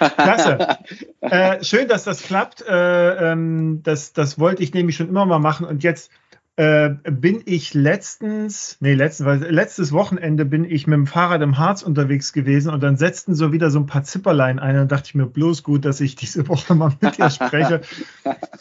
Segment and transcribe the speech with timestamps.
[0.00, 0.78] Klasse.
[1.20, 2.62] äh, schön, dass das klappt.
[2.66, 5.66] Äh, ähm, das, das wollte ich nämlich schon immer mal machen.
[5.66, 6.10] Und jetzt
[6.56, 11.82] äh, bin ich letztens, nee, letztens, letztes Wochenende bin ich mit dem Fahrrad im Harz
[11.82, 14.78] unterwegs gewesen und dann setzten so wieder so ein paar Zipperlein ein.
[14.78, 17.82] Und dachte ich mir bloß gut, dass ich diese Woche mal mit dir spreche.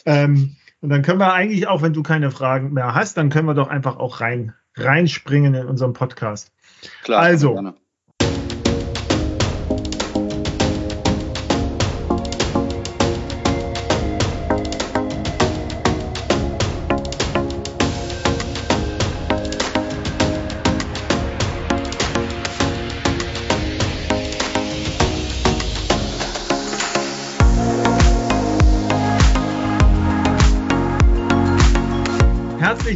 [0.05, 3.47] ähm, und dann können wir eigentlich auch, wenn du keine Fragen mehr hast, dann können
[3.47, 6.53] wir doch einfach auch rein, reinspringen in unserem Podcast.
[7.03, 7.21] Klar.
[7.21, 7.75] Also, gerne.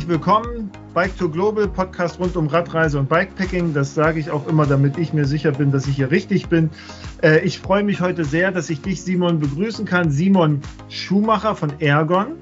[0.03, 3.73] Herzlich willkommen, Bike to Global, Podcast rund um Radreise und Bikepacking.
[3.73, 6.71] Das sage ich auch immer, damit ich mir sicher bin, dass ich hier richtig bin.
[7.21, 10.11] Äh, ich freue mich heute sehr, dass ich dich, Simon, begrüßen kann.
[10.11, 12.33] Simon Schumacher von Ergon.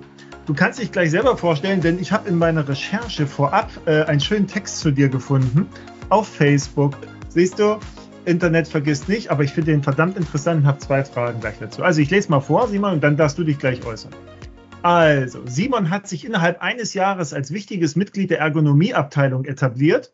[0.48, 4.22] Du kannst dich gleich selber vorstellen, denn ich habe in meiner Recherche vorab äh, einen
[4.22, 5.68] schönen Text zu dir gefunden
[6.09, 6.98] auf Facebook.
[7.30, 7.78] Siehst du,
[8.25, 11.84] Internet vergisst nicht, aber ich finde den verdammt interessant und habe zwei Fragen gleich dazu.
[11.84, 14.14] Also ich lese mal vor, Simon, und dann darfst du dich gleich äußern.
[14.84, 20.12] Also, Simon hat sich innerhalb eines Jahres als wichtiges Mitglied der Ergonomieabteilung etabliert.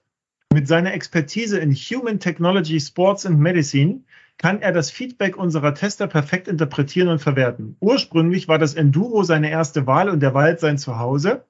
[0.54, 4.02] Mit seiner Expertise in Human Technology, Sports and Medicine
[4.38, 7.78] kann er das Feedback unserer Tester perfekt interpretieren und verwerten.
[7.80, 11.46] Ursprünglich war das Enduro seine erste Wahl und der Wald sein Zuhause.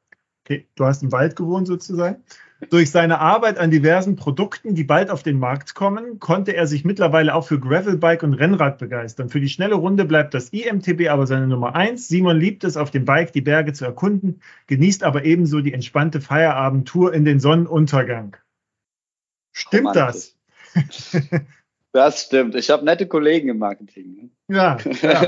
[0.45, 2.23] Okay, du hast im Wald gewohnt sozusagen.
[2.71, 6.83] Durch seine Arbeit an diversen Produkten, die bald auf den Markt kommen, konnte er sich
[6.83, 9.29] mittlerweile auch für Gravelbike und Rennrad begeistern.
[9.29, 12.07] Für die schnelle Runde bleibt das IMTB aber seine Nummer eins.
[12.07, 16.19] Simon liebt es, auf dem Bike die Berge zu erkunden, genießt aber ebenso die entspannte
[16.19, 18.37] Feierabendtour in den Sonnenuntergang.
[19.51, 20.35] Stimmt das?
[21.97, 22.53] Das stimmt.
[22.53, 24.29] Ich habe nette Kollegen im Marketing.
[24.47, 24.55] Ne?
[24.55, 25.27] Ja, ja.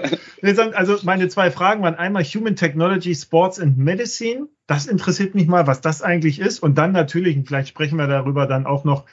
[0.74, 4.50] Also meine zwei Fragen waren einmal Human Technology, Sports and Medicine.
[4.68, 6.60] Das interessiert mich mal, was das eigentlich ist.
[6.60, 9.06] Und dann natürlich, und vielleicht sprechen wir darüber dann auch noch,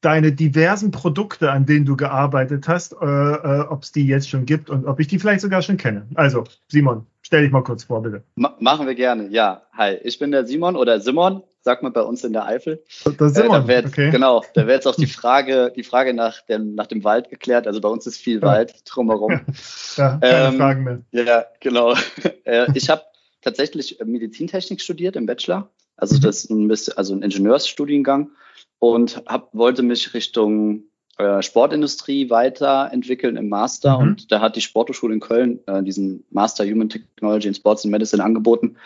[0.00, 4.44] deine diversen Produkte, an denen du gearbeitet hast, äh, äh, ob es die jetzt schon
[4.44, 6.08] gibt und ob ich die vielleicht sogar schon kenne.
[6.16, 8.24] Also, Simon, stell dich mal kurz vor, bitte.
[8.34, 9.28] Ma machen wir gerne.
[9.28, 12.82] Ja, hi, ich bin der Simon oder Simon, sagt man bei uns in der Eifel.
[13.18, 14.10] Das Simon, äh, da okay.
[14.10, 17.66] Genau, da wäre jetzt auch die Frage, die Frage nach dem, nach dem Wald geklärt.
[17.66, 18.42] Also bei uns ist viel ja.
[18.42, 19.40] Wald drumherum.
[19.96, 21.00] ja, keine ähm, Fragen mehr.
[21.12, 21.94] Ja, genau.
[22.44, 23.02] äh, ich habe
[23.40, 25.70] tatsächlich Medizintechnik studiert im Bachelor.
[25.96, 26.20] Also mhm.
[26.20, 28.30] das ist ein bisschen, also ein Ingenieursstudiengang
[28.78, 30.84] und hab, wollte mich Richtung
[31.16, 33.98] äh, Sportindustrie weiterentwickeln im Master.
[33.98, 34.02] Mhm.
[34.02, 37.92] Und da hat die Sporthochschule in Köln äh, diesen Master Human Technology in Sports and
[37.92, 38.76] Medicine angeboten.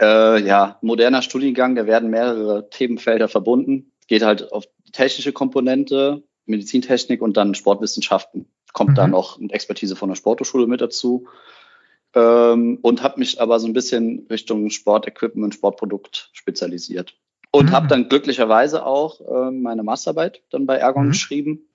[0.00, 3.92] Äh, ja, moderner Studiengang, da werden mehrere Themenfelder verbunden.
[4.06, 8.46] Geht halt auf technische Komponente, Medizintechnik und dann Sportwissenschaften.
[8.72, 8.94] Kommt mhm.
[8.96, 11.26] da noch eine Expertise von der Sporthochschule mit dazu.
[12.14, 17.14] Ähm, und habe mich aber so ein bisschen Richtung Sportequipment, Sportprodukt spezialisiert.
[17.50, 17.72] Und mhm.
[17.72, 21.10] habe dann glücklicherweise auch äh, meine Masterarbeit dann bei Ergon mhm.
[21.10, 21.68] geschrieben.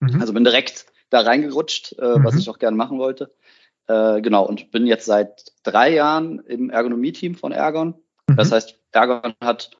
[0.00, 0.20] Mhm.
[0.20, 2.40] Also bin direkt da reingerutscht, äh, was mhm.
[2.40, 3.30] ich auch gerne machen wollte.
[3.88, 7.94] Äh, genau, und bin jetzt seit drei Jahren im Ergonomie-Team von Ergon.
[8.28, 8.36] Mhm.
[8.36, 9.70] Das heißt, Ergon hat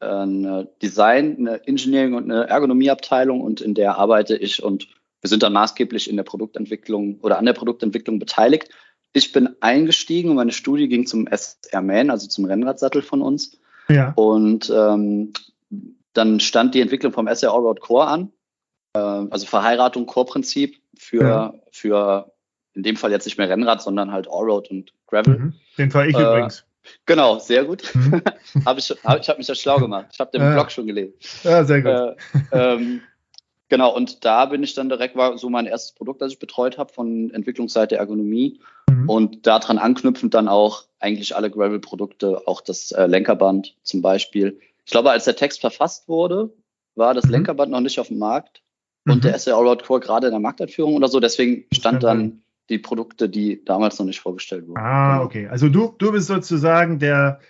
[0.00, 4.88] äh, eine Design, eine Engineering und eine Ergonomieabteilung und in der arbeite ich und
[5.20, 8.70] wir sind dann maßgeblich in der Produktentwicklung oder an der Produktentwicklung beteiligt.
[9.12, 13.58] Ich bin eingestiegen und meine Studie ging zum SR-Man, also zum Rennradsattel von uns.
[13.88, 14.12] Ja.
[14.14, 15.32] Und ähm,
[16.14, 18.32] dann stand die Entwicklung vom SR Allroad Core an,
[18.94, 21.54] äh, also Verheiratung Core-Prinzip für, ja.
[21.70, 22.32] für
[22.74, 25.38] in dem Fall jetzt nicht mehr Rennrad, sondern halt Allroad und Gravel.
[25.38, 25.54] Mhm.
[25.78, 26.64] Den fahre ich äh, übrigens.
[27.06, 27.94] Genau, sehr gut.
[27.94, 28.22] Mhm.
[28.64, 30.06] hab ich hab, ich habe mich ja schlau gemacht.
[30.12, 30.54] Ich habe den ja.
[30.54, 31.14] Blog schon gelesen.
[31.42, 31.92] Ja, sehr gut.
[32.52, 33.00] Äh, ähm,
[33.68, 36.78] genau, und da bin ich dann direkt, war so mein erstes Produkt, das ich betreut
[36.78, 38.60] habe von Entwicklungsseite Ergonomie.
[38.88, 39.08] Mhm.
[39.08, 44.60] Und daran anknüpfend dann auch eigentlich alle Gravel-Produkte, auch das äh, Lenkerband zum Beispiel.
[44.84, 46.52] Ich glaube, als der Text verfasst wurde,
[46.94, 47.32] war das mhm.
[47.32, 48.62] Lenkerband noch nicht auf dem Markt
[49.06, 49.20] und mhm.
[49.22, 51.20] der SR Allroad Core gerade in der Markteinführung oder so.
[51.20, 54.78] Deswegen stand dann die Produkte, die damals noch nicht vorgestellt wurden.
[54.78, 55.24] Ah, genau.
[55.24, 55.48] okay.
[55.48, 57.40] Also du, du bist sozusagen der,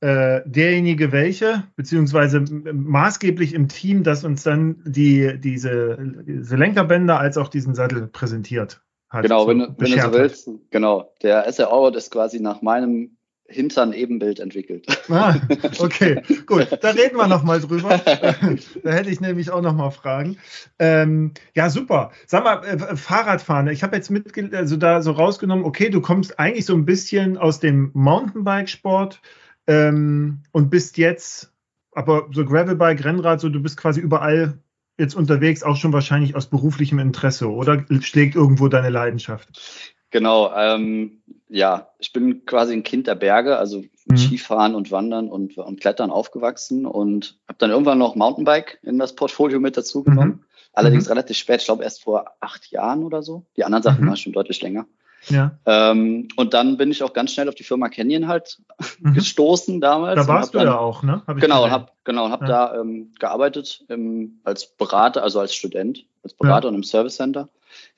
[0.00, 7.36] äh, derjenige, welche, beziehungsweise maßgeblich im Team, das uns dann die, diese, diese Lenkerbänder als
[7.36, 8.82] auch diesen Sattel präsentiert.
[9.10, 10.50] Hat genau, so wenn, wenn du so willst.
[10.70, 11.12] Genau.
[11.22, 13.16] Der SR Allroad ist quasi nach meinem
[13.50, 14.86] Hintern Ebenbild entwickelt.
[15.10, 15.34] Ah,
[15.78, 16.68] okay, gut.
[16.80, 17.98] Da reden wir nochmal drüber.
[18.84, 20.38] da hätte ich nämlich auch nochmal Fragen.
[20.78, 22.12] Ähm, ja, super.
[22.26, 23.68] Sag mal, äh, Fahrradfahren.
[23.68, 27.36] Ich habe jetzt mit, also da so rausgenommen, okay, du kommst eigentlich so ein bisschen
[27.36, 29.20] aus dem Mountainbike-Sport
[29.66, 31.52] ähm, und bist jetzt,
[31.92, 34.58] aber so Gravelbike, Rennrad, so du bist quasi überall
[34.96, 39.94] jetzt unterwegs, auch schon wahrscheinlich aus beruflichem Interesse oder schlägt irgendwo deine Leidenschaft?
[40.10, 44.16] Genau, ähm, ja, ich bin quasi ein Kind der Berge, also mhm.
[44.16, 49.14] Skifahren und Wandern und, und Klettern aufgewachsen und habe dann irgendwann noch Mountainbike in das
[49.14, 50.28] Portfolio mit dazu genommen.
[50.28, 50.44] Mhm.
[50.72, 51.12] Allerdings mhm.
[51.12, 53.44] relativ spät, ich glaube erst vor acht Jahren oder so.
[53.56, 54.08] Die anderen Sachen mhm.
[54.08, 54.86] waren schon deutlich länger.
[55.28, 55.58] Ja.
[55.66, 58.58] Ähm, und dann bin ich auch ganz schnell auf die Firma Canyon halt
[59.00, 59.14] mhm.
[59.14, 60.16] gestoßen damals.
[60.16, 61.22] Da warst du dann, ja auch, ne?
[61.26, 62.46] Hab genau, und habe genau, hab ja.
[62.46, 66.68] da ähm, gearbeitet im, als Berater, also als Student, als Berater ja.
[66.70, 67.48] und im Service Center.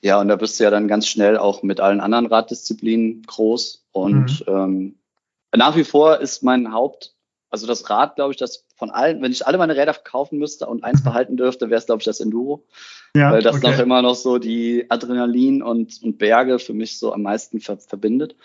[0.01, 3.85] Ja, und da bist du ja dann ganz schnell auch mit allen anderen Raddisziplinen groß.
[3.91, 4.53] Und mhm.
[4.53, 4.95] ähm,
[5.55, 7.13] nach wie vor ist mein Haupt,
[7.49, 10.65] also das Rad, glaube ich, das von allen, wenn ich alle meine Räder verkaufen müsste
[10.65, 12.65] und eins behalten dürfte, wäre es, glaube ich, das Enduro.
[13.15, 13.71] Ja, weil das okay.
[13.71, 17.77] noch immer noch so die Adrenalin und, und Berge für mich so am meisten ver
[17.77, 18.35] verbindet.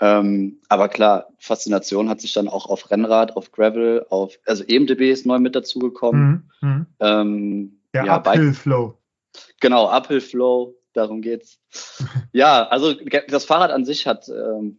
[0.00, 5.10] Ähm, aber klar, Faszination hat sich dann auch auf Rennrad, auf Gravel, auf, also EMDB
[5.10, 6.50] ist neu mit dazugekommen.
[6.60, 6.68] Mhm.
[6.68, 6.86] Mhm.
[7.00, 8.98] Ähm, Der ja, Uphill Flow.
[9.60, 11.60] Genau, Uphill Flow, darum geht's.
[12.32, 12.94] ja, also
[13.28, 14.78] das Fahrrad an sich hat ähm,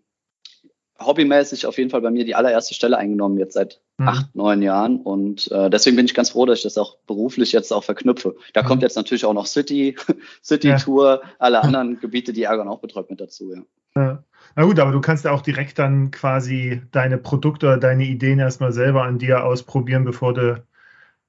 [1.00, 4.08] hobbymäßig auf jeden Fall bei mir die allererste Stelle eingenommen, jetzt seit mhm.
[4.08, 5.02] acht, neun Jahren.
[5.02, 8.36] Und äh, deswegen bin ich ganz froh, dass ich das auch beruflich jetzt auch verknüpfe.
[8.54, 8.68] Da mhm.
[8.68, 9.96] kommt jetzt natürlich auch noch City,
[10.44, 11.30] City Tour, ja.
[11.40, 13.62] alle anderen Gebiete, die Ergon auch betreut mit dazu, ja.
[13.96, 14.24] ja.
[14.56, 18.40] Na gut, aber du kannst ja auch direkt dann quasi deine Produkte oder deine Ideen
[18.40, 20.64] erstmal selber an dir ausprobieren, bevor du,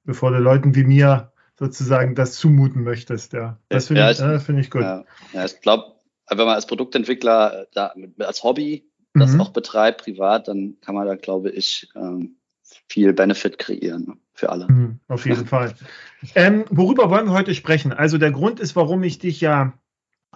[0.03, 3.59] bevor du Leuten wie mir sozusagen das zumuten möchtest, ja.
[3.69, 4.81] Das finde ja, ich, äh, find ich gut.
[4.81, 5.93] Ja, ja ich glaube,
[6.27, 9.41] wenn man als Produktentwickler da, als Hobby das mhm.
[9.41, 12.37] auch betreibt, privat, dann kann man da, glaube ich, ähm,
[12.89, 14.67] viel Benefit kreieren für alle.
[14.71, 15.75] Mhm, auf jeden Fall.
[16.33, 17.93] Ähm, worüber wollen wir heute sprechen?
[17.93, 19.73] Also der Grund ist, warum ich dich ja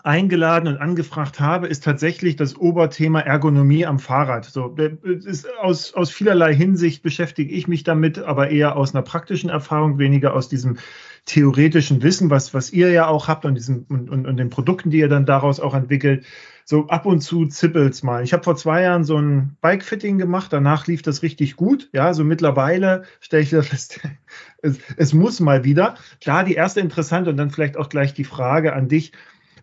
[0.04, 4.46] eingeladen und angefragt habe, ist tatsächlich das Oberthema Ergonomie am Fahrrad.
[4.46, 4.76] So,
[5.06, 9.98] ist aus, aus vielerlei Hinsicht beschäftige ich mich damit, aber eher aus einer praktischen Erfahrung,
[9.98, 10.78] weniger aus diesem
[11.26, 14.92] theoretischen Wissen, was, was ihr ja auch habt und, diesem, und, und, und den Produkten,
[14.92, 16.26] die ihr dann daraus auch entwickelt
[16.68, 18.24] so ab und zu zippelt's mal.
[18.24, 21.90] Ich habe vor zwei Jahren so ein Bike-Fitting gemacht, danach lief das richtig gut.
[21.94, 24.00] Ja, so mittlerweile stelle ich wieder fest,
[24.64, 25.96] es, es muss mal wieder.
[26.24, 29.12] Da die erste interessante und dann vielleicht auch gleich die Frage an dich.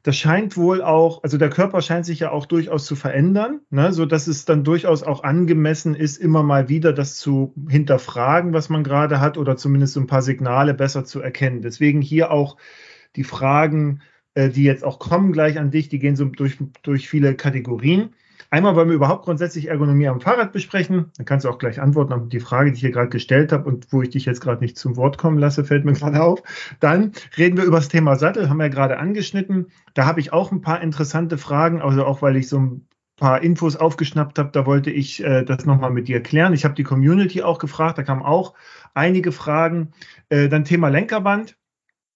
[0.05, 3.93] Das scheint wohl auch, also der Körper scheint sich ja auch durchaus zu verändern, ne,
[3.93, 8.69] so dass es dann durchaus auch angemessen ist, immer mal wieder das zu hinterfragen, was
[8.69, 11.63] man gerade hat, oder zumindest so ein paar Signale besser zu erkennen.
[11.63, 12.57] Deswegen hier auch
[13.15, 14.01] die Fragen,
[14.35, 18.15] äh, die jetzt auch kommen gleich an dich, die gehen so durch, durch viele Kategorien.
[18.51, 21.11] Einmal wollen wir überhaupt grundsätzlich Ergonomie am Fahrrad besprechen.
[21.17, 23.69] Dann kannst du auch gleich antworten auf die Frage, die ich hier gerade gestellt habe
[23.69, 26.43] und wo ich dich jetzt gerade nicht zum Wort kommen lasse, fällt mir gerade auf.
[26.81, 29.69] Dann reden wir über das Thema Sattel, haben wir ja gerade angeschnitten.
[29.95, 32.87] Da habe ich auch ein paar interessante Fragen, also auch weil ich so ein
[33.17, 36.55] paar Infos aufgeschnappt habe, da wollte ich äh, das nochmal mit dir klären.
[36.55, 38.55] Ich habe die Community auch gefragt, da kamen auch
[38.95, 39.93] einige Fragen.
[40.29, 41.57] Äh, dann Thema Lenkerband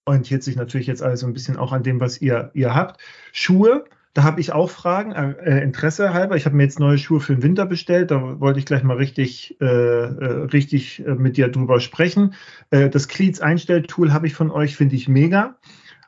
[0.07, 3.01] orientiert sich natürlich jetzt alles so ein bisschen auch an dem, was ihr, ihr habt.
[3.33, 3.85] Schuhe,
[4.17, 6.37] da habe ich auch Fragen, äh, Interesse halber.
[6.37, 8.11] Ich habe mir jetzt neue Schuhe für den Winter bestellt.
[8.11, 12.33] Da wollte ich gleich mal richtig, äh, äh richtig äh, mit dir drüber sprechen.
[12.71, 15.57] Äh, das Cleats-Einstelltool habe ich von euch, finde ich mega.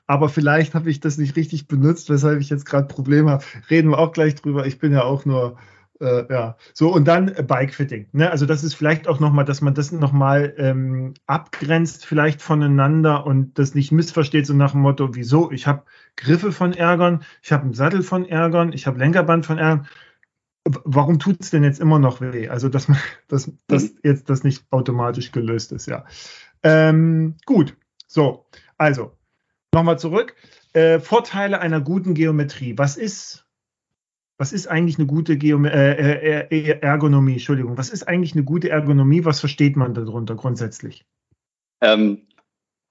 [0.07, 3.45] Aber vielleicht habe ich das nicht richtig benutzt, weshalb ich jetzt gerade Probleme habe.
[3.69, 4.65] Reden wir auch gleich drüber.
[4.65, 5.59] Ich bin ja auch nur
[6.01, 8.07] äh, ja, so und dann äh, Bikefitting.
[8.13, 8.31] Ne?
[8.31, 13.59] Also das ist vielleicht auch nochmal, dass man das nochmal ähm, abgrenzt vielleicht voneinander und
[13.59, 15.51] das nicht missversteht, so nach dem Motto, wieso?
[15.51, 15.83] Ich habe
[16.19, 19.87] Griffe von Ärgern, ich habe einen Sattel von Ärgern, ich habe Lenkerband von Ärgern.
[20.65, 22.49] Warum tut es denn jetzt immer noch weh?
[22.49, 22.99] Also dass man,
[23.29, 23.99] dass, dass mhm.
[24.03, 26.05] jetzt das nicht automatisch gelöst ist, ja.
[26.63, 28.47] Ähm, gut, so,
[28.77, 29.13] also
[29.73, 30.35] nochmal zurück.
[30.73, 32.77] Äh, Vorteile einer guten Geometrie.
[32.77, 33.49] Was ist
[34.39, 37.33] was ist eigentlich eine gute Geom äh, äh, äh, Ergonomie?
[37.33, 39.25] Entschuldigung, was ist eigentlich eine gute Ergonomie?
[39.25, 41.05] Was versteht man darunter grundsätzlich?
[41.81, 42.29] Ähm,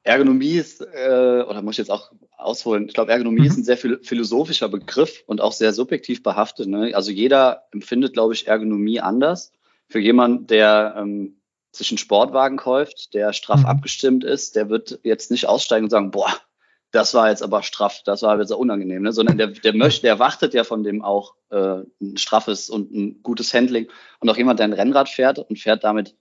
[0.04, 3.48] Ergonomie ist, äh, oder muss ich jetzt auch ausholen, ich glaube, Ergonomie mhm.
[3.48, 6.68] ist ein sehr philosophischer Begriff und auch sehr subjektiv behaftet.
[6.68, 6.92] Ne?
[6.94, 9.52] Also jeder empfindet, glaube ich, Ergonomie anders.
[9.90, 11.38] Für jemanden, der ähm,
[11.72, 13.66] sich einen Sportwagen kauft, der straff mhm.
[13.66, 16.32] abgestimmt ist, der wird jetzt nicht aussteigen und sagen, boah,
[16.92, 19.12] das war jetzt aber straff, das war jetzt unangenehm, ne?
[19.12, 23.22] sondern der, der möchte, der wartet ja von dem auch äh, ein straffes und ein
[23.24, 23.88] gutes Handling.
[24.20, 26.16] Und auch jemand, der ein Rennrad fährt und fährt damit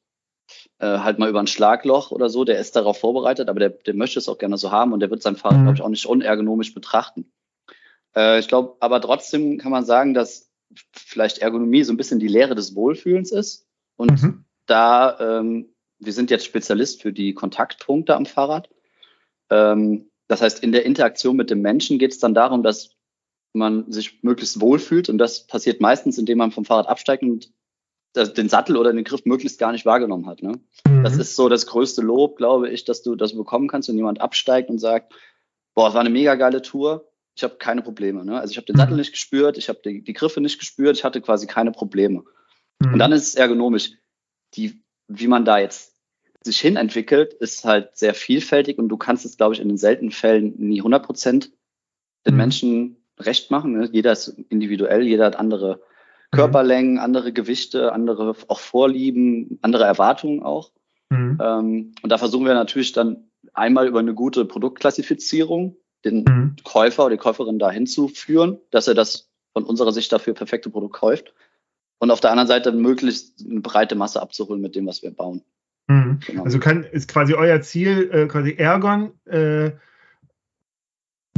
[0.79, 3.95] äh, halt mal über ein Schlagloch oder so, der ist darauf vorbereitet, aber der, der
[3.95, 5.65] möchte es auch gerne so haben und der wird sein Fahrrad, mhm.
[5.65, 7.33] glaube ich, auch nicht unergonomisch betrachten.
[8.15, 10.51] Äh, ich glaube, aber trotzdem kann man sagen, dass
[10.93, 13.67] vielleicht Ergonomie so ein bisschen die Lehre des Wohlfühlens ist.
[13.97, 14.45] Und mhm.
[14.67, 18.69] da, ähm, wir sind jetzt Spezialist für die Kontaktpunkte am Fahrrad.
[19.51, 22.97] Ähm, das heißt, in der Interaktion mit dem Menschen geht es dann darum, dass
[23.53, 27.51] man sich möglichst wohlfühlt und das passiert meistens, indem man vom Fahrrad absteigt und
[28.17, 30.43] den Sattel oder den Griff möglichst gar nicht wahrgenommen hat.
[30.43, 30.61] Ne?
[30.87, 31.05] Mhm.
[31.05, 34.21] Das ist so das größte Lob, glaube ich, dass du das bekommen kannst, wenn jemand
[34.21, 35.15] absteigt und sagt,
[35.75, 37.09] boah, es war eine mega geile Tour.
[37.37, 38.25] Ich habe keine Probleme.
[38.25, 38.41] Ne?
[38.41, 39.01] Also ich habe den Sattel mhm.
[39.01, 42.25] nicht gespürt, ich habe die, die, Griffe nicht gespürt, ich hatte quasi keine Probleme.
[42.81, 42.95] Mhm.
[42.95, 43.93] Und dann ist es ergonomisch.
[44.55, 45.95] Die, wie man da jetzt
[46.43, 50.13] sich hinentwickelt, ist halt sehr vielfältig und du kannst es, glaube ich, in den seltenen
[50.13, 51.51] Fällen nie 100 Prozent
[52.25, 52.39] den mhm.
[52.39, 53.73] Menschen recht machen.
[53.73, 53.89] Ne?
[53.93, 55.83] Jeder ist individuell, jeder hat andere.
[56.31, 60.71] Körperlängen, andere Gewichte, andere auch Vorlieben, andere Erwartungen auch.
[61.11, 61.39] Mhm.
[61.41, 66.57] Ähm, und da versuchen wir natürlich dann einmal über eine gute Produktklassifizierung den mhm.
[66.65, 70.71] Käufer oder die Käuferin dahin zu führen, dass er das von unserer Sicht dafür perfekte
[70.71, 71.35] Produkt kauft.
[71.99, 75.43] Und auf der anderen Seite möglichst eine breite Masse abzuholen mit dem, was wir bauen.
[75.89, 76.21] Mhm.
[76.27, 76.45] Genau.
[76.45, 79.73] Also kann, ist quasi euer Ziel, äh, quasi Ergon, äh,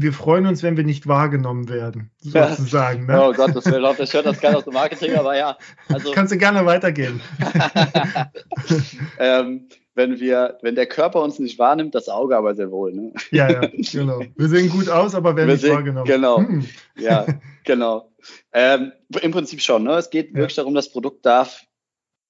[0.01, 3.07] wir freuen uns, wenn wir nicht wahrgenommen werden, sozusagen.
[3.07, 3.23] Ne?
[3.23, 5.57] Oh Gott, das laut, das hört das geil aus dem Marketing, aber ja.
[5.89, 7.21] Also, Kannst du gerne weitergeben.
[9.19, 12.93] ähm, wenn wir, wenn der Körper uns nicht wahrnimmt, das Auge aber sehr wohl.
[12.93, 13.13] Ne?
[13.31, 13.61] Ja, ja,
[13.93, 14.23] genau.
[14.37, 16.07] Wir sehen gut aus, aber werden wir nicht sehen, wahrgenommen.
[16.07, 16.39] Genau.
[16.39, 16.65] Hm.
[16.97, 17.27] Ja,
[17.65, 18.13] genau.
[18.53, 19.83] Ähm, Im Prinzip schon.
[19.83, 19.93] Ne?
[19.93, 20.37] Es geht ja.
[20.37, 21.65] wirklich darum, das Produkt darf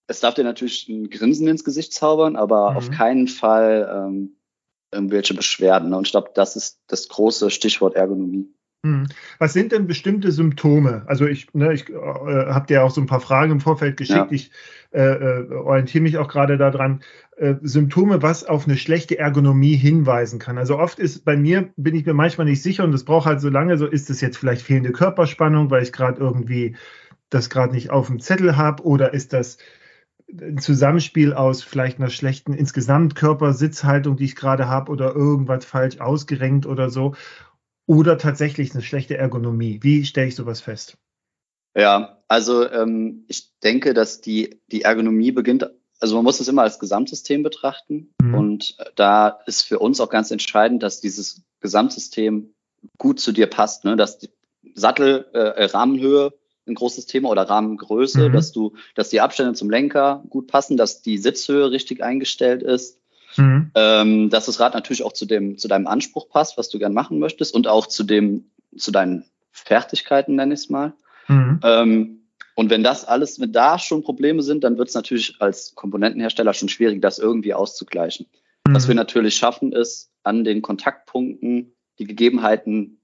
[0.08, 2.76] es darf dir natürlich ein Grinsen ins Gesicht zaubern, aber mhm.
[2.78, 4.37] auf keinen Fall ähm,
[4.92, 5.94] irgendwelche Beschwerden.
[5.94, 8.48] Und ich glaube, das ist das große Stichwort Ergonomie.
[8.82, 9.08] Mhm.
[9.38, 11.02] Was sind denn bestimmte Symptome?
[11.06, 14.18] Also ich, ne, ich äh, habe dir auch so ein paar Fragen im Vorfeld geschickt.
[14.18, 14.28] Ja.
[14.30, 14.50] Ich
[14.92, 17.02] äh, äh, orientiere mich auch gerade daran.
[17.36, 20.58] Äh, Symptome, was auf eine schlechte Ergonomie hinweisen kann.
[20.58, 23.40] Also oft ist bei mir, bin ich mir manchmal nicht sicher und das braucht halt
[23.40, 26.76] so lange, so ist es jetzt vielleicht fehlende Körperspannung, weil ich gerade irgendwie
[27.30, 29.58] das gerade nicht auf dem Zettel habe oder ist das
[30.30, 36.00] ein Zusammenspiel aus vielleicht einer schlechten insgesamt Körpersitzhaltung, die ich gerade habe, oder irgendwas falsch
[36.00, 37.14] ausgerenkt oder so,
[37.86, 39.80] oder tatsächlich eine schlechte Ergonomie.
[39.82, 40.98] Wie stelle ich sowas fest?
[41.74, 45.70] Ja, also ähm, ich denke, dass die, die Ergonomie beginnt,
[46.00, 48.14] also man muss es immer als Gesamtsystem betrachten.
[48.20, 48.34] Mhm.
[48.34, 52.54] Und da ist für uns auch ganz entscheidend, dass dieses Gesamtsystem
[52.98, 53.96] gut zu dir passt, ne?
[53.96, 54.30] dass die
[54.74, 56.32] Sattel, äh, Rahmenhöhe
[56.68, 58.32] ein großes Thema oder Rahmengröße, mhm.
[58.32, 62.98] dass du, dass die Abstände zum Lenker gut passen, dass die Sitzhöhe richtig eingestellt ist,
[63.36, 63.70] mhm.
[63.74, 66.94] ähm, dass das Rad natürlich auch zu dem, zu deinem Anspruch passt, was du gern
[66.94, 70.92] machen möchtest und auch zu dem, zu deinen Fertigkeiten, nenne ich es mal.
[71.28, 71.60] Mhm.
[71.62, 72.14] Ähm,
[72.54, 76.54] und wenn das alles, wenn da schon Probleme sind, dann wird es natürlich als Komponentenhersteller
[76.54, 78.26] schon schwierig, das irgendwie auszugleichen.
[78.64, 78.88] Was mhm.
[78.88, 82.97] wir natürlich schaffen, ist, an den Kontaktpunkten die Gegebenheiten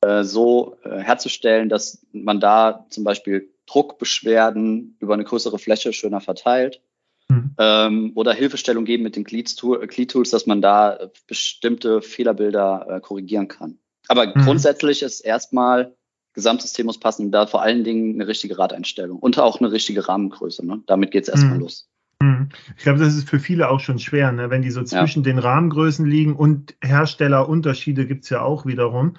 [0.00, 6.20] äh, so äh, herzustellen, dass man da zum Beispiel Druckbeschwerden über eine größere Fläche schöner
[6.20, 6.80] verteilt.
[7.28, 7.54] Mhm.
[7.58, 13.78] Ähm, oder Hilfestellung geben mit den Glid-Tools, dass man da bestimmte Fehlerbilder äh, korrigieren kann.
[14.08, 14.44] Aber mhm.
[14.44, 15.94] grundsätzlich ist erstmal
[16.34, 20.64] Gesamtsystem muss passen, da vor allen Dingen eine richtige Radeinstellung und auch eine richtige Rahmengröße.
[20.64, 20.82] Ne?
[20.86, 21.60] Damit geht es erstmal mhm.
[21.60, 21.88] los.
[22.22, 22.50] Mhm.
[22.76, 24.48] Ich glaube, das ist für viele auch schon schwer, ne?
[24.48, 25.32] wenn die so zwischen ja.
[25.32, 29.16] den Rahmengrößen liegen und Herstellerunterschiede gibt es ja auch wiederum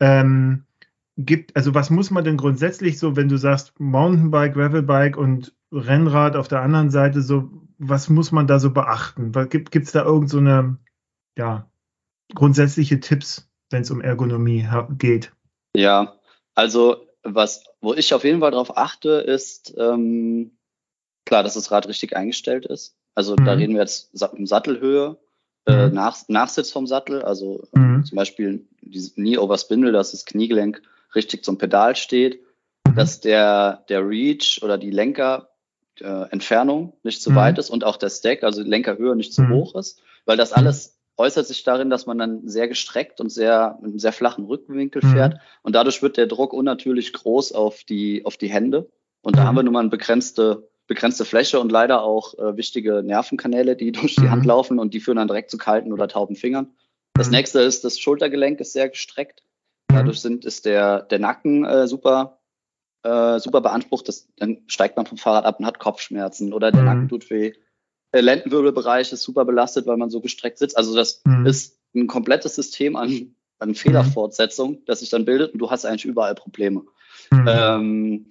[0.00, 0.64] ähm,
[1.16, 6.36] gibt, also was muss man denn grundsätzlich so, wenn du sagst Mountainbike, Gravelbike und Rennrad
[6.36, 9.32] auf der anderen Seite, so, was muss man da so beachten?
[9.48, 10.78] Gibt es da irgend so eine,
[11.36, 11.70] ja,
[12.34, 14.66] grundsätzliche Tipps, wenn es um Ergonomie
[14.98, 15.32] geht?
[15.74, 16.18] Ja,
[16.54, 20.56] also was, wo ich auf jeden Fall darauf achte, ist ähm,
[21.24, 22.96] klar, dass das Rad richtig eingestellt ist.
[23.14, 23.44] Also mhm.
[23.44, 25.18] da reden wir jetzt um Sattelhöhe,
[25.66, 25.94] äh, mhm.
[25.94, 28.04] Nach, Nachsitz vom Sattel, also mhm.
[28.04, 30.80] zum Beispiel dieses Knee over Spindle, dass das Kniegelenk
[31.14, 32.40] richtig zum Pedal steht,
[32.86, 32.94] mhm.
[32.94, 37.36] dass der, der Reach oder die Lenkerentfernung äh, nicht zu mhm.
[37.36, 39.54] weit ist und auch der Stack, also die Lenkerhöhe nicht zu mhm.
[39.54, 43.78] hoch ist, weil das alles äußert sich darin, dass man dann sehr gestreckt und sehr
[43.80, 48.24] mit einem sehr flachen Rückenwinkel fährt und dadurch wird der Druck unnatürlich groß auf die,
[48.26, 48.90] auf die Hände
[49.22, 53.02] und da haben wir nun mal eine begrenzte begrenzte Fläche und leider auch äh, wichtige
[53.02, 54.30] Nervenkanäle, die durch die mhm.
[54.30, 56.72] Hand laufen und die führen dann direkt zu kalten oder tauben Fingern.
[57.14, 57.36] Das mhm.
[57.36, 59.42] nächste ist, das Schultergelenk ist sehr gestreckt.
[59.90, 59.96] Mhm.
[59.96, 62.40] Dadurch sind, ist der, der Nacken äh, super,
[63.02, 64.08] äh, super beansprucht.
[64.08, 66.86] Das, dann steigt man vom Fahrrad ab und hat Kopfschmerzen oder der mhm.
[66.86, 67.52] Nacken tut weh.
[68.12, 70.76] Der Lendenwirbelbereich ist super belastet, weil man so gestreckt sitzt.
[70.76, 71.46] Also das mhm.
[71.46, 76.04] ist ein komplettes System an, an Fehlerfortsetzung, das sich dann bildet und du hast eigentlich
[76.04, 76.84] überall Probleme.
[77.30, 77.46] Mhm.
[77.48, 78.28] Ähm,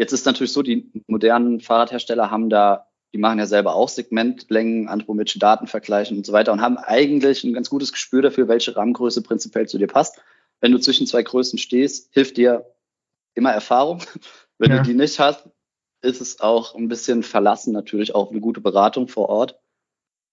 [0.00, 4.88] Jetzt ist natürlich so, die modernen Fahrradhersteller haben da, die machen ja selber auch Segmentlängen,
[4.88, 8.74] anthropometrische Daten vergleichen und so weiter und haben eigentlich ein ganz gutes Gespür dafür, welche
[8.74, 10.18] Rahmengröße prinzipiell zu dir passt.
[10.62, 12.64] Wenn du zwischen zwei Größen stehst, hilft dir
[13.34, 14.02] immer Erfahrung.
[14.58, 14.78] Wenn ja.
[14.78, 15.46] du die nicht hast,
[16.00, 19.60] ist es auch ein bisschen verlassen natürlich auch eine gute Beratung vor Ort.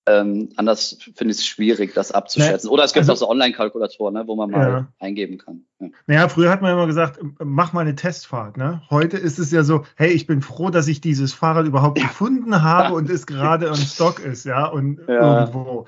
[0.07, 2.69] Ähm, anders finde ich es schwierig, das abzuschätzen.
[2.69, 4.87] Nee, Oder es gibt also, auch so Online-Kalkulatoren, ne, wo man mal ja.
[4.99, 5.63] eingeben kann.
[5.79, 5.87] Ja.
[6.07, 8.55] Naja, früher hat man immer gesagt, mach mal eine Testfahrt.
[8.55, 8.81] Ne?
[8.89, 12.07] Heute ist es ja so, hey, ich bin froh, dass ich dieses Fahrrad überhaupt ja.
[12.07, 15.85] gefunden habe und es gerade im Stock ist, ja, und irgendwo.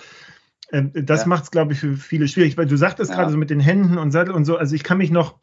[0.72, 2.58] Ähm, das macht es, glaube ich, für viele schwierig.
[2.58, 4.98] Weil du sagtest gerade so mit den Händen und Sattel und so, also ich kann
[4.98, 5.36] mich noch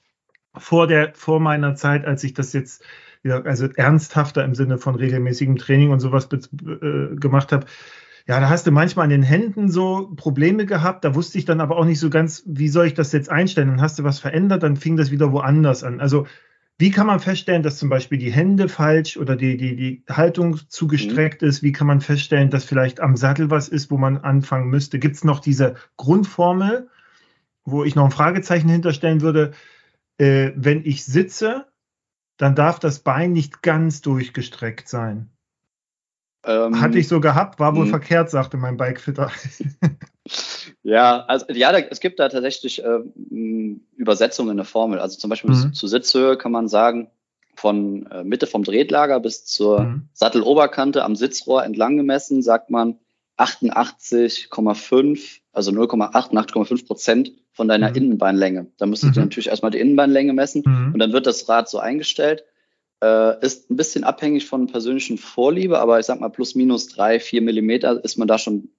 [0.54, 2.84] vor der, vor meiner Zeit, als ich das jetzt
[3.24, 7.66] also ernsthafter im Sinne von regelmäßigem Training und sowas äh, gemacht habe,
[8.28, 11.04] ja, da hast du manchmal an den Händen so Probleme gehabt.
[11.04, 13.68] Da wusste ich dann aber auch nicht so ganz, wie soll ich das jetzt einstellen?
[13.68, 16.00] Dann hast du was verändert, dann fing das wieder woanders an.
[16.00, 16.26] Also
[16.78, 20.58] wie kann man feststellen, dass zum Beispiel die Hände falsch oder die, die, die Haltung
[20.68, 21.48] zu gestreckt mhm.
[21.48, 21.62] ist?
[21.62, 24.98] Wie kann man feststellen, dass vielleicht am Sattel was ist, wo man anfangen müsste?
[24.98, 26.88] Gibt es noch diese Grundformel,
[27.64, 29.52] wo ich noch ein Fragezeichen hinterstellen würde?
[30.18, 31.66] Äh, wenn ich sitze,
[32.38, 35.30] dann darf das Bein nicht ganz durchgestreckt sein.
[36.46, 37.90] Ähm, Hatte ich so gehabt, war wohl mh.
[37.90, 39.30] verkehrt, sagte mein Bikefitter.
[40.82, 43.00] ja, also ja, da, es gibt da tatsächlich äh,
[43.96, 45.00] Übersetzungen in der Formel.
[45.00, 45.74] Also zum Beispiel mhm.
[45.74, 47.10] zur Sitzhöhe kann man sagen,
[47.56, 50.08] von äh, Mitte vom Drehtlager bis zur mhm.
[50.12, 52.98] Satteloberkante am Sitzrohr entlang gemessen, sagt man
[53.38, 57.96] 88,5, also 0,88,5 Prozent von deiner mhm.
[57.96, 58.66] Innenbeinlänge.
[58.76, 59.14] Da müsstest mhm.
[59.14, 60.92] du natürlich erstmal die Innenbeinlänge messen mhm.
[60.92, 62.44] und dann wird das Rad so eingestellt.
[63.02, 67.20] Äh, ist ein bisschen abhängig von persönlichen Vorliebe, aber ich sag mal plus minus drei,
[67.20, 68.70] vier Millimeter ist man da schon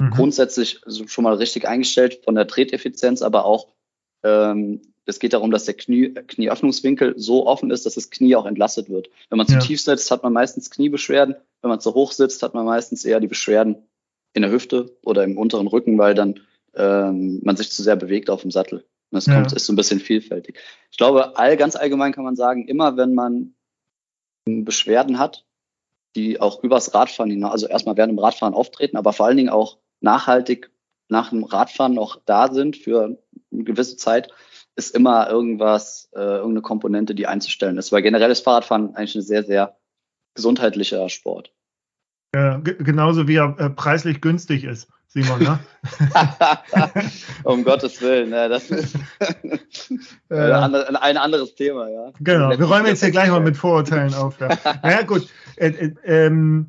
[0.00, 0.10] mhm.
[0.10, 3.68] grundsätzlich schon mal richtig eingestellt von der Treteffizienz, aber auch
[4.24, 8.46] ähm, es geht darum, dass der Knie, Knieöffnungswinkel so offen ist, dass das Knie auch
[8.46, 9.10] entlastet wird.
[9.28, 9.60] Wenn man zu ja.
[9.60, 11.36] tief sitzt, hat man meistens Kniebeschwerden.
[11.62, 13.76] Wenn man zu hoch sitzt, hat man meistens eher die Beschwerden
[14.32, 16.40] in der Hüfte oder im unteren Rücken, weil dann
[16.74, 18.78] ähm, man sich zu sehr bewegt auf dem Sattel.
[18.78, 19.34] Und das ja.
[19.34, 20.58] kommt, ist so ein bisschen vielfältig.
[20.90, 23.54] Ich glaube, all, ganz allgemein kann man sagen, immer wenn man
[24.64, 25.46] Beschwerden hat,
[26.16, 29.50] die auch übers Radfahren hinaus, also erstmal während dem Radfahren auftreten, aber vor allen Dingen
[29.50, 30.70] auch nachhaltig
[31.08, 33.18] nach dem Radfahren noch da sind für
[33.52, 34.32] eine gewisse Zeit,
[34.76, 37.92] ist immer irgendwas, äh, irgendeine Komponente, die einzustellen ist.
[37.92, 39.76] Weil generell ist Fahrradfahren eigentlich ein sehr, sehr
[40.34, 41.52] gesundheitlicher Sport.
[42.34, 44.88] Ja, genauso wie er äh, preislich günstig ist.
[45.12, 45.58] Simon, ne?
[47.44, 48.96] um Gottes Willen, ja, das ist
[50.28, 52.12] ein anderes Thema, ja.
[52.20, 54.38] Genau, wir räumen jetzt hier gleich mal mit Vorurteilen auf.
[54.38, 54.50] Ja.
[54.84, 55.28] naja, gut.
[55.56, 56.68] Äh, äh, ähm,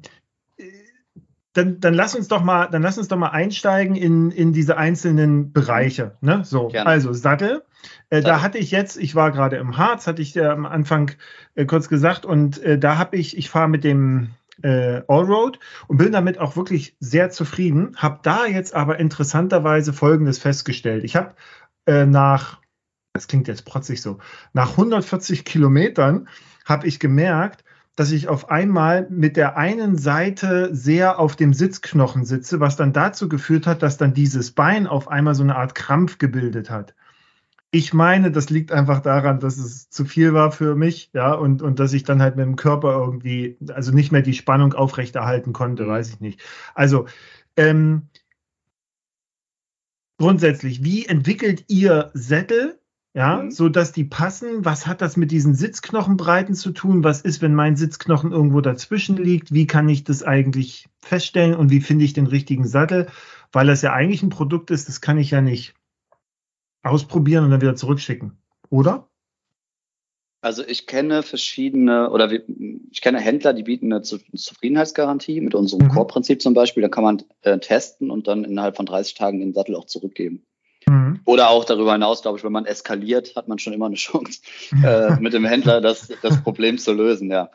[1.54, 4.76] dann, dann lass uns doch mal, dann lass uns doch mal einsteigen in, in diese
[4.76, 6.18] einzelnen Bereiche.
[6.22, 6.42] Ne?
[6.44, 6.90] So, Gerne.
[6.90, 7.62] also Sattel.
[8.10, 11.12] Äh, da hatte ich jetzt, ich war gerade im Harz, hatte ich ja am Anfang
[11.54, 15.98] äh, kurz gesagt, und äh, da habe ich, ich fahre mit dem äh, Allroad und
[15.98, 17.96] bin damit auch wirklich sehr zufrieden.
[17.98, 21.04] Habe da jetzt aber interessanterweise Folgendes festgestellt.
[21.04, 21.36] Ich habe
[21.86, 22.60] äh, nach,
[23.14, 24.20] das klingt jetzt protzig so,
[24.54, 26.28] nach 140 Kilometern
[26.66, 27.64] habe ich gemerkt,
[27.96, 32.94] dass ich auf einmal mit der einen Seite sehr auf dem Sitzknochen sitze, was dann
[32.94, 36.96] dazu geführt hat, dass dann dieses Bein auf einmal so eine Art Krampf gebildet hat.
[37.74, 41.62] Ich meine, das liegt einfach daran, dass es zu viel war für mich, ja, und,
[41.62, 45.54] und dass ich dann halt mit dem Körper irgendwie, also nicht mehr die Spannung aufrechterhalten
[45.54, 46.42] konnte, weiß ich nicht.
[46.76, 47.06] Also,
[47.56, 48.10] ähm,
[50.18, 52.78] grundsätzlich, wie entwickelt ihr Sättel,
[53.14, 53.52] ja, mhm.
[53.52, 54.64] so dass die passen?
[54.66, 57.04] Was hat das mit diesen Sitzknochenbreiten zu tun?
[57.04, 59.54] Was ist, wenn mein Sitzknochen irgendwo dazwischen liegt?
[59.54, 63.08] Wie kann ich das eigentlich feststellen und wie finde ich den richtigen Sattel?
[63.52, 65.74] Weil das ja eigentlich ein Produkt ist, das kann ich ja nicht
[66.84, 68.38] ausprobieren und dann wieder zurückschicken,
[68.70, 69.08] oder?
[70.44, 75.92] Also ich kenne verschiedene oder ich kenne Händler, die bieten eine Zufriedenheitsgarantie mit unserem mhm.
[75.92, 76.82] Core-Prinzip zum Beispiel.
[76.82, 80.44] Da kann man äh, testen und dann innerhalb von 30 Tagen den Sattel auch zurückgeben.
[80.88, 81.20] Mhm.
[81.26, 84.42] Oder auch darüber hinaus, glaube ich, wenn man eskaliert, hat man schon immer eine Chance,
[84.84, 87.30] äh, mit dem Händler das, das Problem zu lösen.
[87.30, 87.52] Ja.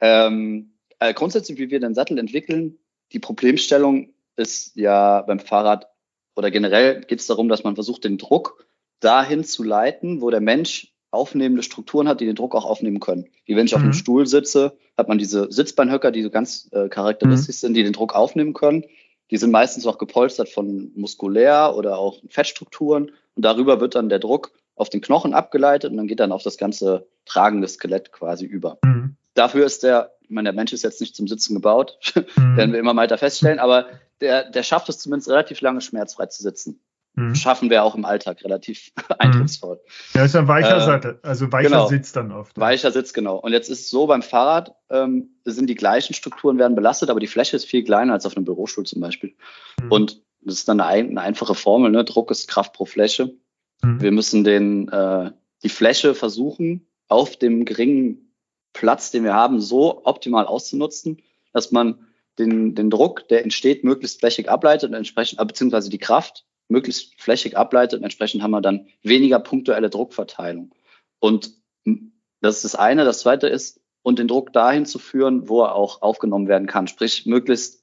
[0.00, 2.78] Ähm, äh, grundsätzlich, wie wir den Sattel entwickeln,
[3.12, 5.86] die Problemstellung ist ja beim Fahrrad
[6.36, 8.66] oder generell geht es darum, dass man versucht, den Druck
[9.00, 13.28] dahin zu leiten, wo der Mensch aufnehmende Strukturen hat, die den Druck auch aufnehmen können.
[13.44, 13.76] Wie wenn ich mhm.
[13.76, 13.94] auf einem mhm.
[13.94, 17.60] Stuhl sitze, hat man diese Sitzbeinhöcker, die so ganz äh, charakteristisch mhm.
[17.60, 18.84] sind, die den Druck aufnehmen können.
[19.30, 24.18] Die sind meistens auch gepolstert von muskulär oder auch Fettstrukturen und darüber wird dann der
[24.18, 28.44] Druck auf den Knochen abgeleitet und dann geht dann auf das ganze tragende Skelett quasi
[28.44, 28.78] über.
[28.84, 29.16] Mhm.
[29.34, 31.98] Dafür ist der, ich meine, der Mensch ist jetzt nicht zum Sitzen gebaut,
[32.36, 32.56] mhm.
[32.56, 33.86] werden wir immer weiter feststellen, aber
[34.24, 36.80] der, der schafft es zumindest relativ lange schmerzfrei zu sitzen.
[37.16, 37.34] Mhm.
[37.36, 39.14] Schaffen wir auch im Alltag relativ mhm.
[39.18, 39.80] eindrucksvoll.
[40.14, 42.58] Ja, ist ein weicher äh, Sattel, also weicher genau, Sitz dann oft.
[42.58, 43.36] Weicher Sitz, genau.
[43.36, 47.20] Und jetzt ist es so, beim Fahrrad ähm, sind die gleichen Strukturen werden belastet, aber
[47.20, 49.34] die Fläche ist viel kleiner als auf einem Bürostuhl zum Beispiel.
[49.80, 49.92] Mhm.
[49.92, 52.04] Und das ist dann eine, eine, einfache Formel, ne?
[52.04, 53.34] Druck ist Kraft pro Fläche.
[53.82, 54.00] Mhm.
[54.00, 55.30] Wir müssen den, äh,
[55.62, 58.34] die Fläche versuchen, auf dem geringen
[58.72, 62.06] Platz, den wir haben, so optimal auszunutzen, dass man
[62.38, 67.20] den, den Druck, der entsteht, möglichst flächig ableitet und entsprechend, äh, beziehungsweise die Kraft möglichst
[67.20, 70.74] flächig ableitet und entsprechend haben wir dann weniger punktuelle Druckverteilung.
[71.20, 71.52] Und
[72.40, 73.04] das ist das eine.
[73.04, 76.86] Das zweite ist, und den Druck dahin zu führen, wo er auch aufgenommen werden kann.
[76.86, 77.82] Sprich, möglichst,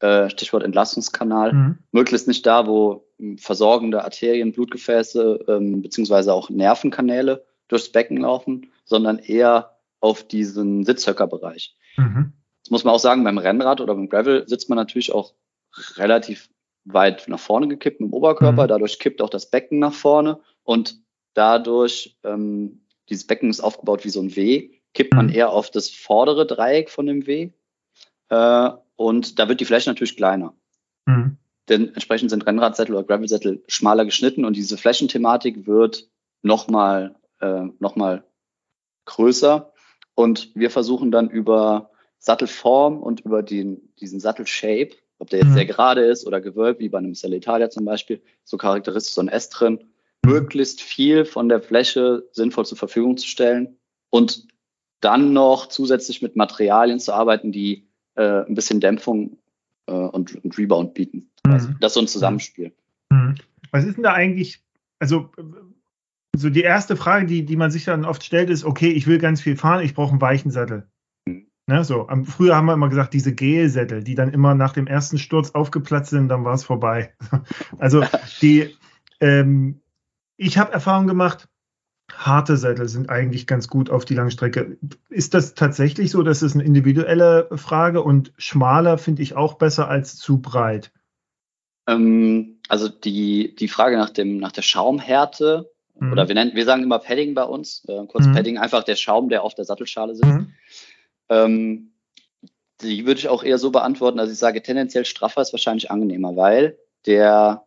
[0.00, 1.78] äh, Stichwort Entlastungskanal, mhm.
[1.90, 9.18] möglichst nicht da, wo versorgende Arterien, Blutgefäße ähm, beziehungsweise auch Nervenkanäle durchs Becken laufen, sondern
[9.18, 11.74] eher auf diesen Sitzhöckerbereich.
[11.96, 12.34] Mhm.
[12.64, 15.34] Das muss man auch sagen, beim Rennrad oder beim Gravel sitzt man natürlich auch
[15.96, 16.48] relativ
[16.84, 18.64] weit nach vorne gekippt im Oberkörper.
[18.64, 18.68] Mhm.
[18.68, 20.98] Dadurch kippt auch das Becken nach vorne und
[21.34, 25.34] dadurch, ähm, dieses Becken ist aufgebaut wie so ein W, kippt man mhm.
[25.34, 27.50] eher auf das vordere Dreieck von dem W.
[28.30, 30.54] Äh, und da wird die Fläche natürlich kleiner.
[31.06, 31.36] Mhm.
[31.68, 36.08] Denn entsprechend sind Rennradsättel oder Gravelsättel schmaler geschnitten und diese Flächenthematik wird
[36.42, 37.96] nochmal äh, noch
[39.06, 39.72] größer.
[40.14, 41.90] Und wir versuchen dann über
[42.24, 45.54] Sattelform und über den, diesen Sattelshape, ob der jetzt mhm.
[45.54, 49.28] sehr gerade ist oder gewölbt, wie bei einem Italia zum Beispiel, so charakteristisch so ein
[49.28, 49.84] S drin,
[50.24, 53.76] möglichst viel von der Fläche sinnvoll zur Verfügung zu stellen
[54.08, 54.48] und
[55.00, 59.36] dann noch zusätzlich mit Materialien zu arbeiten, die äh, ein bisschen Dämpfung
[59.86, 61.30] äh, und, und, Rebound bieten.
[61.44, 61.52] Mhm.
[61.52, 62.72] Also das ist so ein Zusammenspiel.
[63.10, 63.34] Mhm.
[63.70, 64.64] Was ist denn da eigentlich,
[64.98, 65.28] also
[66.34, 69.18] so die erste Frage, die, die man sich dann oft stellt, ist, okay, ich will
[69.18, 70.88] ganz viel fahren, ich brauche einen weichen Sattel.
[71.66, 71.74] Mhm.
[71.74, 72.08] Ne, so.
[72.24, 76.10] Früher haben wir immer gesagt, diese Gelsättel, die dann immer nach dem ersten Sturz aufgeplatzt
[76.10, 77.14] sind, dann war es vorbei.
[77.78, 78.04] Also
[78.40, 78.74] die,
[79.20, 79.80] ähm,
[80.36, 81.48] ich habe Erfahrung gemacht,
[82.12, 84.78] harte Sättel sind eigentlich ganz gut auf die Langstrecke.
[85.08, 86.22] Ist das tatsächlich so?
[86.22, 90.92] Das ist eine individuelle Frage und schmaler finde ich auch besser als zu breit.
[91.86, 96.12] Ähm, also die, die Frage nach, dem, nach der Schaumhärte mhm.
[96.12, 98.32] oder wir, nennen, wir sagen immer Padding bei uns, äh, kurz mhm.
[98.32, 100.28] Padding, einfach der Schaum, der auf der Sattelschale sitzt.
[100.28, 100.52] Mhm.
[101.28, 101.92] Ähm,
[102.80, 106.36] die würde ich auch eher so beantworten, dass ich sage, tendenziell straffer ist wahrscheinlich angenehmer,
[106.36, 107.66] weil der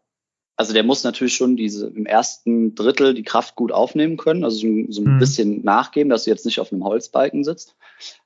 [0.57, 4.57] also der muss natürlich schon diese im ersten Drittel die Kraft gut aufnehmen können, also
[4.57, 5.19] so, so ein mhm.
[5.19, 7.75] bisschen nachgeben, dass du jetzt nicht auf einem Holzbalken sitzt.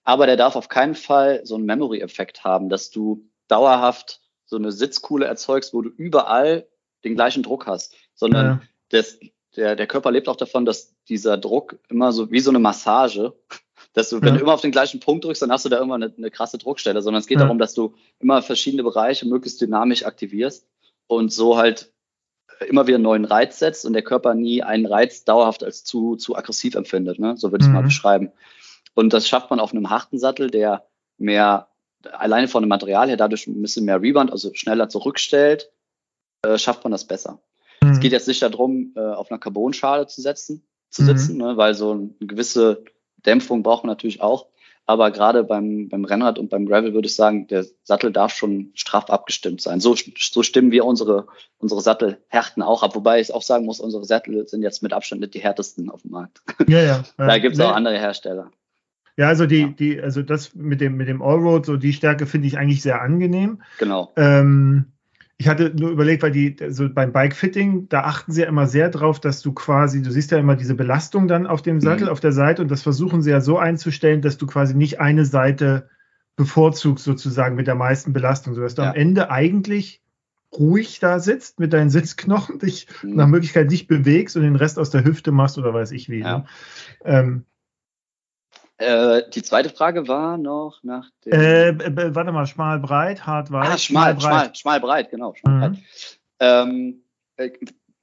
[0.05, 4.71] Aber der darf auf keinen Fall so einen Memory-Effekt haben, dass du dauerhaft so eine
[4.71, 6.67] Sitzkuhle erzeugst, wo du überall
[7.03, 8.61] den gleichen Druck hast, sondern ja.
[8.89, 9.19] das,
[9.57, 13.33] der, der Körper lebt auch davon, dass dieser Druck immer so wie so eine Massage,
[13.93, 14.35] dass du, wenn ja.
[14.35, 16.57] du immer auf den gleichen Punkt drückst, dann hast du da immer eine, eine krasse
[16.57, 17.43] Druckstelle, sondern es geht ja.
[17.43, 20.65] darum, dass du immer verschiedene Bereiche möglichst dynamisch aktivierst
[21.07, 21.91] und so halt
[22.67, 26.15] immer wieder einen neuen Reiz setzt und der Körper nie einen Reiz dauerhaft als zu,
[26.15, 27.19] zu aggressiv empfindet.
[27.19, 27.35] Ne?
[27.37, 27.75] So würde ich es mhm.
[27.75, 28.31] mal beschreiben.
[28.93, 30.85] Und das schafft man auf einem harten Sattel, der
[31.17, 31.69] mehr,
[32.11, 35.71] alleine von dem Material her, dadurch ein bisschen mehr Rebound, also schneller zurückstellt,
[36.43, 37.41] äh, schafft man das besser.
[37.81, 37.91] Mhm.
[37.91, 41.07] Es geht jetzt nicht darum, äh, auf einer Carbonschale zu setzen, zu mhm.
[41.07, 41.57] sitzen, ne?
[41.57, 42.83] weil so eine gewisse
[43.25, 44.47] Dämpfung braucht man natürlich auch.
[44.87, 48.71] Aber gerade beim, beim Rennrad und beim Gravel würde ich sagen, der Sattel darf schon
[48.73, 49.79] straff abgestimmt sein.
[49.79, 51.27] So, so stimmen wir unsere,
[51.59, 52.95] unsere Sattelhärten auch ab.
[52.95, 56.01] Wobei ich auch sagen muss, unsere Sättel sind jetzt mit Abstand nicht die härtesten auf
[56.01, 56.41] dem Markt.
[56.67, 57.03] Ja, ja.
[57.17, 58.51] da gibt es auch andere Hersteller.
[59.17, 59.67] Ja, also die, ja.
[59.67, 63.01] die, also das mit dem, mit dem Allroad, so die Stärke finde ich eigentlich sehr
[63.01, 63.61] angenehm.
[63.77, 64.11] Genau.
[64.15, 64.93] Ähm,
[65.41, 68.91] ich hatte nur überlegt, weil die, so beim Bike-Fitting, da achten sie ja immer sehr
[68.91, 72.11] drauf, dass du quasi, du siehst ja immer diese Belastung dann auf dem Sattel, mhm.
[72.11, 75.25] auf der Seite und das versuchen sie ja so einzustellen, dass du quasi nicht eine
[75.25, 75.89] Seite
[76.35, 78.91] bevorzugst sozusagen mit der meisten Belastung, sodass du ja.
[78.91, 80.03] am Ende eigentlich
[80.53, 83.15] ruhig da sitzt mit deinen Sitzknochen, dich mhm.
[83.15, 86.19] nach Möglichkeit nicht bewegst und den Rest aus der Hüfte machst oder weiß ich wie.
[86.19, 86.37] Ja.
[86.37, 86.45] Ne?
[87.03, 87.45] Ähm,
[88.81, 91.33] äh, die zweite Frage war noch nach dem.
[91.33, 93.69] Äh, warte mal, schmal, breit, hart, weit.
[93.69, 95.33] Ah, schmal, schmal, breit, schmal, schmal, breit genau.
[95.35, 95.59] Schmal, mhm.
[95.59, 95.83] breit.
[96.39, 97.03] Ähm,
[97.37, 97.51] äh,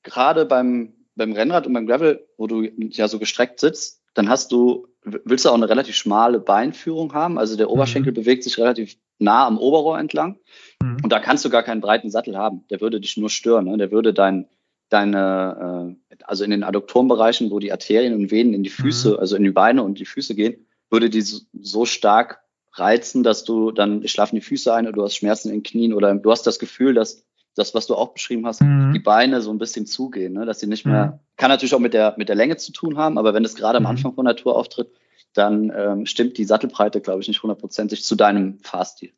[0.04, 4.52] Gerade beim, beim Rennrad und beim Gravel, wo du ja so gestreckt sitzt, dann hast
[4.52, 7.38] du, willst du auch eine relativ schmale Beinführung haben.
[7.38, 8.16] Also der Oberschenkel mhm.
[8.16, 10.38] bewegt sich relativ nah am Oberrohr entlang.
[10.80, 10.98] Mhm.
[11.02, 12.64] Und da kannst du gar keinen breiten Sattel haben.
[12.70, 13.66] Der würde dich nur stören.
[13.66, 13.76] Ne?
[13.76, 14.46] Der würde dein,
[14.88, 19.18] deine, äh, also in den Adduktorenbereichen, wo die Arterien und Venen in die Füße, mhm.
[19.18, 22.40] also in die Beine und die Füße gehen, würde die so stark
[22.72, 25.92] reizen, dass du dann schlafen die Füße ein oder du hast Schmerzen in den Knien
[25.92, 27.24] oder du hast das Gefühl, dass
[27.54, 28.92] das, was du auch beschrieben hast, mhm.
[28.92, 30.46] die Beine so ein bisschen zugehen, ne?
[30.46, 31.18] dass sie nicht mehr, mhm.
[31.36, 33.78] kann natürlich auch mit der, mit der Länge zu tun haben, aber wenn es gerade
[33.78, 33.90] am mhm.
[33.90, 34.90] Anfang von der Tour auftritt,
[35.34, 39.12] dann ähm, stimmt die Sattelbreite, glaube ich, nicht hundertprozentig zu deinem Fahrstil.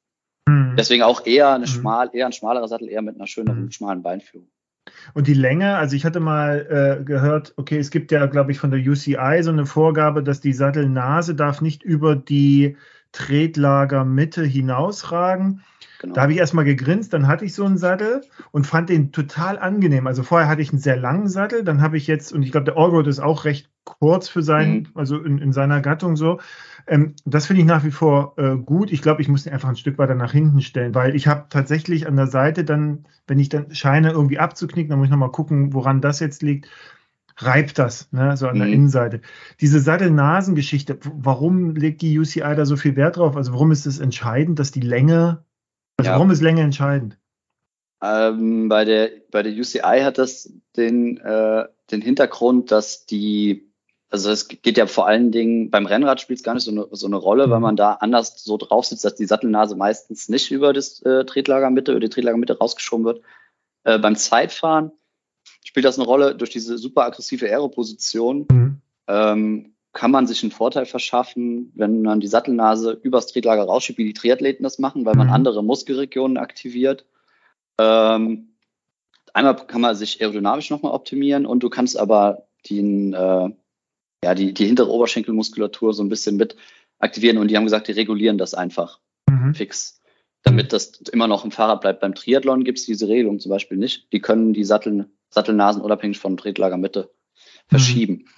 [0.48, 0.74] Mhm.
[0.76, 1.70] Deswegen auch eher eine mhm.
[1.70, 4.48] schmal, eher ein schmalerer Sattel, eher mit einer schöneren, schmalen Beinführung.
[5.14, 8.58] Und die Länge, also ich hatte mal äh, gehört, okay, es gibt ja, glaube ich,
[8.58, 12.76] von der UCI so eine Vorgabe, dass die Sattelnase darf nicht über die
[13.12, 15.62] Tretlagermitte hinausragen.
[16.00, 16.14] Genau.
[16.14, 18.22] Da habe ich erstmal gegrinst, dann hatte ich so einen Sattel
[18.52, 20.06] und fand den total angenehm.
[20.06, 22.64] Also vorher hatte ich einen sehr langen Sattel, dann habe ich jetzt, und ich glaube,
[22.64, 24.86] der Allroad ist auch recht kurz für sein, mhm.
[24.94, 26.40] also in, in, seiner Gattung so.
[26.86, 28.92] Ähm, das finde ich nach wie vor äh, gut.
[28.92, 31.46] Ich glaube, ich muss den einfach ein Stück weiter nach hinten stellen, weil ich habe
[31.48, 35.30] tatsächlich an der Seite dann, wenn ich dann scheine irgendwie abzuknicken, dann muss ich nochmal
[35.30, 36.68] gucken, woran das jetzt liegt.
[37.36, 38.74] Reibt das, ne, so an der mhm.
[38.74, 39.22] Innenseite.
[39.60, 43.34] Diese Sattelnasengeschichte, warum legt die UCI da so viel Wert drauf?
[43.34, 45.42] Also warum ist es entscheidend, dass die Länge,
[45.96, 46.16] also ja.
[46.16, 47.16] warum ist Länge entscheidend?
[48.02, 53.69] Ähm, bei, der, bei der UCI hat das den, äh, den Hintergrund, dass die
[54.10, 56.88] also es geht ja vor allen Dingen, beim Rennrad spielt es gar nicht so eine,
[56.90, 57.62] so eine Rolle, weil mhm.
[57.62, 61.92] man da anders so drauf sitzt, dass die Sattelnase meistens nicht über das äh, Tretlagermitte,
[61.92, 63.22] über die Tretlagermitte rausgeschoben wird.
[63.84, 64.90] Äh, beim Zeitfahren
[65.64, 68.46] spielt das eine Rolle durch diese super aggressive Aeroposition.
[68.50, 68.80] Mhm.
[69.06, 74.04] Ähm, kann man sich einen Vorteil verschaffen, wenn man die Sattelnase übers Tretlager rausschiebt, wie
[74.04, 75.32] die Triathleten das machen, weil man mhm.
[75.32, 77.04] andere Muskelregionen aktiviert.
[77.78, 78.54] Ähm,
[79.34, 83.50] einmal kann man sich aerodynamisch nochmal optimieren und du kannst aber den, äh,
[84.24, 86.56] ja, die, die hintere Oberschenkelmuskulatur so ein bisschen mit
[86.98, 89.54] aktivieren und die haben gesagt, die regulieren das einfach mhm.
[89.54, 90.00] fix.
[90.42, 92.00] Damit das immer noch im Fahrrad bleibt.
[92.00, 94.10] Beim Triathlon gibt es diese Regelung zum Beispiel nicht.
[94.12, 97.68] Die können die Sattel, Sattelnasen unabhängig von Tretlagermitte mhm.
[97.68, 98.12] verschieben.
[98.14, 98.28] Mhm.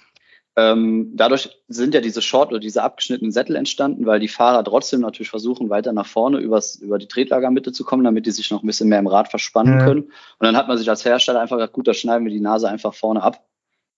[0.55, 5.01] Ähm, dadurch sind ja diese Short- oder diese abgeschnittenen Sättel entstanden, weil die Fahrer trotzdem
[5.01, 8.61] natürlich versuchen, weiter nach vorne übers, über die Tretlagermitte zu kommen, damit die sich noch
[8.61, 9.85] ein bisschen mehr im Rad verspannen ja.
[9.85, 10.01] können.
[10.03, 12.69] Und dann hat man sich als Hersteller einfach gesagt, gut, da schneiden wir die Nase
[12.69, 13.43] einfach vorne ab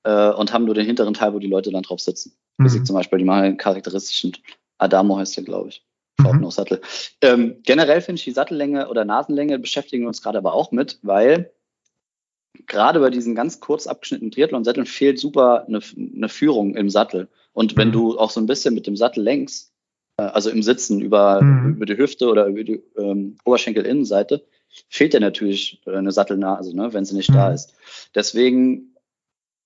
[0.06, 2.34] äh, und haben nur den hinteren Teil, wo die Leute dann drauf sitzen.
[2.58, 2.74] Mhm.
[2.74, 4.34] Wie zum Beispiel, die machen einen charakteristischen
[4.78, 5.84] Adamo heißt der, glaube ich.
[6.18, 6.50] Mhm.
[6.50, 6.80] Sattel.
[7.22, 11.00] Ähm, generell finde ich die Sattellänge oder Nasenlänge beschäftigen wir uns gerade aber auch mit,
[11.02, 11.52] weil
[12.68, 17.28] gerade bei diesen ganz kurz abgeschnittenen Triathlon-Sätteln fehlt super eine, eine, Führung im Sattel.
[17.52, 17.94] Und wenn mhm.
[17.94, 19.74] du auch so ein bisschen mit dem Sattel lenkst,
[20.18, 21.76] äh, also im Sitzen über, mhm.
[21.76, 24.46] über die Hüfte oder über die ähm, Oberschenkelinnenseite,
[24.90, 27.36] fehlt dir natürlich äh, eine Sattelnase, ne, wenn sie nicht mhm.
[27.36, 27.74] da ist.
[28.16, 28.95] Deswegen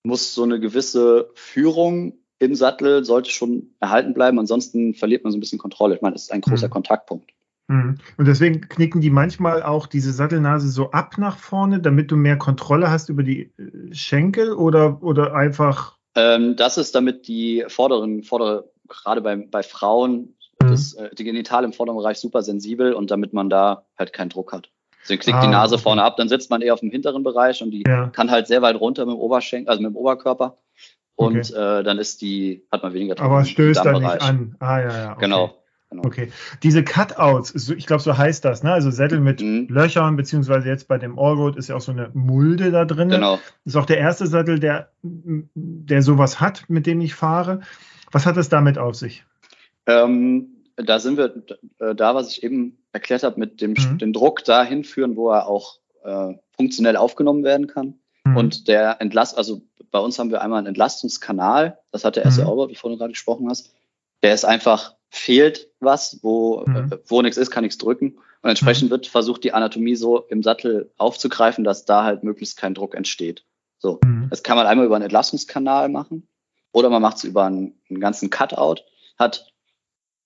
[0.03, 5.38] muss so eine gewisse Führung im Sattel sollte schon erhalten bleiben, ansonsten verliert man so
[5.38, 5.95] ein bisschen Kontrolle.
[5.95, 6.71] Ich meine, das ist ein großer mhm.
[6.71, 7.31] Kontaktpunkt.
[7.67, 7.97] Mhm.
[8.17, 12.38] Und deswegen knicken die manchmal auch diese Sattelnase so ab nach vorne, damit du mehr
[12.38, 15.97] Kontrolle hast über die äh, Schenkel oder, oder einfach.
[16.15, 20.67] Ähm, das ist damit die vorderen, vordere, gerade bei, bei Frauen, mhm.
[20.67, 24.29] das, äh, die Genitale im vorderen Bereich super sensibel und damit man da halt keinen
[24.29, 24.71] Druck hat.
[25.01, 27.62] Deswegen knickt ah, die Nase vorne ab, dann sitzt man eher auf dem hinteren Bereich
[27.62, 28.07] und die ja.
[28.07, 30.57] kann halt sehr weit runter mit dem Oberschenkel, also mit dem Oberkörper.
[31.15, 31.79] Und okay.
[31.79, 33.25] äh, dann ist die, hat man weniger Druck.
[33.25, 34.55] Aber es stößt dann nicht an.
[34.59, 35.12] Ah, ja, ja.
[35.12, 35.21] Okay.
[35.21, 35.55] Genau.
[35.89, 36.05] Genau.
[36.05, 36.31] Okay.
[36.62, 38.71] Diese Cutouts, ich glaube, so heißt das, ne?
[38.71, 39.67] Also Sättel mit mhm.
[39.69, 43.09] Löchern, beziehungsweise jetzt bei dem Allroad ist ja auch so eine Mulde da drin.
[43.09, 43.39] Genau.
[43.65, 47.62] Ist auch der erste Sattel, der, der sowas hat, mit dem ich fahre.
[48.12, 49.25] Was hat es damit auf sich?
[49.88, 51.43] Ähm, da sind wir
[51.79, 53.97] äh, da, was ich eben erklärt habe, mit dem mhm.
[53.97, 57.99] den Druck dahin führen, wo er auch äh, funktionell aufgenommen werden kann.
[58.23, 58.38] Mhm.
[58.38, 62.43] Und der Entlast, also bei uns haben wir einmal einen Entlastungskanal, das hat der erste
[62.43, 62.49] mhm.
[62.49, 63.73] Albert, bevor du gerade gesprochen hast.
[64.21, 66.91] Der ist einfach, fehlt was, wo, mhm.
[66.91, 68.17] äh, wo nichts ist, kann nichts drücken.
[68.41, 68.91] Und entsprechend mhm.
[68.91, 73.43] wird versucht, die Anatomie so im Sattel aufzugreifen, dass da halt möglichst kein Druck entsteht.
[73.78, 73.99] So.
[74.04, 74.28] Mhm.
[74.30, 76.28] Das kann man einmal über einen Entlastungskanal machen
[76.71, 78.82] oder man macht es über einen, einen ganzen Cutout,
[79.17, 79.52] hat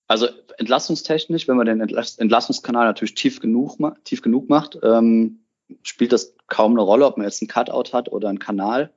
[0.07, 5.45] also entlastungstechnisch, wenn man den Entlastungskanal natürlich tief genug, tief genug macht, ähm,
[5.81, 8.93] spielt das kaum eine Rolle, ob man jetzt einen Cutout hat oder einen Kanal.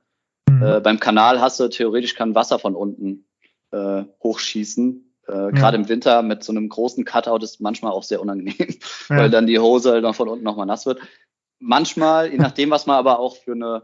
[0.49, 0.63] Mhm.
[0.63, 3.25] Äh, beim Kanal hast du theoretisch kann Wasser von unten
[3.71, 5.13] äh, hochschießen.
[5.27, 5.49] Äh, ja.
[5.49, 8.55] Gerade im Winter mit so einem großen Cutout ist manchmal auch sehr unangenehm,
[9.09, 9.17] ja.
[9.17, 10.99] weil dann die Hose dann von unten nochmal nass wird.
[11.59, 13.83] Manchmal, je nachdem, was man aber auch für eine,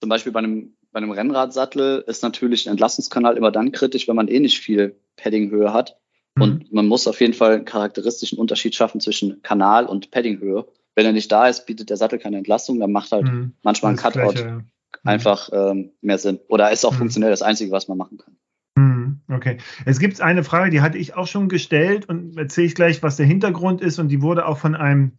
[0.00, 4.16] zum Beispiel bei einem, bei einem Rennradsattel, ist natürlich ein Entlastungskanal immer dann kritisch, wenn
[4.16, 5.98] man eh nicht viel Paddinghöhe hat.
[6.38, 6.76] Und mhm.
[6.76, 10.66] man muss auf jeden Fall einen charakteristischen Unterschied schaffen zwischen Kanal und Paddinghöhe.
[10.94, 13.52] Wenn er nicht da ist, bietet der Sattel keine Entlastung, dann macht halt mhm.
[13.62, 14.52] manchmal ein Cutout gleiche, ja.
[14.52, 14.64] Mhm.
[15.04, 16.40] einfach ähm, mehr Sinn.
[16.48, 16.98] Oder ist auch mhm.
[16.98, 18.36] funktionell das Einzige, was man machen kann.
[18.76, 19.20] Mhm.
[19.28, 19.58] Okay.
[19.84, 23.16] Es gibt eine Frage, die hatte ich auch schon gestellt und erzähle ich gleich, was
[23.16, 23.98] der Hintergrund ist.
[23.98, 25.18] Und die wurde auch von einem,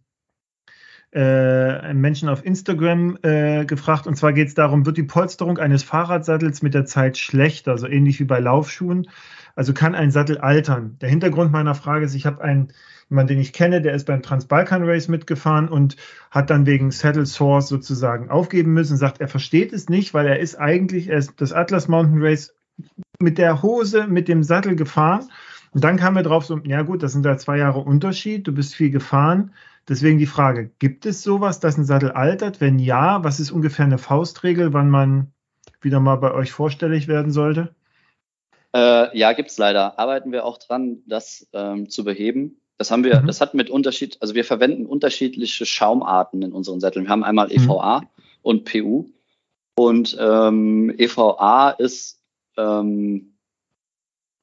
[1.12, 4.06] äh, einem Menschen auf Instagram äh, gefragt.
[4.06, 7.86] Und zwar geht es darum, wird die Polsterung eines Fahrradsattels mit der Zeit schlechter, so
[7.86, 9.08] ähnlich wie bei Laufschuhen?
[9.54, 10.96] Also kann ein Sattel altern?
[11.00, 12.72] Der Hintergrund meiner Frage ist, ich habe einen,
[13.08, 15.96] jemanden, den ich kenne, der ist beim Transbalkan Race mitgefahren und
[16.30, 20.40] hat dann wegen Saddle Source sozusagen aufgeben müssen, sagt, er versteht es nicht, weil er
[20.40, 22.54] ist eigentlich, er ist das Atlas Mountain Race
[23.20, 25.28] mit der Hose, mit dem Sattel gefahren.
[25.70, 28.52] Und dann kam er drauf so, ja gut, das sind da zwei Jahre Unterschied, du
[28.52, 29.52] bist viel gefahren.
[29.88, 32.60] Deswegen die Frage, gibt es sowas, dass ein Sattel altert?
[32.60, 35.32] Wenn ja, was ist ungefähr eine Faustregel, wann man
[35.80, 37.74] wieder mal bei euch vorstellig werden sollte?
[38.74, 39.98] Äh, ja, gibt's leider.
[39.98, 42.60] Arbeiten wir auch dran, das ähm, zu beheben.
[42.76, 43.26] Das haben wir, mhm.
[43.28, 47.04] das hat mit Unterschied, also wir verwenden unterschiedliche Schaumarten in unseren Sätteln.
[47.04, 48.06] Wir haben einmal EVA mhm.
[48.42, 49.06] und PU.
[49.76, 52.20] Und ähm, EVA ist
[52.56, 53.36] ähm,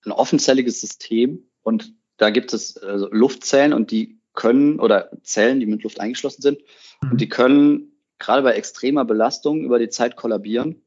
[0.05, 5.65] ein offenzelliges System und da gibt es also Luftzellen und die können oder Zellen, die
[5.65, 6.59] mit Luft eingeschlossen sind
[7.01, 7.11] mhm.
[7.11, 10.81] und die können gerade bei extremer Belastung über die Zeit kollabieren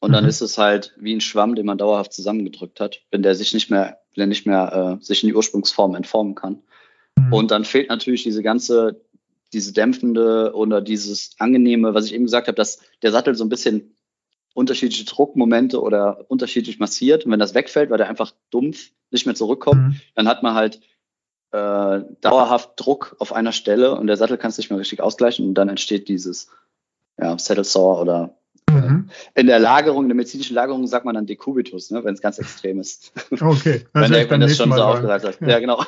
[0.00, 0.30] und dann mhm.
[0.30, 3.70] ist es halt wie ein Schwamm, den man dauerhaft zusammengedrückt hat, wenn der sich nicht
[3.70, 6.62] mehr, wenn er nicht mehr äh, sich in die Ursprungsform entformen kann.
[7.16, 7.32] Mhm.
[7.32, 9.00] Und dann fehlt natürlich diese ganze,
[9.52, 13.48] diese dämpfende oder dieses angenehme, was ich eben gesagt habe, dass der Sattel so ein
[13.48, 13.96] bisschen
[14.54, 17.24] unterschiedliche Druckmomente oder unterschiedlich massiert.
[17.24, 20.00] Und wenn das wegfällt, weil der einfach dumpf nicht mehr zurückkommt, mhm.
[20.14, 20.80] dann hat man halt
[21.50, 25.46] äh, dauerhaft Druck auf einer Stelle und der Sattel kann es nicht mehr richtig ausgleichen
[25.46, 26.50] und dann entsteht dieses
[27.18, 28.38] ja, Saddle Sore oder
[28.70, 29.10] Mhm.
[29.34, 32.38] In der Lagerung, in der medizinischen Lagerung sagt man dann Dekubitus, ne, wenn es ganz
[32.38, 33.12] extrem ist.
[33.40, 33.84] Okay.
[33.92, 35.40] wenn, der, wenn das schon so aufgereiht hat.
[35.40, 35.82] Ja, ja genau.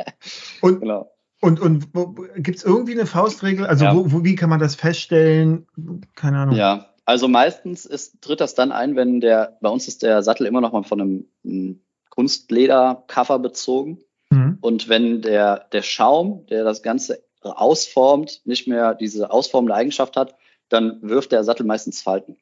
[0.60, 1.10] und, genau.
[1.40, 1.88] Und, und
[2.36, 3.66] gibt es irgendwie eine Faustregel?
[3.66, 3.96] Also ja.
[3.96, 5.66] wo, wo, wie kann man das feststellen?
[6.14, 6.56] Keine Ahnung.
[6.56, 10.46] Ja, also meistens ist, tritt das dann ein, wenn der, bei uns ist der Sattel
[10.46, 13.98] immer noch mal von einem, einem Kunstleder-Cover bezogen.
[14.30, 14.58] Mhm.
[14.60, 20.36] Und wenn der, der Schaum, der das Ganze ausformt, nicht mehr diese ausformende Eigenschaft hat,
[20.72, 22.36] dann wirft der Sattel meistens Falten.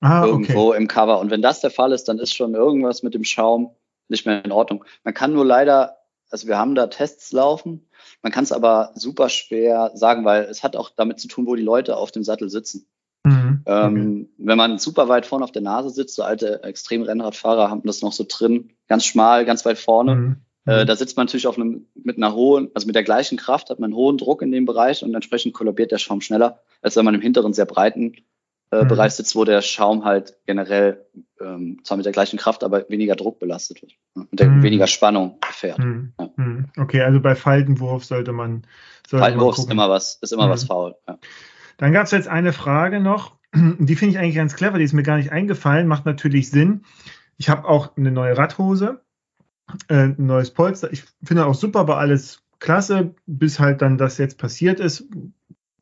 [0.00, 0.78] Ah, irgendwo okay.
[0.78, 1.20] im Cover.
[1.20, 3.74] Und wenn das der Fall ist, dann ist schon irgendwas mit dem Schaum
[4.08, 4.84] nicht mehr in Ordnung.
[5.04, 5.98] Man kann nur leider,
[6.30, 7.86] also wir haben da Tests laufen,
[8.22, 11.54] man kann es aber super schwer sagen, weil es hat auch damit zu tun, wo
[11.54, 12.86] die Leute auf dem Sattel sitzen.
[13.24, 17.82] Mhm, ähm, Wenn man super weit vorne auf der Nase sitzt, so alte Extremrennradfahrer haben
[17.84, 20.14] das noch so drin, ganz schmal, ganz weit vorne.
[20.14, 20.36] Mhm.
[20.66, 20.86] Äh, mhm.
[20.86, 23.78] da sitzt man natürlich auf einem, mit einer hohen, also mit der gleichen Kraft hat
[23.78, 27.04] man einen hohen Druck in dem Bereich und entsprechend kollabiert der Schaum schneller, als wenn
[27.04, 28.16] man im hinteren sehr breiten
[28.70, 28.88] äh, mhm.
[28.88, 31.04] Bereich sitzt, wo der Schaum halt generell
[31.40, 34.62] ähm, zwar mit der gleichen Kraft, aber weniger Druck belastet wird und mhm.
[34.62, 35.78] weniger Spannung erfährt.
[35.78, 36.12] Mhm.
[36.20, 36.30] Ja.
[36.36, 36.66] Mhm.
[36.76, 38.66] Okay, also bei Faltenwurf sollte man.
[39.08, 40.68] Sollte Faltenwurf man ist immer was, ist immer was mhm.
[40.68, 40.94] faul.
[41.08, 41.18] Ja.
[41.78, 44.92] Dann gab es jetzt eine Frage noch, die finde ich eigentlich ganz clever, die ist
[44.92, 46.84] mir gar nicht eingefallen, macht natürlich Sinn.
[47.38, 49.00] Ich habe auch eine neue Radhose
[49.88, 50.92] äh, ein neues Polster.
[50.92, 55.08] Ich finde auch super, war alles klasse, bis halt dann das jetzt passiert ist.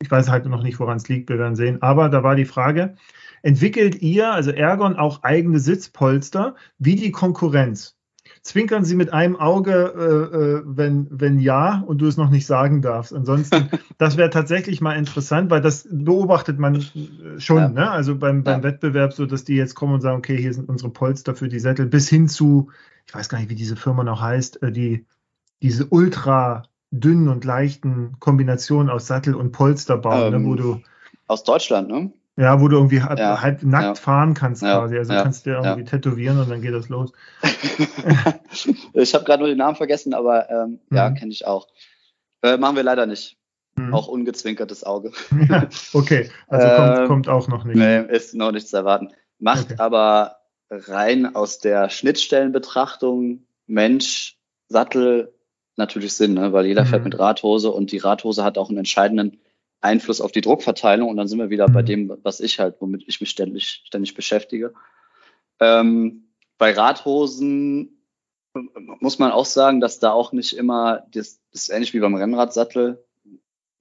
[0.01, 1.81] Ich weiß halt noch nicht, woran es liegt, wir werden sehen.
[1.81, 2.95] Aber da war die Frage,
[3.43, 7.95] entwickelt ihr, also Ergon, auch eigene Sitzpolster wie die Konkurrenz?
[8.41, 12.45] Zwinkern Sie mit einem Auge, äh, äh wenn, wenn ja und du es noch nicht
[12.45, 13.13] sagen darfst.
[13.13, 17.67] Ansonsten, das wäre tatsächlich mal interessant, weil das beobachtet man äh, schon, ja.
[17.69, 17.91] ne?
[17.91, 18.63] also beim, beim ja.
[18.63, 21.59] Wettbewerb, so dass die jetzt kommen und sagen, okay, hier sind unsere Polster für die
[21.59, 22.69] Sättel, bis hin zu
[23.09, 25.07] ich weiß gar nicht, wie diese Firma noch heißt, äh, die
[25.63, 30.57] diese ultra dünnen und leichten Kombinationen aus Sattel und Polster bauen, ähm, ne, wo ähm,
[30.57, 30.81] du
[31.25, 32.13] aus Deutschland, ne?
[32.37, 33.95] Ja, wo du irgendwie halb, ja, halb nackt ja.
[33.95, 34.95] fahren kannst ja, quasi.
[34.95, 37.11] Also kannst du irgendwie tätowieren und dann geht das los.
[38.93, 40.95] ich habe gerade nur den Namen vergessen, aber ähm, mhm.
[40.95, 41.67] ja, kenne ich auch.
[42.43, 43.37] Äh, machen wir leider nicht.
[43.75, 43.91] Mhm.
[43.91, 45.11] Auch ungezwinkertes Auge.
[45.93, 47.75] okay, also kommt, ähm, kommt, auch noch nicht.
[47.75, 49.09] Nee, ist noch nichts zu erwarten.
[49.39, 49.75] Macht okay.
[49.79, 50.38] aber
[50.69, 55.33] rein aus der Schnittstellenbetrachtung Mensch, Sattel
[55.75, 56.53] natürlich Sinn, ne?
[56.53, 56.87] weil jeder mhm.
[56.87, 59.39] fährt mit Radhose und die Radhose hat auch einen entscheidenden
[59.81, 61.73] Einfluss auf die Druckverteilung und dann sind wir wieder mhm.
[61.73, 64.73] bei dem, was ich halt, womit ich mich ständig, ständig beschäftige.
[65.59, 66.25] Ähm,
[66.57, 68.03] bei Radhosen
[68.99, 72.15] muss man auch sagen, dass da auch nicht immer, das, das ist ähnlich wie beim
[72.15, 73.03] Rennradsattel,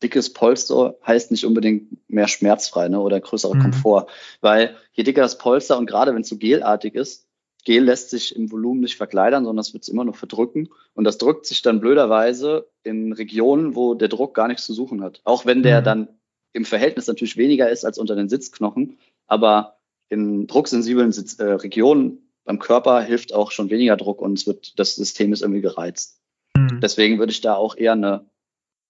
[0.02, 3.62] dickes Polster heißt nicht unbedingt mehr schmerzfrei ne, oder größerer mhm.
[3.62, 4.06] Komfort.
[4.40, 7.26] Weil je dicker das Polster und gerade wenn es so gelartig ist,
[7.64, 10.68] Gel lässt sich im Volumen nicht verkleidern, sondern es wird es immer noch verdrücken.
[10.94, 15.02] Und das drückt sich dann blöderweise in Regionen, wo der Druck gar nichts zu suchen
[15.02, 15.20] hat.
[15.24, 15.84] Auch wenn der mhm.
[15.84, 16.08] dann
[16.52, 18.98] im Verhältnis natürlich weniger ist als unter den Sitzknochen.
[19.26, 24.46] Aber in drucksensiblen Sitz, äh, Regionen beim Körper hilft auch schon weniger Druck und es
[24.46, 26.22] wird, das System ist irgendwie gereizt.
[26.56, 26.80] Mhm.
[26.80, 28.24] Deswegen würde ich da auch eher eine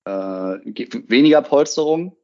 [0.09, 2.17] äh, weniger Polsterung,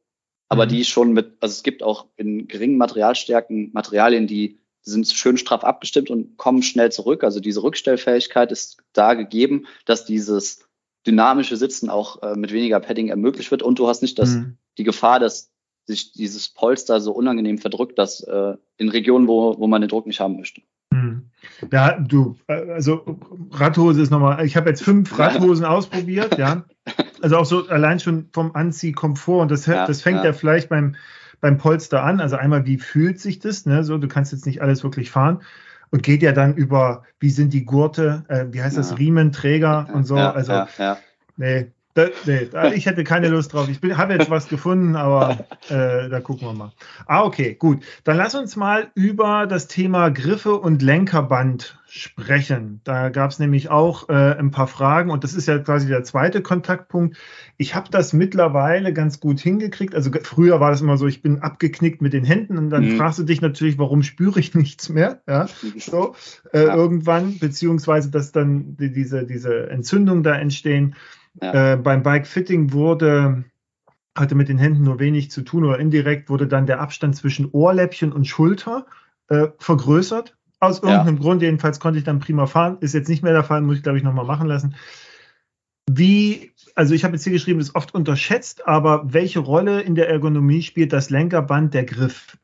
[0.49, 0.69] aber mhm.
[0.69, 5.63] die schon mit, also es gibt auch in geringen Materialstärken Materialien, die sind schön straff
[5.63, 7.23] abgestimmt und kommen schnell zurück.
[7.23, 10.67] Also diese Rückstellfähigkeit ist da gegeben, dass dieses
[11.07, 14.57] dynamische Sitzen auch äh, mit weniger Padding ermöglicht wird und du hast nicht das, mhm.
[14.77, 15.51] die Gefahr, dass
[15.85, 20.07] sich dieses Polster so unangenehm verdrückt, dass äh, in Regionen, wo, wo man den Druck
[20.07, 20.61] nicht haben möchte.
[21.71, 23.19] Ja, du, äh, also
[23.51, 26.63] Radhose ist nochmal, ich habe jetzt fünf Radhosen ausprobiert, ja.
[27.21, 30.25] Also auch so allein schon vom Anziehkomfort und das, ja, das fängt ja.
[30.25, 30.95] ja, vielleicht beim,
[31.41, 32.19] beim Polster an.
[32.19, 33.65] Also einmal, wie fühlt sich das?
[33.65, 33.83] Ne?
[33.83, 35.41] So, du kannst jetzt nicht alles wirklich fahren
[35.89, 40.05] und geht ja dann über, wie sind die Gurte, äh, wie heißt das, Riementräger und
[40.05, 40.15] so.
[40.15, 40.65] also,
[41.37, 43.69] nee, Da, nee, ich hätte keine Lust drauf.
[43.69, 46.73] Ich habe jetzt was gefunden, aber äh, da gucken wir mal.
[47.07, 47.83] Ah, okay, gut.
[48.03, 52.81] Dann lass uns mal über das Thema Griffe und Lenkerband sprechen.
[52.83, 56.03] Da gab es nämlich auch äh, ein paar Fragen und das ist ja quasi der
[56.03, 57.15] zweite Kontaktpunkt.
[57.55, 59.95] Ich habe das mittlerweile ganz gut hingekriegt.
[59.95, 62.97] Also früher war das immer so, ich bin abgeknickt mit den Händen und dann mhm.
[62.97, 65.21] fragst du dich natürlich, warum spüre ich nichts mehr?
[65.27, 66.13] Ja, so
[66.51, 66.75] äh, ja.
[66.75, 70.95] irgendwann, beziehungsweise dass dann die, diese, diese Entzündungen da entstehen.
[71.41, 71.73] Ja.
[71.73, 73.43] Äh, beim Bike-Fitting wurde,
[74.15, 77.49] hatte mit den Händen nur wenig zu tun oder indirekt wurde dann der Abstand zwischen
[77.51, 78.85] Ohrläppchen und Schulter
[79.29, 80.35] äh, vergrößert.
[80.59, 81.21] Aus irgendeinem ja.
[81.21, 82.77] Grund, jedenfalls konnte ich dann prima fahren.
[82.79, 84.75] Ist jetzt nicht mehr der Fall, muss ich glaube ich nochmal machen lassen.
[85.87, 90.09] Wie, also ich habe jetzt hier geschrieben, ist oft unterschätzt, aber welche Rolle in der
[90.09, 92.37] Ergonomie spielt das Lenkerband, der Griff?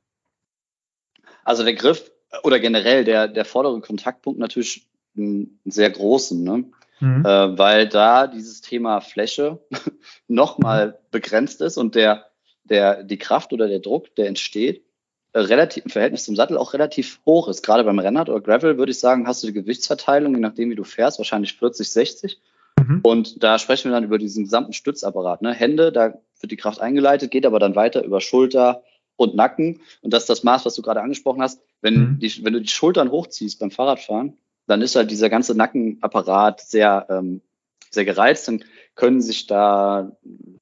[1.43, 2.11] Also der Griff
[2.43, 4.87] oder generell der, der vordere Kontaktpunkt natürlich
[5.17, 6.43] einen sehr großen.
[6.43, 6.65] Ne?
[7.01, 7.25] Mhm.
[7.25, 9.59] äh, weil da dieses Thema Fläche
[10.27, 12.27] nochmal begrenzt ist und der,
[12.63, 14.85] der, die Kraft oder der Druck, der entsteht,
[15.33, 17.63] äh, relativ im Verhältnis zum Sattel auch relativ hoch ist.
[17.63, 20.75] Gerade beim Rennrad oder Gravel würde ich sagen, hast du die Gewichtsverteilung, je nachdem wie
[20.75, 22.39] du fährst, wahrscheinlich 40, 60.
[22.79, 22.99] Mhm.
[23.03, 25.41] Und da sprechen wir dann über diesen gesamten Stützapparat.
[25.41, 25.53] Ne?
[25.53, 28.83] Hände, da wird die Kraft eingeleitet, geht aber dann weiter über Schulter
[29.15, 29.81] und Nacken.
[30.01, 31.61] Und das ist das Maß, was du gerade angesprochen hast.
[31.81, 32.19] Wenn, mhm.
[32.19, 34.37] die, wenn du die Schultern hochziehst beim Fahrradfahren,
[34.67, 37.41] dann ist halt dieser ganze Nackenapparat sehr, ähm,
[37.89, 38.47] sehr gereizt.
[38.47, 38.63] Dann
[38.95, 40.11] können sich da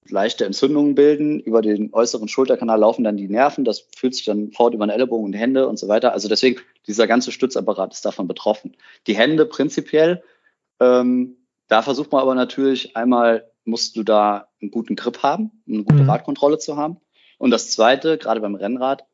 [0.07, 1.39] leichte Entzündungen bilden.
[1.39, 3.65] Über den äußeren Schulterkanal laufen dann die Nerven.
[3.65, 6.13] Das fühlt sich dann fort über den Ellenbogen und die Hände und so weiter.
[6.13, 8.75] Also deswegen, dieser ganze Stützapparat ist davon betroffen.
[9.07, 10.23] Die Hände prinzipiell,
[10.79, 11.37] ähm,
[11.67, 16.03] da versucht man aber natürlich einmal, musst du da einen guten Grip haben, eine gute
[16.03, 16.09] mhm.
[16.09, 16.97] Radkontrolle zu haben.
[17.37, 19.05] Und das zweite, gerade beim Rennrad,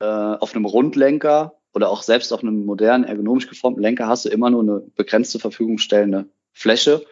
[0.00, 4.28] äh, auf einem Rundlenker oder auch selbst auf einem modernen, ergonomisch geformten Lenker hast du
[4.28, 7.04] immer nur eine begrenzte Verfügung stellende Fläche.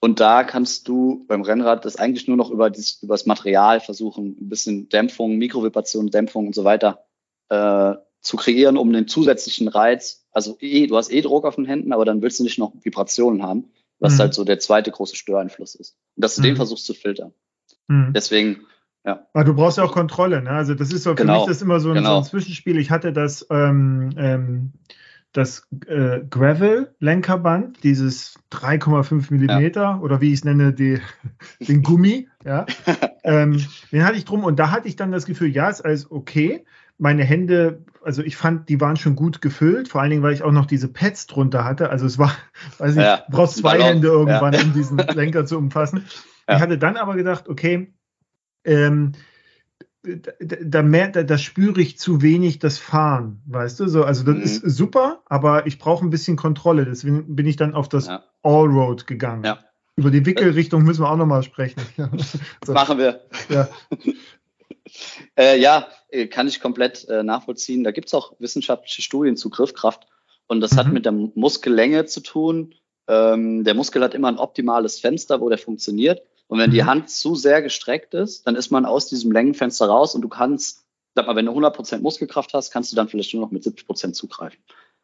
[0.00, 3.80] Und da kannst du beim Rennrad das eigentlich nur noch über, dieses, über das Material
[3.80, 7.06] versuchen, ein bisschen Dämpfung, Mikrovibration, Dämpfung und so weiter
[7.48, 11.66] äh, zu kreieren, um den zusätzlichen Reiz, also eh, du hast eh Druck auf den
[11.66, 14.18] Händen, aber dann willst du nicht noch Vibrationen haben, was mhm.
[14.18, 15.96] halt so der zweite große Störeinfluss ist.
[16.16, 16.46] Und dass du mhm.
[16.46, 17.32] den versuchst zu filtern.
[17.88, 18.12] Mhm.
[18.14, 18.66] Deswegen
[19.04, 19.26] ja.
[19.34, 20.50] Aber du brauchst ja auch Kontrolle, ne?
[20.50, 21.40] Also das ist so für genau.
[21.40, 22.14] mich das immer so ein, genau.
[22.14, 22.78] so ein, Zwischenspiel.
[22.78, 24.72] Ich hatte das, ähm, ähm,
[25.32, 29.98] das äh, Gravel-Lenkerband, dieses 3,5 Millimeter ja.
[30.00, 31.00] oder wie ich es nenne, die,
[31.60, 32.64] den Gummi, ja.
[33.24, 36.10] ähm, den hatte ich drum und da hatte ich dann das Gefühl, ja, ist alles
[36.10, 36.64] okay.
[36.96, 40.44] Meine Hände, also ich fand, die waren schon gut gefüllt, vor allen Dingen, weil ich
[40.44, 41.90] auch noch diese Pads drunter hatte.
[41.90, 42.32] Also es war,
[42.78, 43.18] weiß ich, ja.
[43.28, 46.06] du brauchst zwei Hände irgendwann, um diesen Lenker zu umfassen.
[46.46, 47.94] Ich hatte dann aber gedacht, okay,
[48.64, 49.12] ähm,
[50.40, 53.88] da, mehr, da, da, spüre ich zu wenig das Fahren, weißt du?
[53.88, 54.42] So, also das mhm.
[54.42, 56.84] ist super, aber ich brauche ein bisschen Kontrolle.
[56.84, 58.22] Deswegen bin ich dann auf das ja.
[58.42, 59.44] Allroad gegangen.
[59.44, 59.64] Ja.
[59.96, 61.80] Über die Wickelrichtung müssen wir auch nochmal sprechen.
[62.64, 62.72] so.
[62.72, 63.20] Machen wir.
[63.48, 63.68] Ja.
[65.38, 67.84] äh, ja, äh, kann ich komplett äh, nachvollziehen.
[67.84, 70.06] Da gibt es auch wissenschaftliche Studien zu Griffkraft.
[70.46, 70.76] Und das mhm.
[70.76, 72.74] hat mit der Muskellänge zu tun.
[73.06, 76.22] Ähm, der Muskel hat immer ein optimales Fenster, wo der funktioniert.
[76.46, 76.86] Und wenn die mhm.
[76.86, 80.84] Hand zu sehr gestreckt ist, dann ist man aus diesem Längenfenster raus und du kannst,
[81.14, 84.12] sag mal, wenn du 100% Muskelkraft hast, kannst du dann vielleicht nur noch mit 70%
[84.12, 84.58] zugreifen.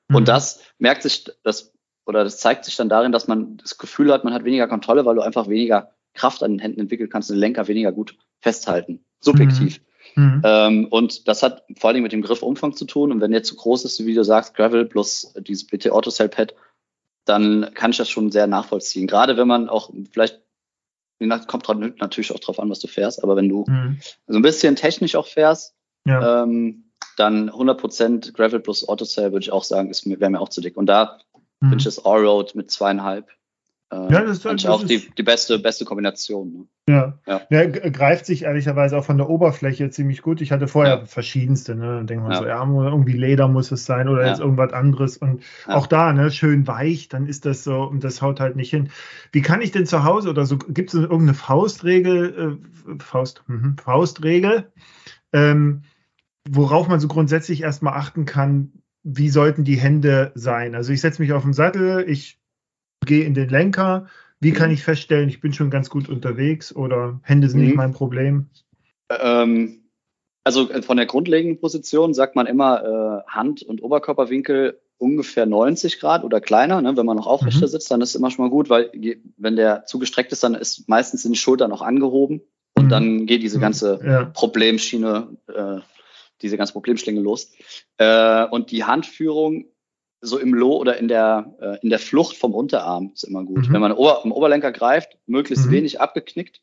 [0.09, 0.17] Mhm.
[0.17, 1.73] Und das merkt sich, das,
[2.07, 5.05] oder das zeigt sich dann darin, dass man das Gefühl hat, man hat weniger Kontrolle,
[5.05, 9.05] weil du einfach weniger Kraft an den Händen entwickeln kannst den Lenker weniger gut festhalten.
[9.21, 9.81] Subjektiv.
[10.15, 10.23] Mhm.
[10.23, 10.43] mhm.
[10.45, 13.13] Ähm, und das hat vor allen Dingen mit dem Griffumfang zu tun.
[13.13, 16.55] Und wenn der zu groß ist, wie du sagst, Gravel plus dieses BT Autocell Pad,
[17.27, 19.07] dann kann ich das schon sehr nachvollziehen.
[19.07, 20.41] Gerade wenn man auch vielleicht
[21.47, 24.01] kommt natürlich auch drauf an, was du fährst, aber wenn du mhm.
[24.27, 25.75] so ein bisschen technisch auch fährst,
[26.07, 26.43] ja.
[26.43, 30.77] ähm, dann 100% Gravel plus Autocell würde ich auch sagen, wäre mir auch zu dick.
[30.77, 31.19] Und da
[31.61, 31.69] mhm.
[31.69, 33.29] finde ich das Allroad mit zweieinhalb
[33.93, 36.53] ja, das ist, das auch die, die beste, beste Kombination.
[36.53, 36.67] Ne?
[36.89, 37.19] Ja.
[37.27, 37.41] Ja.
[37.51, 37.67] ja.
[37.67, 40.41] greift sich ehrlicherweise auch von der Oberfläche ziemlich gut.
[40.41, 41.05] Ich hatte vorher ja.
[41.07, 41.97] verschiedenste, ne?
[41.97, 45.17] Dann denkt man so, ja, irgendwie Leder muss es sein oder jetzt irgendwas anderes.
[45.17, 48.71] Und auch da, ne, schön weich, dann ist das so und das haut halt nicht
[48.71, 48.91] hin.
[49.33, 53.75] Wie kann ich denn zu Hause oder so, gibt es irgendeine Faustregel, äh, Faust, mh,
[53.83, 54.71] Faustregel,
[55.33, 55.83] ähm,
[56.49, 58.73] worauf man so grundsätzlich erstmal achten kann,
[59.03, 60.75] wie sollten die Hände sein?
[60.75, 62.40] Also ich setze mich auf den Sattel, ich
[63.07, 64.07] gehe in den Lenker.
[64.41, 64.75] Wie kann mhm.
[64.75, 67.67] ich feststellen, ich bin schon ganz gut unterwegs oder Hände sind mhm.
[67.67, 68.49] nicht mein Problem?
[69.11, 69.81] Ähm,
[70.45, 75.99] also äh, von der grundlegenden Position sagt man immer äh, Hand- und Oberkörperwinkel ungefähr 90
[75.99, 76.81] Grad oder kleiner.
[76.83, 76.97] Ne?
[76.97, 77.71] Wenn man noch aufrechter mhm.
[77.71, 78.91] sitzt, dann ist es immer schon mal gut, weil
[79.37, 82.43] wenn der zugestreckt ist, dann ist meistens sind die Schultern noch angehoben
[82.75, 82.91] und mhm.
[82.91, 83.63] dann geht diese mhm.
[83.63, 84.25] ganze ja.
[84.27, 85.79] Problemschiene, äh,
[86.43, 87.53] diese ganze Problemschlinge los.
[87.97, 89.67] Äh, und die Handführung
[90.21, 93.69] so im Low oder in der, äh, in der Flucht vom Unterarm ist immer gut.
[93.69, 93.73] Mhm.
[93.73, 95.71] Wenn man Ober, am Oberlenker greift, möglichst mhm.
[95.71, 96.61] wenig abgeknickt,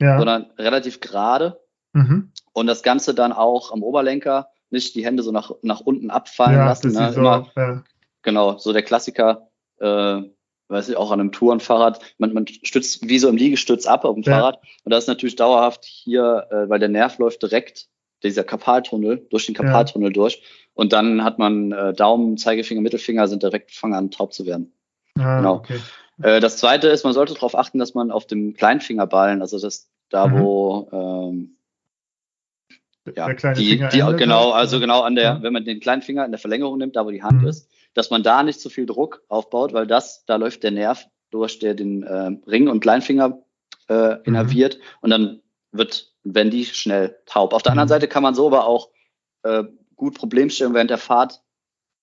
[0.00, 0.16] ja.
[0.18, 1.60] sondern relativ gerade.
[1.92, 2.32] Mhm.
[2.52, 6.56] Und das Ganze dann auch am Oberlenker nicht die Hände so nach, nach unten abfallen
[6.56, 6.92] ja, lassen.
[6.92, 7.12] Ne?
[7.12, 7.84] So, immer, ja.
[8.22, 9.48] Genau, so der Klassiker,
[9.78, 10.22] äh,
[10.68, 12.00] weiß ich, auch an einem Tourenfahrrad.
[12.18, 14.60] Man, man stützt wie so im Liegestütz ab auf dem Fahrrad.
[14.82, 17.88] Und das ist natürlich dauerhaft hier, äh, weil der Nerv läuft direkt
[18.24, 20.12] dieser Kapaltunnel, durch den Kapaltunnel ja.
[20.14, 20.42] durch.
[20.74, 24.72] Und dann hat man äh, Daumen, Zeigefinger, Mittelfinger sind direkt fangen an, taub zu werden.
[25.18, 25.54] Ah, genau.
[25.56, 25.78] Okay.
[26.22, 29.88] Äh, das zweite ist, man sollte darauf achten, dass man auf dem Kleinfingerballen, also das
[30.10, 30.38] da, mhm.
[30.38, 31.56] wo ähm,
[33.16, 35.42] ja, die, die genau, also genau an der, ja.
[35.42, 37.48] wenn man den kleinen Finger in der Verlängerung nimmt, da wo die Hand mhm.
[37.48, 41.06] ist, dass man da nicht zu viel Druck aufbaut, weil das, da läuft der Nerv
[41.30, 43.42] durch, der den äh, Ring und Kleinfinger
[43.88, 44.82] äh, innerviert mhm.
[45.02, 45.40] und dann
[45.72, 47.52] wird, wenn die schnell taub.
[47.52, 47.90] Auf der anderen mhm.
[47.90, 48.88] Seite kann man so aber auch
[49.42, 49.64] äh,
[49.94, 51.42] gut Problemstellungen während der Fahrt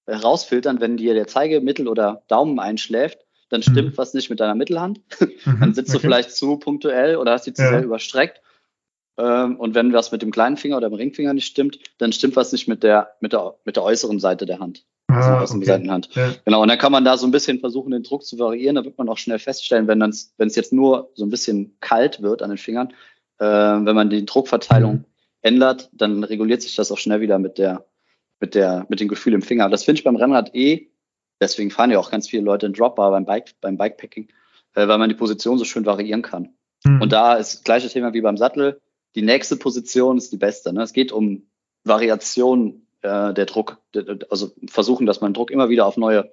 [0.08, 3.20] herausfiltern, wenn dir der Zeige, Mittel oder Daumen einschläft,
[3.50, 3.98] dann stimmt mhm.
[3.98, 5.02] was nicht mit deiner Mittelhand.
[5.20, 5.32] Mhm.
[5.60, 5.98] dann sitzt okay.
[5.98, 7.70] du vielleicht zu punktuell oder hast die zu ja.
[7.70, 8.42] sehr überstreckt.
[9.18, 12.36] Ähm, und wenn was mit dem kleinen Finger oder dem Ringfinger nicht stimmt, dann stimmt
[12.36, 14.86] was nicht mit der, mit der, mit der äußeren Seite der Hand.
[15.08, 15.66] Ah, also okay.
[15.66, 16.10] Seitenhand.
[16.16, 16.34] Ja.
[16.46, 18.76] Genau, und dann kann man da so ein bisschen versuchen, den Druck zu variieren.
[18.76, 22.42] Da wird man auch schnell feststellen, wenn es jetzt nur so ein bisschen kalt wird
[22.42, 22.94] an den Fingern, äh,
[23.46, 25.06] wenn man die Druckverteilung mhm.
[25.42, 27.86] ändert, dann reguliert sich das auch schnell wieder mit der,
[28.40, 29.70] mit der, mit dem Gefühl im Finger.
[29.70, 30.92] Das finde ich beim Rennrad eh,
[31.42, 34.30] deswegen fahren ja auch ganz viele Leute in Dropbar beim Bike, beim Bikepacking,
[34.76, 36.54] äh, weil man die Position so schön variieren kann.
[36.86, 37.02] Mhm.
[37.02, 38.80] Und da ist das gleiche Thema wie beim Sattel.
[39.16, 40.72] Die nächste Position ist die beste.
[40.72, 40.84] Ne?
[40.84, 41.48] Es geht um
[41.84, 43.80] Variation äh, der Druck,
[44.30, 46.32] also versuchen, dass man Druck immer wieder auf neue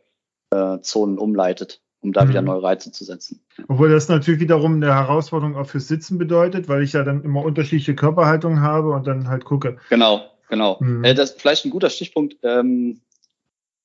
[0.51, 2.28] äh, Zonen umleitet, um da mhm.
[2.30, 3.40] wieder neue Reize zu setzen.
[3.68, 7.42] Obwohl das natürlich wiederum eine Herausforderung auch fürs Sitzen bedeutet, weil ich ja dann immer
[7.42, 9.78] unterschiedliche Körperhaltungen habe und dann halt gucke.
[9.90, 10.78] Genau, genau.
[10.80, 11.05] Mhm.
[11.05, 12.36] Äh, das ist vielleicht ein guter Stichpunkt.
[12.42, 13.01] Ähm,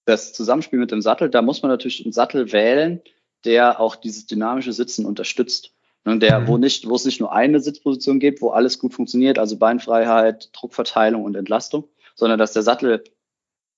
[0.05, 3.01] das Zusammenspiel mit dem Sattel, da muss man natürlich einen Sattel wählen,
[3.45, 5.73] der auch dieses dynamische Sitzen unterstützt.
[6.05, 6.47] Ne, der, mhm.
[6.47, 10.49] wo nicht, wo es nicht nur eine Sitzposition gibt, wo alles gut funktioniert, also Beinfreiheit,
[10.51, 13.05] Druckverteilung und Entlastung, sondern dass der Sattel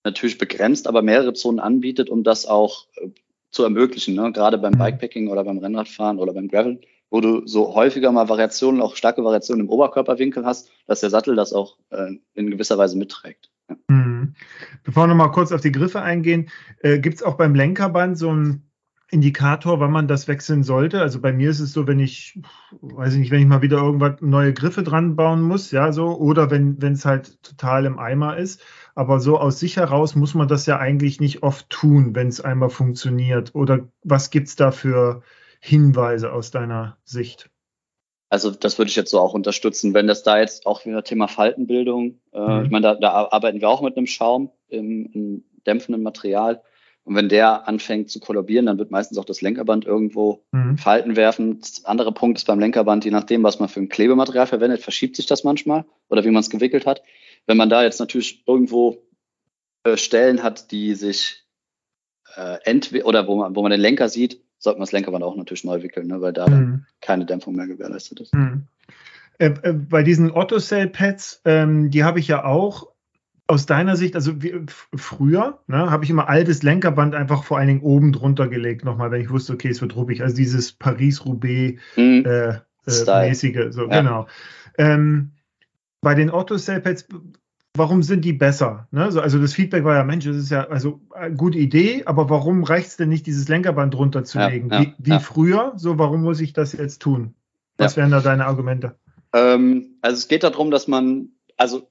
[0.03, 3.09] natürlich begrenzt, aber mehrere Zonen anbietet, um das auch äh,
[3.55, 4.15] zu ermöglichen.
[4.15, 4.31] Ne?
[4.31, 4.79] Gerade beim mhm.
[4.79, 9.23] Bikepacking oder beim Rennradfahren oder beim Gravel, wo du so häufiger mal Variationen, auch starke
[9.23, 13.49] Variationen im Oberkörperwinkel hast, dass der Sattel das auch äh, in gewisser Weise mitträgt.
[13.69, 13.77] Ja.
[13.87, 14.35] Mhm.
[14.83, 16.49] Bevor wir noch mal kurz auf die Griffe eingehen,
[16.81, 18.69] äh, gibt es auch beim Lenkerband so ein
[19.11, 21.01] Indikator, wann man das wechseln sollte.
[21.01, 22.39] Also bei mir ist es so, wenn ich,
[22.81, 26.17] weiß ich nicht, wenn ich mal wieder irgendwas neue Griffe dran bauen muss, ja, so,
[26.17, 28.61] oder wenn es halt total im Eimer ist.
[28.95, 32.41] Aber so aus sich heraus muss man das ja eigentlich nicht oft tun, wenn es
[32.41, 33.53] einmal funktioniert.
[33.53, 35.21] Oder was gibt es da für
[35.59, 37.49] Hinweise aus deiner Sicht?
[38.29, 41.27] Also das würde ich jetzt so auch unterstützen, wenn das da jetzt auch wieder Thema
[41.27, 42.65] Faltenbildung, äh, mhm.
[42.65, 46.61] ich meine, da, da, arbeiten wir auch mit einem Schaum im, im dämpfenden Material
[47.05, 50.77] und wenn der anfängt zu kollabieren, dann wird meistens auch das Lenkerband irgendwo mhm.
[50.77, 51.59] Falten werfen.
[51.59, 55.15] Das andere Punkt ist beim Lenkerband, je nachdem, was man für ein Klebematerial verwendet, verschiebt
[55.15, 57.03] sich das manchmal oder wie man es gewickelt hat.
[57.45, 59.03] Wenn man da jetzt natürlich irgendwo
[59.83, 61.45] äh, Stellen hat, die sich
[62.35, 65.35] äh, entweder oder wo man, wo man den Lenker sieht, sollte man das Lenkerband auch
[65.35, 66.87] natürlich neu wickeln, ne, weil da mhm.
[67.01, 68.33] keine Dämpfung mehr gewährleistet ist.
[68.33, 68.63] Mhm.
[69.37, 72.94] Äh, äh, bei diesen Otto-Cell-Pads, ähm, die habe ich ja auch
[73.47, 74.65] aus deiner Sicht, also wie,
[74.95, 79.11] früher, ne, habe ich immer altes Lenkerband einfach vor allen Dingen oben drunter gelegt, nochmal,
[79.11, 80.23] wenn ich wusste, okay, es wird ruppig.
[80.23, 82.25] Also dieses Paris-Roubaix-mäßige, mhm.
[82.25, 84.01] äh, äh, so, ja.
[84.01, 84.27] genau.
[84.77, 85.31] Ähm,
[86.01, 87.07] bei den Otto-Cell-Pads,
[87.75, 88.87] warum sind die besser?
[88.91, 89.11] Ne?
[89.11, 92.03] So, also das Feedback war ja, Mensch, das ist ja also eine äh, gute Idee,
[92.05, 94.69] aber warum reicht es denn nicht, dieses Lenkerband drunter zu ja, legen?
[94.71, 95.73] Ja, wie, wie früher?
[95.75, 97.35] So, warum muss ich das jetzt tun?
[97.77, 98.95] Was wären da deine Argumente?
[99.33, 101.87] Ähm, also es geht darum, dass man, also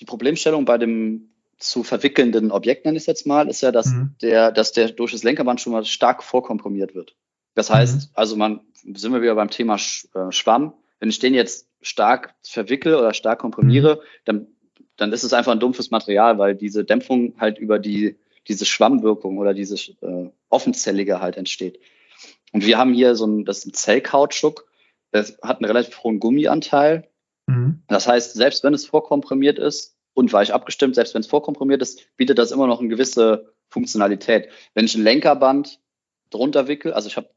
[0.00, 3.86] die Problemstellung bei dem zu verwickelnden Objekt, nenne ich es jetzt mal, ist ja, dass
[3.86, 4.14] mhm.
[4.22, 7.16] der, dass der durch das Lenkerband schon mal stark vorkomprimiert wird.
[7.54, 8.08] Das heißt, mhm.
[8.14, 8.60] also man,
[8.94, 10.74] sind wir wieder beim Thema äh, Schwamm.
[11.00, 14.00] Wenn ich den jetzt stark verwickel oder stark komprimiere, mhm.
[14.24, 14.46] dann,
[14.96, 19.38] dann ist es einfach ein dumpfes Material, weil diese Dämpfung halt über die, diese Schwammwirkung
[19.38, 21.80] oder diese äh, offenzellige halt entsteht.
[22.52, 24.66] Und wir haben hier so ein, das ist ein Zellkautschuk,
[25.10, 27.07] das hat einen relativ hohen Gummianteil
[27.48, 27.82] Mhm.
[27.88, 32.00] Das heißt, selbst wenn es vorkomprimiert ist und weich abgestimmt, selbst wenn es vorkomprimiert ist,
[32.16, 34.48] bietet das immer noch eine gewisse Funktionalität.
[34.74, 35.80] Wenn ich ein Lenkerband
[36.30, 37.30] drunter wickel, also ich habe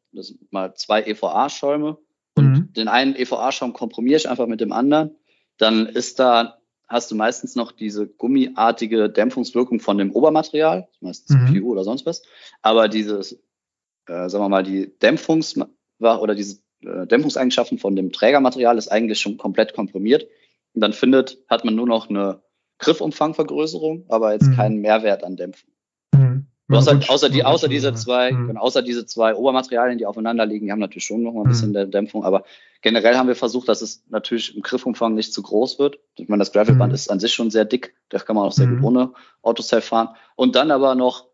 [0.49, 1.97] mal zwei EVA-Schäume
[2.35, 2.73] und mhm.
[2.73, 5.15] den einen EVA-Schaum komprimiere ich einfach mit dem anderen,
[5.57, 6.57] dann ist da
[6.89, 11.61] hast du meistens noch diese gummiartige Dämpfungswirkung von dem Obermaterial, meistens mhm.
[11.61, 12.21] PU oder sonst was,
[12.61, 13.33] aber dieses,
[14.07, 15.65] äh, sagen wir mal, die Dämpfungs-
[15.99, 20.27] oder diese äh, Dämpfungseigenschaften von dem Trägermaterial ist eigentlich schon komplett komprimiert.
[20.73, 22.41] Und dann findet, hat man nur noch eine
[22.79, 24.55] Griffumfangvergrößerung, aber jetzt mhm.
[24.55, 25.69] keinen Mehrwert an Dämpfung.
[26.13, 26.47] Mhm.
[26.69, 28.57] Halt außer, die, außer diese zwei, mhm.
[28.57, 31.69] außer diese zwei Obermaterialien, die aufeinander liegen, die haben natürlich schon noch mal ein bisschen
[31.69, 31.73] mhm.
[31.73, 32.43] der Dämpfung, aber
[32.81, 35.99] generell haben wir versucht, dass es natürlich im Griffumfang nicht zu groß wird.
[36.15, 36.95] Ich meine, das Gravelband mhm.
[36.95, 38.85] ist an sich schon sehr dick, da kann man auch sehr gut mhm.
[38.85, 40.09] ohne Autosave fahren.
[40.35, 41.27] Und dann aber noch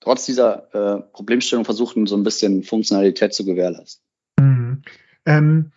[0.00, 4.04] trotz dieser äh, Problemstellung versuchen, so ein bisschen Funktionalität zu gewährleisten.
[4.72, 4.82] Mhm.
[5.26, 5.72] Ähm,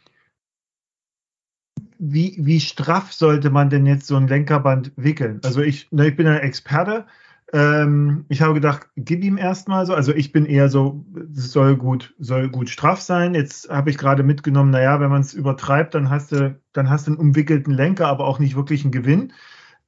[1.97, 5.39] wie, wie straff sollte man denn jetzt so ein Lenkerband wickeln?
[5.43, 7.05] Also ich, ne, ich bin ein Experte.
[7.53, 9.93] Ähm, ich habe gedacht, gib ihm erstmal so.
[9.93, 13.35] Also ich bin eher so, es soll gut, soll gut straff sein.
[13.35, 17.07] Jetzt habe ich gerade mitgenommen, naja, wenn man es übertreibt, dann hast du, dann hast
[17.07, 19.33] du einen umwickelten Lenker, aber auch nicht wirklich einen Gewinn.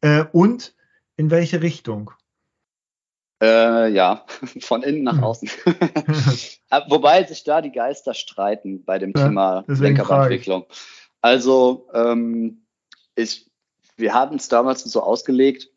[0.01, 0.76] Äh, und
[1.18, 2.12] in welche Richtung?
[3.42, 4.26] Äh, ja,
[4.60, 5.24] von innen nach hm.
[5.24, 5.50] außen.
[6.70, 10.66] Äh, wobei sich da die Geister streiten bei dem ja, Thema Lenkerbandentwicklung.
[11.22, 12.66] Also ähm,
[13.16, 13.50] ich,
[13.96, 15.70] wir haben es damals so ausgelegt,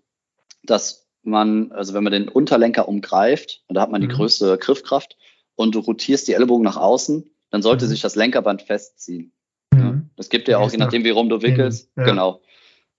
[0.65, 4.15] dass man, also wenn man den Unterlenker umgreift, da hat man die mhm.
[4.15, 5.17] größte Griffkraft
[5.55, 7.91] und du rotierst die Ellbogen nach außen, dann sollte mhm.
[7.91, 9.33] sich das Lenkerband festziehen.
[9.73, 9.81] Mhm.
[9.81, 11.91] Ja, das gibt ja auch, je nachdem, wie rum du wickelst.
[11.97, 12.03] Ja.
[12.03, 12.43] Genau.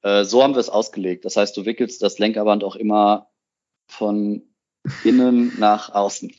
[0.02, 1.26] Äh, so haben wir es ausgelegt.
[1.26, 3.28] Das heißt, du wickelst das Lenkerband auch immer
[3.88, 4.44] von
[5.04, 6.32] innen nach außen.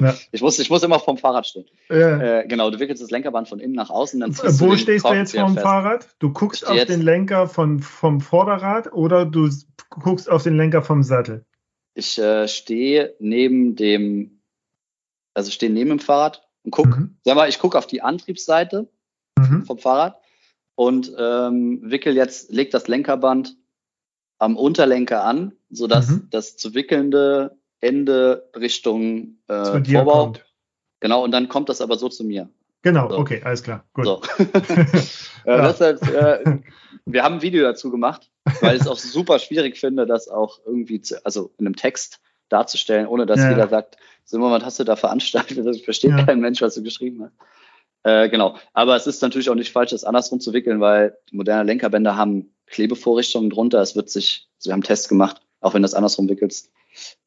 [0.00, 0.14] Ja.
[0.32, 1.66] Ich, muss, ich muss immer vom Fahrrad stehen.
[1.90, 2.40] Ja.
[2.40, 4.20] Äh, genau, du wickelst das Lenkerband von innen nach außen.
[4.20, 5.66] Dann Wo du stehst du jetzt vom fest.
[5.66, 6.08] Fahrrad?
[6.18, 9.50] Du guckst auf den Lenker von, vom Vorderrad oder du
[9.90, 11.44] guckst auf den Lenker vom Sattel?
[11.94, 14.40] Ich äh, stehe neben dem,
[15.34, 17.16] also stehe neben dem Fahrrad und guck, mhm.
[17.24, 18.88] sag mal, ich gucke auf die Antriebsseite
[19.38, 19.64] mhm.
[19.64, 20.18] vom Fahrrad
[20.74, 23.56] und ähm, wickel jetzt, leg das Lenkerband
[24.38, 26.28] am Unterlenker an, sodass mhm.
[26.30, 30.24] das zu wickelnde Ende Richtung äh, Vorbau.
[30.24, 30.46] Kommt.
[31.00, 32.48] Genau, und dann kommt das aber so zu mir.
[32.82, 33.18] Genau, so.
[33.18, 33.84] okay, alles klar.
[33.92, 34.06] Gut.
[34.06, 34.22] So.
[35.46, 35.62] ja.
[35.62, 36.58] das heißt, äh,
[37.04, 38.30] wir haben ein Video dazu gemacht,
[38.60, 42.20] weil ich es auch super schwierig finde, das auch irgendwie zu, also in einem Text
[42.48, 43.50] darzustellen, ohne dass ja.
[43.50, 45.66] jeder sagt, so was hast du da veranstaltet?
[45.66, 46.24] Das versteht ja.
[46.24, 47.34] kein Mensch, was du geschrieben hast.
[48.04, 48.56] Äh, genau.
[48.72, 52.54] Aber es ist natürlich auch nicht falsch, das andersrum zu wickeln, weil moderne Lenkerbänder haben
[52.66, 53.80] Klebevorrichtungen drunter.
[53.80, 56.70] Es wird sich, also wir haben Tests gemacht, auch wenn du das andersrum wickelst,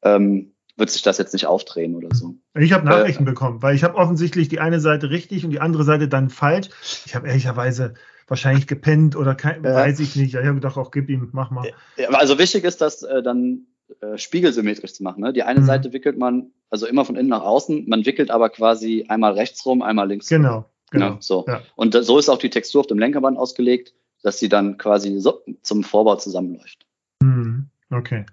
[0.02, 2.36] ähm, wird sich das jetzt nicht aufdrehen oder so.
[2.54, 5.60] Ich habe Nachrichten äh, bekommen, weil ich habe offensichtlich die eine Seite richtig und die
[5.60, 6.68] andere Seite dann falsch.
[7.06, 7.94] Ich habe ehrlicherweise
[8.28, 10.34] wahrscheinlich gepennt oder kein, äh, weiß ich nicht.
[10.34, 11.72] Ich habe gedacht, auch gib ihm, mach mal.
[12.12, 13.66] Also wichtig ist, das äh, dann
[14.00, 15.22] äh, spiegelsymmetrisch zu machen.
[15.22, 15.32] Ne?
[15.32, 15.66] Die eine mhm.
[15.66, 19.64] Seite wickelt man also immer von innen nach außen, man wickelt aber quasi einmal rechts
[19.64, 20.64] rum, einmal links genau, rum.
[20.90, 21.18] Genau, genau.
[21.20, 21.44] so.
[21.46, 21.62] Ja.
[21.76, 25.42] Und so ist auch die Textur auf dem Lenkerband ausgelegt, dass sie dann quasi so
[25.62, 26.86] zum Vorbau zusammenläuft.
[27.22, 27.70] Mhm.
[27.90, 28.26] Okay.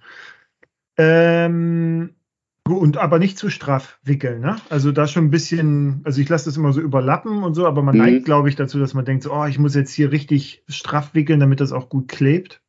[0.98, 2.16] Ähm,
[2.66, 4.56] und aber nicht zu straff wickeln, ne?
[4.70, 7.82] Also da schon ein bisschen, also ich lasse das immer so überlappen und so, aber
[7.82, 8.02] man mhm.
[8.02, 11.14] neigt, glaube ich, dazu, dass man denkt, so, oh, ich muss jetzt hier richtig straff
[11.14, 12.62] wickeln, damit das auch gut klebt.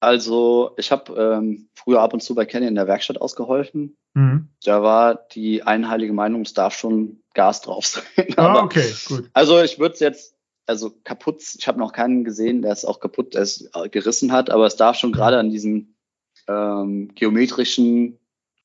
[0.00, 3.96] Also ich habe ähm, früher ab und zu bei Kenny in der Werkstatt ausgeholfen.
[4.14, 4.48] Mhm.
[4.62, 8.04] Da war die einheilige Meinung, es darf schon Gas drauf sein.
[8.36, 9.30] ah, okay, gut.
[9.32, 13.00] Also ich würde es jetzt, also kaputt, ich habe noch keinen gesehen, der es auch
[13.00, 15.96] kaputt der es gerissen hat, aber es darf schon gerade an diesen
[16.48, 18.18] ähm, geometrischen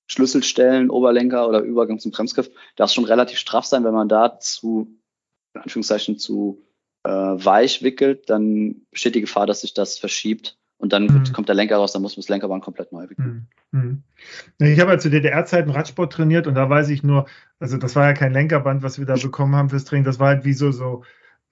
[0.08, 3.84] Schlüsselstellen, Oberlenker oder Übergang zum Bremsgriff, darf schon relativ straff sein.
[3.84, 5.00] Wenn man da zu,
[5.54, 6.64] in Anführungszeichen, zu
[7.04, 11.34] äh, weich wickelt, dann besteht die Gefahr, dass sich das verschiebt und dann mhm.
[11.34, 13.48] kommt der Lenker raus, dann muss man das Lenkerband komplett neu wickeln.
[13.72, 14.04] Mhm.
[14.60, 14.68] mhm.
[14.68, 17.26] Ich habe ja zu DDR-Zeiten Radsport trainiert und da weiß ich nur,
[17.60, 20.28] also das war ja kein Lenkerband, was wir da bekommen haben fürs Training, das war
[20.28, 21.04] halt wie so, so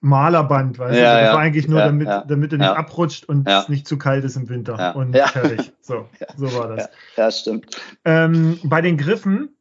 [0.02, 1.20] Malerband, weißt ja, du?
[1.20, 1.34] Das ja.
[1.34, 4.36] war eigentlich nur, ja, damit, damit er nicht abrutscht und es nicht zu kalt ist
[4.36, 4.96] im Winter.
[4.96, 5.72] Und fertig.
[5.80, 6.90] So, so war das.
[7.16, 7.80] Ja, stimmt.
[8.04, 9.56] Ähm, bei den Griffen,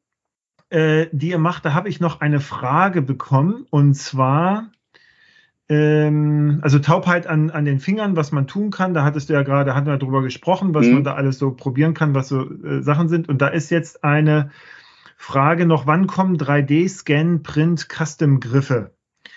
[0.72, 3.68] äh, die ihr macht, da habe ich noch eine Frage bekommen.
[3.70, 4.72] Und zwar,
[5.70, 8.96] ähm, also Taubheit an, an den Fingern, was man tun kann.
[8.96, 10.96] Da hattest du ja gerade, hatten wir darüber gesprochen, was mhm.
[10.96, 13.30] man da alles so probieren kann, was so äh, Sachen sind.
[13.30, 14.50] Und da ist jetzt eine
[15.18, 18.92] Frage noch, wann kommen 3D-Scan, Print, Custom-Griffe?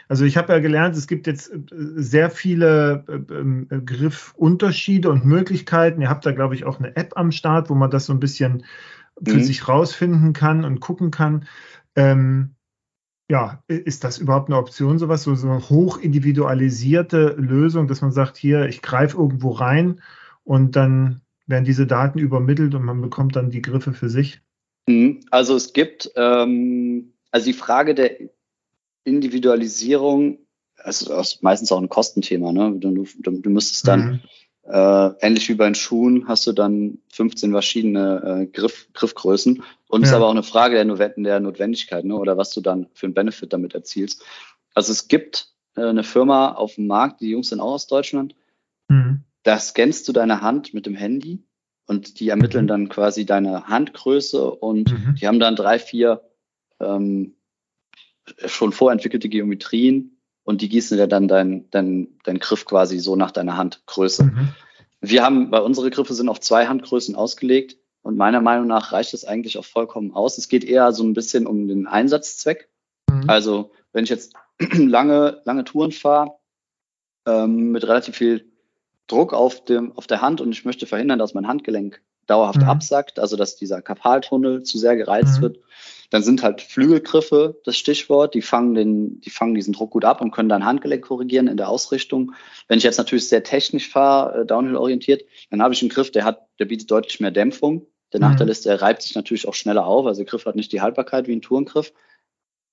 [0.08, 5.24] Also ich habe ja gelernt, es gibt jetzt äh, sehr viele äh, ähm, Griffunterschiede und
[5.24, 6.00] Möglichkeiten.
[6.00, 8.20] Ihr habt da, glaube ich, auch eine App am Start, wo man das so ein
[8.20, 8.64] bisschen
[9.22, 9.44] für mhm.
[9.44, 11.46] sich rausfinden kann und gucken kann.
[11.96, 12.54] Ähm,
[13.30, 18.12] ja, ist das überhaupt eine Option, sowas, so, so eine hoch individualisierte Lösung, dass man
[18.12, 20.02] sagt, hier, ich greife irgendwo rein
[20.42, 24.42] und dann werden diese Daten übermittelt und man bekommt dann die Griffe für sich?
[24.86, 25.20] Mhm.
[25.30, 28.10] Also es gibt, ähm, also die Frage der
[29.04, 30.38] Individualisierung,
[30.76, 32.74] also das ist meistens auch ein Kostenthema, ne?
[32.76, 34.22] Du, du, du müsstest dann,
[34.64, 34.72] mhm.
[34.72, 39.62] äh, ähnlich wie bei den Schuhen, hast du dann 15 verschiedene äh, Griff, Griffgrößen.
[39.88, 40.14] Und es ja.
[40.14, 42.16] ist aber auch eine Frage der, der Notwendigkeit, ne?
[42.16, 44.22] oder was du dann für einen Benefit damit erzielst.
[44.74, 48.34] Also es gibt äh, eine Firma auf dem Markt, die Jungs sind auch aus Deutschland.
[48.88, 49.24] Mhm.
[49.42, 51.44] Da scannst du deine Hand mit dem Handy
[51.86, 52.68] und die ermitteln mhm.
[52.68, 55.14] dann quasi deine Handgröße und mhm.
[55.20, 56.22] die haben dann drei, vier
[56.80, 57.33] ähm,
[58.46, 63.30] schon vorentwickelte Geometrien und die gießen dir dann dein, dein, dein Griff quasi so nach
[63.30, 64.24] deiner Handgröße.
[64.24, 64.48] Mhm.
[65.00, 69.12] Wir haben, bei unsere Griffe sind auf zwei Handgrößen ausgelegt und meiner Meinung nach reicht
[69.12, 70.38] das eigentlich auch vollkommen aus.
[70.38, 72.68] Es geht eher so ein bisschen um den Einsatzzweck.
[73.10, 73.24] Mhm.
[73.28, 74.34] Also wenn ich jetzt
[74.72, 76.34] lange, lange Touren fahre,
[77.26, 78.50] ähm, mit relativ viel
[79.06, 82.68] Druck auf, dem, auf der Hand und ich möchte verhindern, dass mein Handgelenk dauerhaft mhm.
[82.68, 85.42] absackt, also dass dieser Karpaltunnel zu sehr gereizt mhm.
[85.42, 85.58] wird,
[86.14, 88.34] dann sind halt Flügelgriffe das Stichwort.
[88.34, 91.56] Die fangen, den, die fangen diesen Druck gut ab und können dann Handgelenk korrigieren in
[91.56, 92.34] der Ausrichtung.
[92.68, 96.24] Wenn ich jetzt natürlich sehr technisch fahre, äh, downhill-orientiert, dann habe ich einen Griff, der
[96.24, 97.88] hat, der bietet deutlich mehr Dämpfung.
[98.12, 98.28] Der mhm.
[98.28, 100.06] Nachteil ist, der reibt sich natürlich auch schneller auf.
[100.06, 101.92] Also der Griff hat nicht die Haltbarkeit wie ein Tourengriff.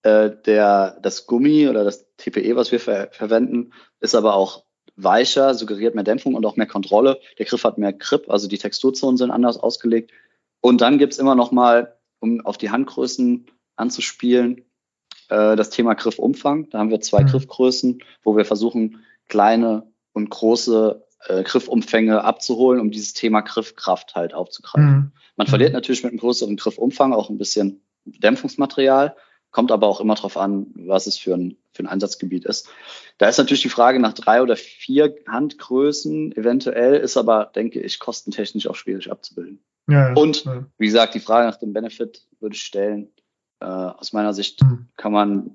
[0.04, 4.66] Äh, der, das Gummi oder das TPE, was wir ver verwenden, ist aber auch
[4.96, 7.20] weicher, suggeriert mehr Dämpfung und auch mehr Kontrolle.
[7.40, 10.12] Der Griff hat mehr Grip, also die Texturzonen sind anders ausgelegt.
[10.62, 14.64] Und dann gibt's immer noch mal, um auf die Handgrößen anzuspielen,
[15.28, 16.70] äh, das Thema Griffumfang.
[16.70, 17.28] Da haben wir zwei mhm.
[17.28, 24.34] Griffgrößen, wo wir versuchen, kleine und große äh, Griffumfänge abzuholen, um dieses Thema Griffkraft halt
[24.34, 24.92] aufzugreifen.
[24.92, 25.12] Mhm.
[25.36, 29.16] Man verliert natürlich mit einem größeren Griffumfang auch ein bisschen Dämpfungsmaterial,
[29.52, 32.70] kommt aber auch immer darauf an, was es für ein, für ein Einsatzgebiet ist.
[33.18, 38.00] Da ist natürlich die Frage nach drei oder vier Handgrößen eventuell, ist aber, denke ich,
[38.00, 39.64] kostentechnisch auch schwierig abzubilden.
[39.90, 40.66] Ja, Und ja.
[40.78, 43.10] wie gesagt, die Frage nach dem Benefit würde ich stellen.
[43.60, 44.88] Äh, aus meiner Sicht mhm.
[44.98, 45.52] kann man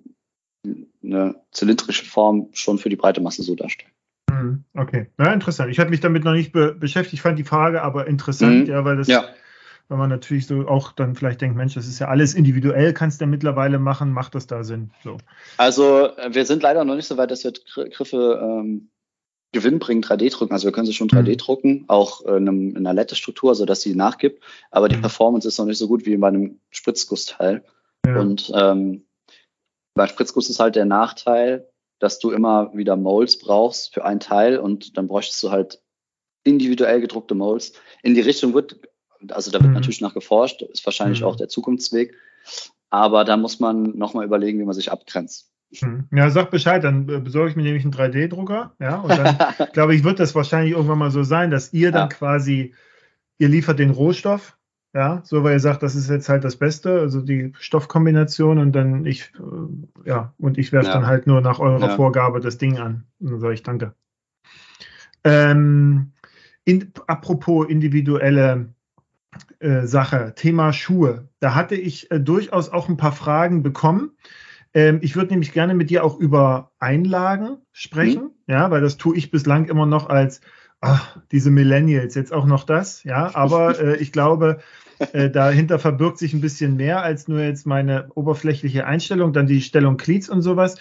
[1.03, 3.93] eine zylindrische Form schon für die breite Masse so darstellen.
[4.31, 4.64] Mhm.
[4.74, 5.70] Okay, ja, interessant.
[5.70, 8.72] Ich habe mich damit noch nicht be beschäftigt, fand die Frage aber interessant, mhm.
[8.72, 9.24] ja, weil das, ja.
[9.89, 13.20] weil man natürlich so auch dann vielleicht denkt, Mensch, das ist ja alles individuell, kannst
[13.20, 14.91] du ja mittlerweile machen, macht das da Sinn?
[15.03, 15.18] So.
[15.57, 17.53] Also äh, wir sind leider noch nicht so weit, dass wir
[17.91, 18.89] Griffe ähm,
[19.57, 20.53] gewinnbringend 3D drucken.
[20.53, 21.85] Also wir können sie schon 3D mhm.
[21.89, 24.43] auch in, einem, in einer Lette-Struktur, sodass sie nachgibt.
[24.71, 25.01] Aber die mhm.
[25.01, 27.65] Performance ist noch nicht so gut wie bei einem Spritzgussteil.
[28.05, 28.21] Ja.
[28.21, 29.07] Und ähm,
[29.95, 34.59] bei Spritzguss ist halt der Nachteil, dass du immer wieder Molds brauchst für ein Teil
[34.59, 35.83] und dann bräuchtest du halt
[36.45, 37.73] individuell gedruckte Molds.
[38.03, 38.79] In die Richtung wird,
[39.31, 39.75] also da wird mhm.
[39.75, 41.29] natürlich nach geforscht, ist wahrscheinlich mhm.
[41.29, 42.15] auch der Zukunftsweg.
[42.91, 45.51] Aber da muss man nochmal überlegen, wie man sich abgrenzt.
[45.81, 46.09] Mhm.
[46.12, 48.75] Ja, sag Bescheid, dann besorge ich mir nämlich einen 3D-Drucker.
[48.79, 49.37] Ja, und dann
[49.73, 52.17] glaube ich, wird das wahrscheinlich irgendwann mal so sein, dass ihr dann ja.
[52.17, 52.75] quasi,
[53.39, 54.57] ihr liefert den Rohstoff
[54.97, 58.73] ja, so weil ihr sagt, das ist jetzt halt das Beste, also die Stoffkombination und
[58.73, 60.95] dann ich, äh, ja, und ich werfe ja.
[60.95, 61.97] dann halt nur nach eurer ja.
[61.97, 63.05] Vorgabe das Ding an.
[63.21, 63.93] Und dann sage ich Danke.
[65.23, 66.12] Ähm,
[66.64, 68.71] in, apropos individuelle
[69.59, 71.29] äh, Sache, Thema Schuhe.
[71.41, 74.12] Da hatte ich äh, durchaus auch ein paar Fragen bekommen.
[74.77, 78.53] Ähm, ich würde nämlich gerne mit dir auch über Einlagen sprechen, mhm.
[78.53, 80.43] ja, weil das tue ich bislang immer noch als
[80.83, 84.59] ach, diese Millennials, jetzt auch noch das, ja, aber äh, ich glaube,
[85.14, 89.62] äh, dahinter verbirgt sich ein bisschen mehr als nur jetzt meine oberflächliche Einstellung, dann die
[89.62, 90.77] Stellung Cleats und sowas.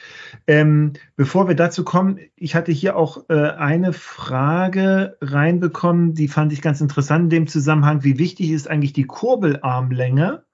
[0.46, 6.52] Ähm, bevor wir dazu kommen, ich hatte hier auch äh, eine Frage reinbekommen, die fand
[6.52, 8.04] ich ganz interessant in dem Zusammenhang.
[8.04, 10.45] Wie wichtig ist eigentlich die Kurbelarmlänge?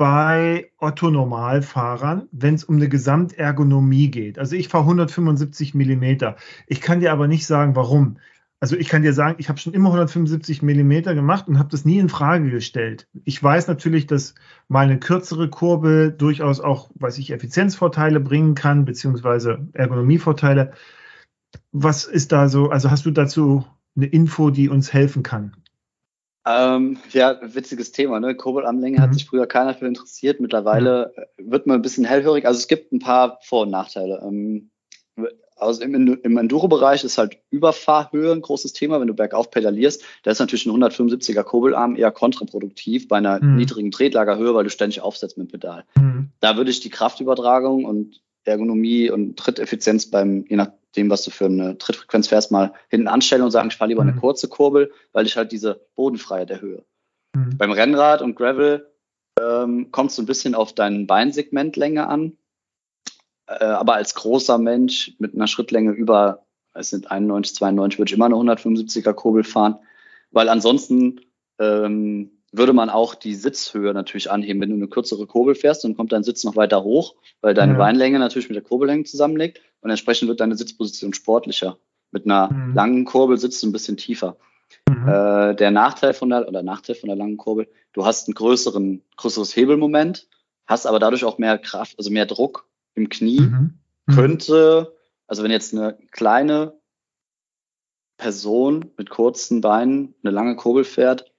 [0.00, 4.38] Bei Otto-Normalfahrern, wenn es um eine Gesamtergonomie geht.
[4.38, 6.36] Also ich fahre 175 Millimeter.
[6.66, 8.16] Ich kann dir aber nicht sagen, warum.
[8.60, 11.84] Also ich kann dir sagen, ich habe schon immer 175 Millimeter gemacht und habe das
[11.84, 13.08] nie in Frage gestellt.
[13.24, 14.34] Ich weiß natürlich, dass
[14.68, 20.72] mal eine kürzere Kurbel durchaus auch, weiß ich, Effizienzvorteile bringen kann, beziehungsweise Ergonomievorteile.
[21.72, 25.56] Was ist da so, also hast du dazu eine Info, die uns helfen kann?
[26.46, 28.34] Ähm, ja, witziges Thema, ne?
[28.34, 29.02] Kurbelarmlänge mhm.
[29.02, 30.40] hat sich früher keiner für interessiert.
[30.40, 31.50] Mittlerweile mhm.
[31.50, 32.46] wird man ein bisschen hellhörig.
[32.46, 34.20] Also es gibt ein paar Vor- und Nachteile.
[34.22, 34.70] Ähm,
[35.56, 40.02] also im, im Enduro-Bereich ist halt Überfahrhöhe ein großes Thema, wenn du bergauf pedalierst.
[40.22, 43.56] Da ist natürlich ein 175er Kurbelarm eher kontraproduktiv bei einer mhm.
[43.56, 45.84] niedrigen Tretlagerhöhe, weil du ständig aufsetzt mit dem Pedal.
[45.96, 46.30] Mhm.
[46.40, 51.46] Da würde ich die Kraftübertragung und Ergonomie und Tritteffizienz beim, je nachdem, was du für
[51.46, 54.10] eine Trittfrequenz fährst, mal hinten anstellen und sagen, ich fahre lieber mhm.
[54.10, 56.84] eine kurze Kurbel, weil ich halt diese Bodenfreiheit erhöhe.
[57.34, 57.56] Mhm.
[57.58, 58.90] Beim Rennrad und Gravel
[59.40, 62.36] ähm, kommt es so ein bisschen auf dein Beinsegmentlänge an.
[63.46, 68.16] Äh, aber als großer Mensch mit einer Schrittlänge über, es sind 91, 92, würde ich
[68.16, 69.76] immer eine 175er Kurbel fahren,
[70.30, 71.20] weil ansonsten
[71.58, 74.60] ähm, würde man auch die Sitzhöhe natürlich anheben.
[74.60, 77.72] Wenn du eine kürzere Kurbel fährst, dann kommt dein Sitz noch weiter hoch, weil deine
[77.72, 77.78] ja.
[77.78, 81.78] Beinlänge natürlich mit der Kurbellänge zusammenlegt und entsprechend wird deine Sitzposition sportlicher.
[82.10, 82.74] Mit einer mhm.
[82.74, 84.36] langen Kurbel sitzt du ein bisschen tiefer.
[84.88, 85.08] Mhm.
[85.08, 89.02] Äh, der Nachteil von der, oder Nachteil von der langen Kurbel, du hast ein größeren,
[89.16, 90.28] größeres Hebelmoment,
[90.66, 93.78] hast aber dadurch auch mehr Kraft, also mehr Druck im Knie mhm.
[94.06, 94.14] mhm.
[94.14, 94.96] könnte,
[95.28, 96.74] also wenn jetzt eine kleine
[98.16, 101.29] Person mit kurzen Beinen eine lange Kurbel fährt,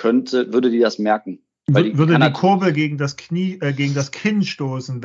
[0.00, 1.40] könnte, würde die das merken.
[1.66, 5.00] Weil die, würde die, Kurbel gegen das Knie, äh, gegen das Kinn stoßen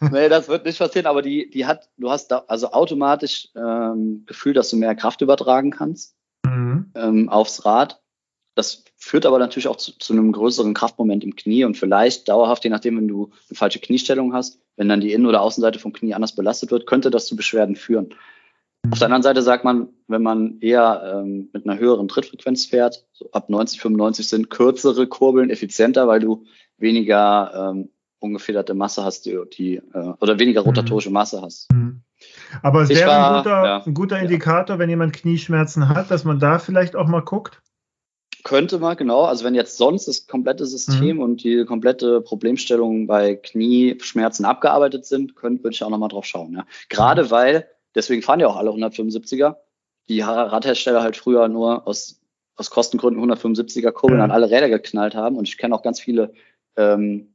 [0.10, 4.24] Nee, das wird nicht passieren, aber die, die hat, du hast da also automatisch ähm,
[4.26, 6.90] Gefühl, dass du mehr Kraft übertragen kannst mhm.
[6.94, 8.00] ähm, aufs Rad.
[8.54, 12.64] Das führt aber natürlich auch zu, zu, einem größeren Kraftmoment im Knie und vielleicht dauerhaft,
[12.64, 15.92] je nachdem, wenn du eine falsche Kniestellung hast, wenn dann die Innen- oder Außenseite vom
[15.92, 18.14] Knie anders belastet wird, könnte das zu Beschwerden führen.
[18.92, 23.06] Auf der anderen Seite sagt man, wenn man eher ähm, mit einer höheren Trittfrequenz fährt,
[23.12, 26.44] so ab 90, 95 sind kürzere Kurbeln effizienter, weil du
[26.78, 30.68] weniger ähm, ungefederte Masse hast, die, die äh, oder weniger mhm.
[30.68, 31.72] rotatorische Masse hast.
[31.72, 32.02] Mhm.
[32.62, 34.80] Aber es wäre ein guter, ja, ein guter Indikator, ja.
[34.80, 37.60] wenn jemand Knieschmerzen hat, dass man da vielleicht auch mal guckt.
[38.42, 39.22] Könnte man, genau.
[39.22, 41.22] Also wenn jetzt sonst das komplette System mhm.
[41.22, 46.52] und die komplette Problemstellung bei Knieschmerzen abgearbeitet sind, könnte, würde ich auch nochmal drauf schauen.
[46.52, 46.64] Ja.
[46.88, 47.30] Gerade mhm.
[47.32, 49.56] weil Deswegen fahren ja auch alle 175er.
[50.08, 52.20] Die Radhersteller halt früher nur aus,
[52.54, 54.24] aus Kostengründen 175er Kurbeln ja.
[54.24, 55.36] an alle Räder geknallt haben.
[55.36, 56.32] Und ich kenne auch ganz viele
[56.76, 57.34] ähm,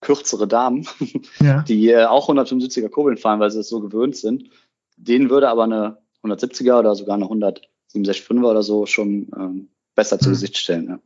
[0.00, 0.86] kürzere Damen,
[1.40, 1.62] ja.
[1.62, 4.50] die äh, auch 175er Kurbeln fahren, weil sie es so gewöhnt sind.
[4.96, 10.20] Denen würde aber eine 170er oder sogar eine 167er oder so schon ähm, besser mhm.
[10.20, 10.88] zu Gesicht stellen.
[10.88, 10.98] Ja.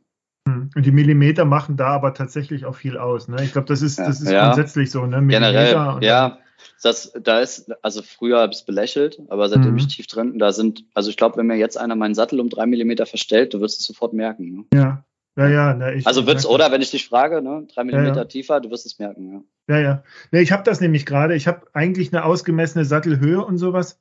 [0.47, 0.69] Hm.
[0.75, 3.27] Und die Millimeter machen da aber tatsächlich auch viel aus.
[3.27, 3.43] Ne?
[3.43, 4.45] Ich glaube, das ist, das ist ja.
[4.45, 5.05] grundsätzlich so.
[5.05, 5.25] Ne?
[5.27, 6.39] Generell, ja.
[6.81, 9.77] Das, da ist, also früher habe ich es belächelt, aber seitdem mhm.
[9.77, 12.49] ich tief drin, da sind, also ich glaube, wenn mir jetzt einer meinen Sattel um
[12.49, 14.51] drei Millimeter verstellt, du wirst es sofort merken.
[14.71, 14.77] Ne?
[14.77, 15.05] Ja.
[15.37, 18.21] Ja, ja, na, ich, also wird's, oder wenn ich dich frage, ne, drei Millimeter ja,
[18.21, 18.25] ja.
[18.25, 19.33] tiefer, du wirst es merken,
[19.67, 19.75] ja.
[19.75, 20.03] Ja, ja.
[20.31, 21.35] Nee, ich habe das nämlich gerade.
[21.35, 23.99] Ich habe eigentlich eine ausgemessene Sattelhöhe und sowas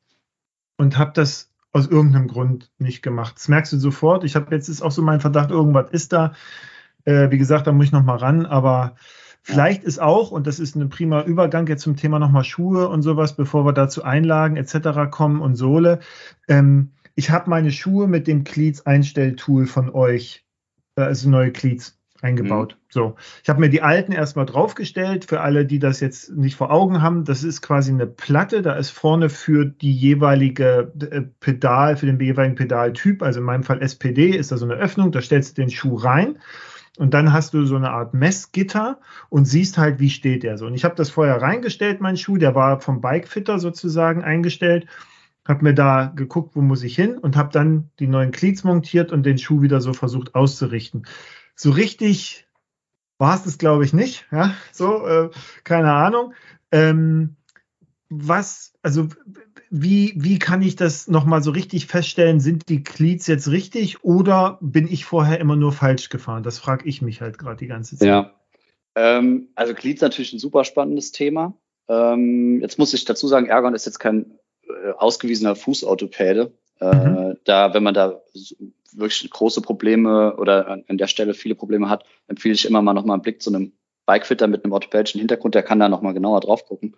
[0.77, 3.35] und habe das aus irgendeinem Grund nicht gemacht.
[3.37, 4.23] Das merkst du sofort.
[4.23, 6.35] Ich habe jetzt ist auch so mein Verdacht, irgendwas ist da.
[7.05, 8.95] Äh, wie gesagt, da muss ich noch mal ran, aber
[9.47, 13.03] Vielleicht ist auch, und das ist ein prima Übergang jetzt zum Thema nochmal Schuhe und
[13.03, 15.11] sowas, bevor wir da zu Einlagen etc.
[15.11, 16.01] kommen und Sohle.
[16.49, 20.47] Ähm, ich habe meine Schuhe mit dem Cleats-Einstelltool von euch,
[20.97, 22.79] äh, also neue Cleats eingebaut.
[22.79, 22.85] Mhm.
[22.89, 25.27] So, ich habe mir die alten erstmal draufgestellt.
[25.27, 28.63] Für alle, die das jetzt nicht vor Augen haben, das ist quasi eine Platte.
[28.63, 33.63] Da ist vorne für die jeweilige äh, Pedal, für den jeweiligen Pedaltyp, also in meinem
[33.63, 35.13] Fall SPD, ist da so eine Öffnung.
[35.13, 36.39] Da stellst du den Schuh rein.
[36.97, 40.67] Und dann hast du so eine Art Messgitter und siehst halt, wie steht der so.
[40.67, 44.87] Und ich habe das vorher reingestellt, mein Schuh, der war vom Bikefitter sozusagen eingestellt.
[45.47, 49.13] Habe mir da geguckt, wo muss ich hin und habe dann die neuen Cleats montiert
[49.13, 51.07] und den Schuh wieder so versucht auszurichten.
[51.57, 52.47] So richtig
[53.19, 54.27] war es das, glaube ich, nicht.
[54.31, 55.31] Ja, so, äh,
[55.65, 56.33] keine Ahnung.
[56.71, 57.37] Ähm,
[58.23, 59.09] was, also
[59.71, 62.41] wie, wie kann ich das nochmal so richtig feststellen?
[62.41, 66.43] Sind die Cleats jetzt richtig oder bin ich vorher immer nur falsch gefahren?
[66.43, 68.09] Das frage ich mich halt gerade die ganze Zeit.
[68.09, 68.35] Ja,
[68.95, 71.55] ähm, also Cleats natürlich ein super spannendes Thema.
[71.89, 76.53] Ähm, jetzt muss ich dazu sagen, Ergon ist jetzt kein äh, ausgewiesener Fußorthopäde.
[76.81, 77.37] Äh, mhm.
[77.45, 78.23] Da, wenn man da
[78.93, 82.95] wirklich große Probleme oder an, an, der Stelle viele Probleme hat, empfehle ich immer mal
[82.95, 83.73] nochmal einen Blick zu einem
[84.07, 86.97] Bikefitter mit einem orthopädischen Hintergrund, der kann da nochmal genauer drauf gucken.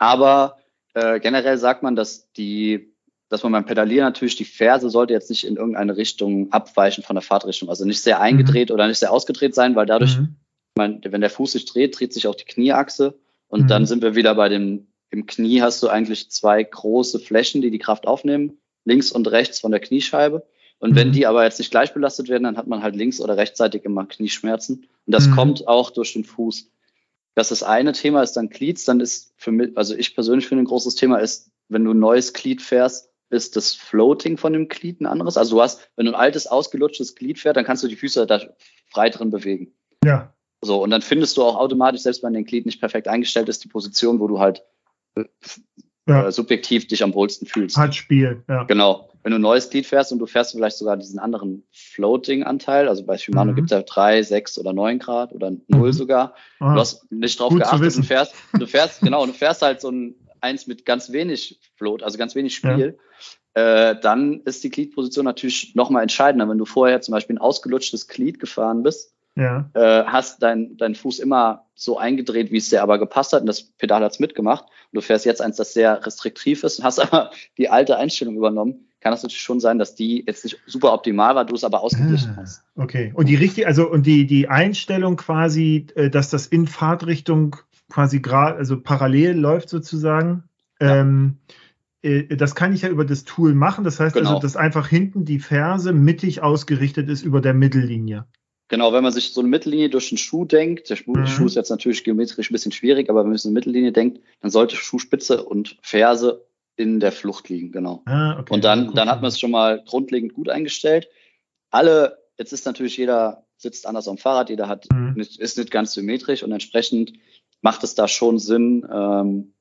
[0.00, 0.56] Aber
[0.94, 2.94] äh, generell sagt man, dass die,
[3.28, 7.14] dass man beim Pedalieren natürlich die Ferse sollte jetzt nicht in irgendeine Richtung abweichen von
[7.14, 7.68] der Fahrtrichtung.
[7.68, 8.74] Also nicht sehr eingedreht mhm.
[8.74, 10.36] oder nicht sehr ausgedreht sein, weil dadurch, mhm.
[10.74, 13.20] mein, wenn der Fuß sich dreht, dreht sich auch die Knieachse.
[13.46, 13.68] Und mhm.
[13.68, 17.70] dann sind wir wieder bei dem, im Knie hast du eigentlich zwei große Flächen, die
[17.70, 20.46] die Kraft aufnehmen, links und rechts von der Kniescheibe.
[20.78, 21.12] Und wenn mhm.
[21.12, 24.06] die aber jetzt nicht gleich belastet werden, dann hat man halt links oder rechtsseitig immer
[24.06, 24.86] Knieschmerzen.
[25.04, 25.34] Und das mhm.
[25.34, 26.70] kommt auch durch den Fuß.
[27.40, 30.64] Das das eine Thema ist dann Cleats, dann ist für mich, also ich persönlich finde
[30.64, 34.68] ein großes Thema ist, wenn du ein neues Glied fährst, ist das Floating von dem
[34.68, 35.38] Glied ein anderes.
[35.38, 38.26] Also du hast, wenn du ein altes, ausgelutschtes Glied fährst, dann kannst du die Füße
[38.26, 38.42] da
[38.90, 39.72] frei drin bewegen.
[40.04, 40.34] Ja.
[40.60, 43.64] So, und dann findest du auch automatisch, selbst wenn dein Glied nicht perfekt eingestellt ist,
[43.64, 44.62] die Position, wo du halt
[46.08, 46.28] ja.
[46.28, 47.76] äh, subjektiv dich am wohlsten fühlst.
[47.76, 48.64] Hat Spiel, ja.
[48.64, 52.88] Genau wenn du ein neues Glied fährst und du fährst vielleicht sogar diesen anderen Floating-Anteil,
[52.88, 53.56] also bei Shimano mhm.
[53.56, 55.92] gibt es ja drei, sechs oder neun Grad oder null mhm.
[55.92, 56.34] sogar.
[56.58, 59.90] Ah, du hast nicht drauf geachtet und fährst, du fährst, genau, du fährst halt so
[59.90, 62.98] ein eins mit ganz wenig Float, also ganz wenig Spiel.
[63.54, 63.90] Ja.
[63.90, 66.48] Äh, dann ist die Gliedposition natürlich nochmal entscheidender.
[66.48, 69.70] Wenn du vorher zum Beispiel ein ausgelutschtes Glied gefahren bist, ja.
[69.74, 73.46] äh, hast dein, dein Fuß immer so eingedreht, wie es dir aber gepasst hat und
[73.46, 74.64] das Pedal hat's mitgemacht.
[74.64, 78.36] Und du fährst jetzt eins, das sehr restriktiv ist und hast aber die alte Einstellung
[78.36, 81.64] übernommen kann das natürlich schon sein, dass die jetzt nicht super optimal war, du es
[81.64, 82.62] aber ausgeglichen ah, hast.
[82.76, 83.12] Okay.
[83.14, 87.56] Und die richtige, also und die, die Einstellung quasi, äh, dass das in Fahrtrichtung
[87.88, 90.44] quasi gerade, also parallel läuft sozusagen.
[90.80, 90.96] Ja.
[90.96, 91.38] Ähm,
[92.02, 93.84] äh, das kann ich ja über das Tool machen.
[93.84, 94.30] Das heißt also, genau.
[94.36, 98.26] also, dass einfach hinten die Ferse mittig ausgerichtet ist über der Mittellinie.
[98.70, 101.26] Genau, wenn man sich so eine Mittellinie durch den Schuh denkt, der Schuh, mhm.
[101.26, 104.20] Schuh ist jetzt natürlich geometrisch ein bisschen schwierig, aber wenn man sich eine Mittellinie denkt,
[104.40, 106.46] dann sollte Schuhspitze und Ferse
[106.76, 108.02] in der Flucht liegen, genau.
[108.06, 108.54] Ah, okay.
[108.54, 111.08] Und dann, dann hat man es schon mal grundlegend gut eingestellt.
[111.70, 115.14] Alle, jetzt ist natürlich jeder sitzt anders am Fahrrad, jeder hat, mhm.
[115.16, 117.12] nicht, ist nicht ganz symmetrisch und entsprechend
[117.62, 119.52] macht es da schon Sinn, ähm,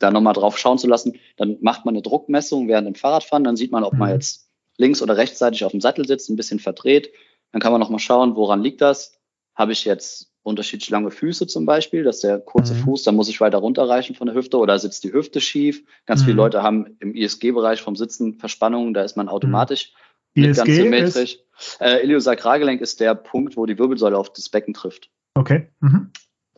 [0.00, 1.14] da nochmal drauf schauen zu lassen.
[1.36, 4.14] Dann macht man eine Druckmessung während dem Fahrradfahren, dann sieht man, ob man mhm.
[4.16, 7.10] jetzt links oder rechtsseitig auf dem Sattel sitzt, ein bisschen verdreht.
[7.52, 9.18] Dann kann man nochmal schauen, woran liegt das?
[9.54, 12.78] Habe ich jetzt unterschiedlich lange Füße zum Beispiel, dass der kurze mhm.
[12.78, 15.84] Fuß, dann muss ich weiter runterreichen von der Hüfte oder sitzt die Hüfte schief.
[16.06, 16.26] Ganz mhm.
[16.26, 19.92] viele Leute haben im ISG-Bereich vom Sitzen Verspannungen, da ist man automatisch
[20.34, 20.42] mhm.
[20.42, 21.38] nicht ISG ganz symmetrisch.
[21.80, 25.10] Äh, Iliosakralgelenk ist der Punkt, wo die Wirbelsäule auf das Becken trifft.
[25.34, 25.68] Okay.
[25.80, 26.12] Mhm.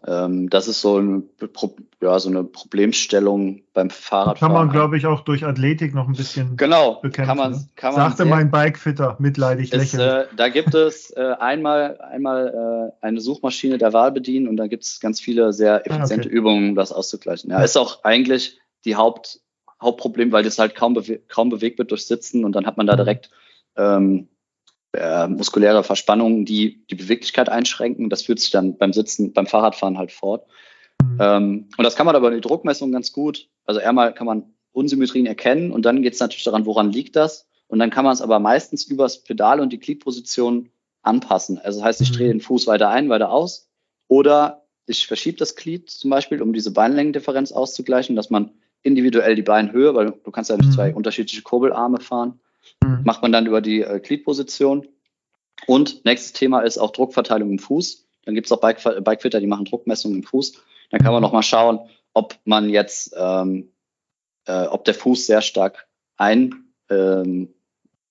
[0.07, 1.22] Ähm, das ist so eine,
[2.01, 4.55] ja, so eine Problemstellung beim Fahrradfahren.
[4.55, 7.28] Kann man, glaube ich, auch durch Athletik noch ein bisschen genau, bekämpfen.
[7.28, 7.68] Kann man, ne?
[7.76, 10.03] kann man Sagte mein Bikefitter mitleidig lächelnd.
[10.03, 14.68] Äh, da gibt es äh, einmal, einmal äh, eine Suchmaschine der Wahl bedienen und da
[14.68, 16.36] gibt es ganz viele sehr effiziente ah, okay.
[16.36, 17.51] Übungen, um das auszugleichen.
[17.51, 19.40] Ja, ja, ist auch eigentlich die Haupt,
[19.82, 22.86] Hauptproblem, weil das halt kaum, bewe kaum bewegt wird durch Sitzen und dann hat man
[22.86, 22.98] da mhm.
[22.98, 23.30] direkt
[23.76, 24.28] ähm,
[24.93, 28.11] äh, muskuläre Verspannungen, die die Beweglichkeit einschränken.
[28.11, 30.47] Das führt sich dann beim Sitzen, beim Fahrradfahren halt fort.
[31.03, 31.18] Mhm.
[31.20, 33.49] Ähm, und das kann man aber in der Druckmessung ganz gut.
[33.64, 37.47] Also einmal kann man Unsymmetrien erkennen und dann geht es natürlich daran, woran liegt das.
[37.68, 40.70] Und dann kann man es aber meistens übers Pedal und die Gliedposition
[41.03, 41.59] anpassen.
[41.59, 42.14] Also das heißt, ich mhm.
[42.14, 43.68] drehe den Fuß weiter ein, weiter aus.
[44.09, 48.51] Oder ich verschiebe das Glied zum Beispiel, um diese Beinlängendifferenz auszugleichen, dass man
[48.82, 50.72] individuell die Beinhöhe, weil du kannst ja nicht mhm.
[50.72, 52.41] zwei unterschiedliche Kurbelarme fahren,
[52.83, 53.03] Mhm.
[53.05, 54.87] Macht man dann über die äh, Gliedposition.
[55.66, 58.07] Und nächstes Thema ist auch Druckverteilung im Fuß.
[58.25, 60.62] Dann gibt es auch Bike, Bikefitter, die machen Druckmessungen im Fuß.
[60.91, 61.81] Dann kann man nochmal schauen,
[62.12, 63.73] ob man jetzt, ähm,
[64.47, 67.55] äh, ob der Fuß sehr stark ein, ähm,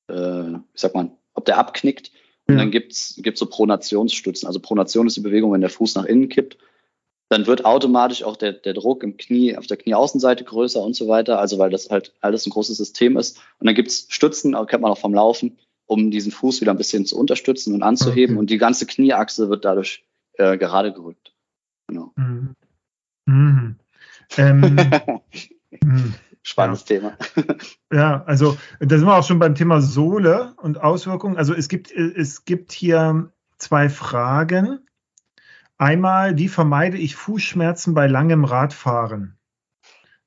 [0.07, 2.11] äh, wie sagt man, ob der abknickt.
[2.47, 2.61] Und ja.
[2.61, 4.47] dann gibt es so Pronationsstützen.
[4.47, 6.57] Also Pronation ist die Bewegung, wenn der Fuß nach innen kippt
[7.29, 11.07] dann wird automatisch auch der, der Druck im Knie, auf der Knieaußenseite größer und so
[11.07, 13.37] weiter, also weil das halt alles ein großes System ist.
[13.59, 17.05] Und dann gibt's Stützen, kennt man auch vom Laufen, um diesen Fuß wieder ein bisschen
[17.05, 18.35] zu unterstützen und anzuheben.
[18.35, 18.39] Okay.
[18.39, 20.03] Und die ganze Knieachse wird dadurch
[20.33, 21.33] äh, gerade gerückt.
[21.87, 22.11] Genau.
[22.15, 22.55] Mhm.
[23.25, 23.75] Mhm.
[24.37, 24.75] Ähm,
[25.83, 26.13] mhm.
[26.41, 26.97] Spannendes ja.
[26.97, 27.17] Thema.
[27.93, 31.37] ja, also da sind wir auch schon beim Thema Sohle und Auswirkungen.
[31.37, 34.79] Also es gibt, es gibt hier zwei Fragen.
[35.79, 39.37] Einmal, wie vermeide ich Fußschmerzen bei langem Radfahren?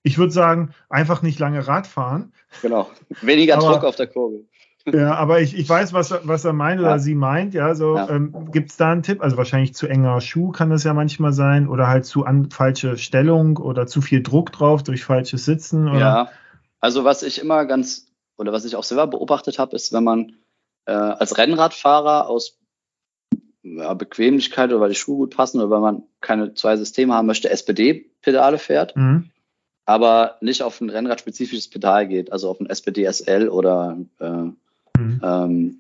[0.03, 2.33] Ich würde sagen, einfach nicht lange Radfahren.
[2.63, 2.91] Genau,
[3.21, 4.49] weniger aber, Druck auf der Kurbel.
[4.91, 6.89] Ja, aber ich, ich weiß, was, was er meint ja.
[6.89, 7.55] oder sie meint.
[7.55, 8.09] Ja, so ja.
[8.09, 9.23] ähm, gibt es da einen Tipp?
[9.23, 12.97] Also wahrscheinlich zu enger Schuh kann das ja manchmal sein oder halt zu an, falsche
[12.97, 15.87] Stellung oder zu viel Druck drauf durch falsches Sitzen.
[15.89, 15.99] Oder?
[15.99, 16.31] Ja,
[16.81, 20.33] also was ich immer ganz oder was ich auch selber beobachtet habe, ist, wenn man
[20.87, 22.59] äh, als Rennradfahrer aus
[23.63, 27.27] ja, Bequemlichkeit oder weil die Schuhe gut passen oder weil man keine zwei Systeme haben
[27.27, 29.31] möchte, SPD-Pedale fährt, mhm.
[29.85, 35.21] aber nicht auf ein Rennrad-spezifisches Pedal geht, also auf ein SPD SL oder äh, mhm.
[35.23, 35.79] ähm,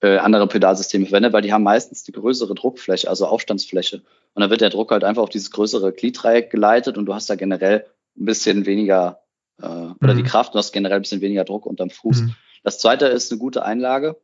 [0.00, 4.02] äh, andere Pedalsysteme verwendet, weil die haben meistens die größere Druckfläche, also Aufstandsfläche.
[4.34, 7.30] Und dann wird der Druck halt einfach auf dieses größere Gliedreieck geleitet und du hast
[7.30, 9.20] da generell ein bisschen weniger
[9.62, 9.96] äh, mhm.
[10.02, 10.26] oder die mhm.
[10.26, 12.22] Kraft, du hast generell ein bisschen weniger Druck unterm Fuß.
[12.22, 12.34] Mhm.
[12.64, 14.16] Das zweite ist eine gute Einlage,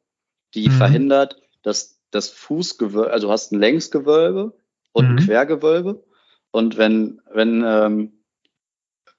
[0.55, 0.72] die mhm.
[0.72, 4.52] verhindert, dass das Fußgewölbe, also du hast ein Längsgewölbe
[4.92, 5.18] und mhm.
[5.18, 6.04] ein Quergewölbe.
[6.50, 8.12] Und wenn, wenn, ähm,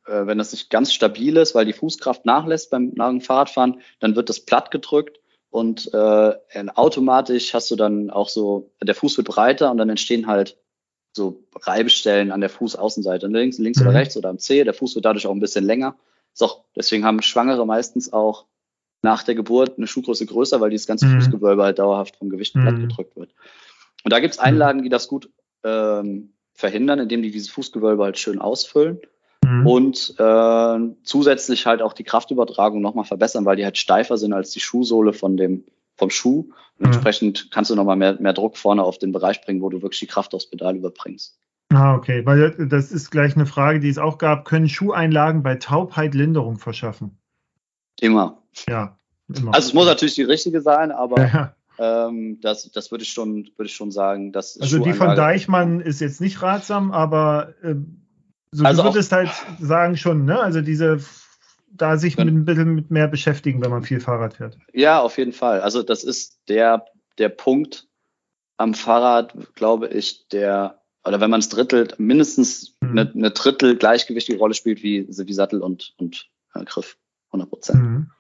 [0.05, 3.81] äh, wenn das nicht ganz stabil ist, weil die Fußkraft nachlässt beim nach dem Fahrradfahren,
[3.99, 5.19] dann wird das platt gedrückt
[5.51, 6.33] und äh,
[6.75, 10.57] automatisch hast du dann auch so, der Fuß wird breiter und dann entstehen halt
[11.11, 13.87] so Reibestellen an der Fußaußenseite, links, links mhm.
[13.87, 14.63] oder rechts oder am Zeh.
[14.63, 15.97] Der Fuß wird dadurch auch ein bisschen länger.
[16.33, 18.45] So, deswegen haben Schwangere meistens auch
[19.01, 21.21] nach der Geburt eine Schuhgröße größer, weil dieses ganze mhm.
[21.21, 22.61] Fußgewölbe halt dauerhaft vom Gewicht mhm.
[22.63, 23.33] platt gedrückt wird.
[24.03, 25.29] Und da gibt es Einlagen, die das gut
[25.63, 28.99] ähm, verhindern, indem die dieses Fußgewölbe halt schön ausfüllen
[29.43, 29.67] mhm.
[29.67, 34.51] und äh, zusätzlich halt auch die Kraftübertragung nochmal verbessern, weil die halt steifer sind als
[34.51, 35.63] die Schuhsohle von dem
[35.95, 36.49] vom Schuh.
[36.79, 39.81] Und entsprechend kannst du nochmal mehr, mehr Druck vorne auf den Bereich bringen, wo du
[39.81, 41.37] wirklich die Kraft aufs Pedal überbringst.
[41.71, 44.45] Ah, okay, weil das ist gleich eine Frage, die es auch gab.
[44.45, 47.18] Können Schuheinlagen bei Taubheit Linderung verschaffen?
[48.01, 48.41] Immer.
[48.67, 48.97] Ja.
[49.33, 49.53] Immer.
[49.53, 51.55] Also es muss natürlich die richtige sein, aber ja.
[52.07, 54.31] ähm, das, das würde ich schon, würde ich schon sagen.
[54.31, 57.75] Dass also die von Deichmann ist jetzt nicht ratsam, aber äh,
[58.51, 59.29] so also du würdest halt
[59.59, 60.39] sagen schon, ne?
[60.41, 60.99] Also diese
[61.71, 64.57] da sich mit, ein bisschen mit mehr beschäftigen, wenn man viel Fahrrad fährt.
[64.73, 65.61] Ja, auf jeden Fall.
[65.61, 66.85] Also das ist der,
[67.17, 67.87] der Punkt
[68.57, 72.89] am Fahrrad, glaube ich, der, oder wenn man es drittelt, mindestens mhm.
[72.89, 76.97] eine, eine Drittel gleichgewichtige Rolle spielt wie, wie Sattel und, und äh, Griff.
[77.31, 77.83] 100 Prozent.
[77.83, 78.11] Mhm.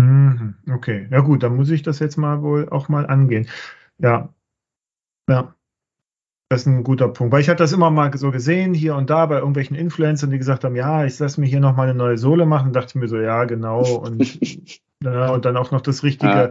[0.00, 0.54] Mhm.
[0.70, 3.48] Okay, ja gut, dann muss ich das jetzt mal wohl auch mal angehen.
[3.98, 4.28] Ja,
[5.28, 5.54] ja.
[6.50, 9.10] Das ist ein guter Punkt, weil ich hatte das immer mal so gesehen, hier und
[9.10, 11.94] da bei irgendwelchen Influencern, die gesagt haben, ja, ich lasse mir hier noch mal eine
[11.94, 14.40] neue Sohle machen, dachte mir so, ja, genau, und,
[15.02, 16.50] ja, und dann auch noch das richtige ja.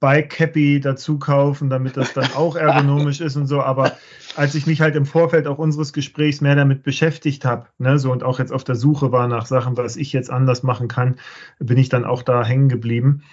[0.00, 3.60] Bike Cappy dazu kaufen, damit das dann auch ergonomisch ist und so.
[3.60, 3.96] Aber
[4.36, 8.12] als ich mich halt im Vorfeld auch unseres Gesprächs mehr damit beschäftigt habe, ne, so
[8.12, 11.18] und auch jetzt auf der Suche war nach Sachen, was ich jetzt anders machen kann,
[11.58, 13.24] bin ich dann auch da hängen geblieben.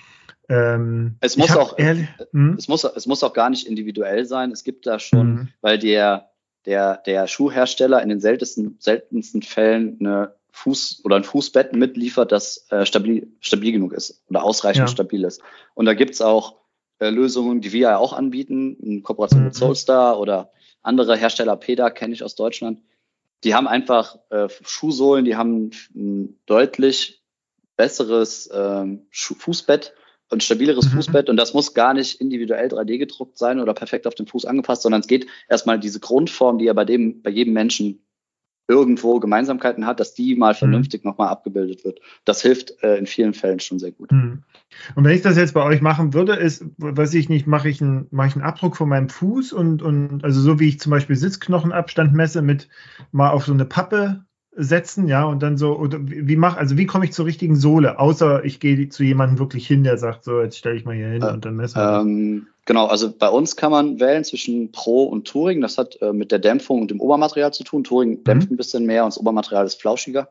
[0.50, 2.56] Ähm, es, muss auch, ehrlich, hm?
[2.58, 4.52] es, muss, es muss auch gar nicht individuell sein.
[4.52, 5.48] Es gibt da schon, mhm.
[5.62, 6.30] weil der,
[6.66, 12.66] der, der Schuhhersteller in den seltensten, seltensten Fällen eine Fuß oder ein Fußbett mitliefert, das
[12.70, 14.88] äh, stabil, stabil genug ist oder ausreichend ja.
[14.88, 15.42] stabil ist.
[15.74, 16.56] Und da gibt's auch
[17.00, 19.46] äh, Lösungen, die wir ja auch anbieten, in Kooperation mhm.
[19.48, 20.52] mit Soulstar oder
[20.82, 22.80] andere Hersteller, PEDA kenne ich aus Deutschland.
[23.44, 27.22] Die haben einfach äh, Schuhsohlen, die haben ein deutlich
[27.76, 29.94] besseres ähm, Fußbett
[30.32, 30.98] ein stabileres mhm.
[30.98, 34.46] Fußbett und das muss gar nicht individuell 3D gedruckt sein oder perfekt auf den Fuß
[34.46, 38.05] angepasst, sondern es geht erstmal diese Grundform, die ja bei dem, bei jedem Menschen
[38.68, 40.58] irgendwo Gemeinsamkeiten hat, dass die mal mhm.
[40.58, 41.12] vernünftig mhm.
[41.12, 42.00] nochmal abgebildet wird.
[42.24, 44.12] Das hilft äh, in vielen Fällen schon sehr gut.
[44.12, 44.44] Mhm.
[44.96, 47.82] Und wenn ich das jetzt bei euch machen würde, ist, weiß ich nicht, mache ich,
[47.82, 50.90] einen, mache ich einen Abdruck von meinem Fuß und, und also so wie ich zum
[50.92, 52.68] Beispiel Sitzknochenabstand messe mit
[53.12, 54.26] mal auf so eine Pappe
[54.56, 58.00] setzen, ja, und dann so, oder wie mach, also wie komme ich zur richtigen Sohle,
[58.00, 61.10] außer ich gehe zu jemandem wirklich hin, der sagt, so, jetzt stelle ich mal hier
[61.10, 62.00] hin äh, und dann messen wir.
[62.00, 65.62] Ähm, genau, also bei uns kann man wählen zwischen Pro und Touring.
[65.62, 67.84] Das hat äh, mit der Dämpfung und dem Obermaterial zu tun.
[67.84, 68.24] Touring mhm.
[68.24, 70.30] dämpft ein bisschen mehr und das Obermaterial ist flauschiger.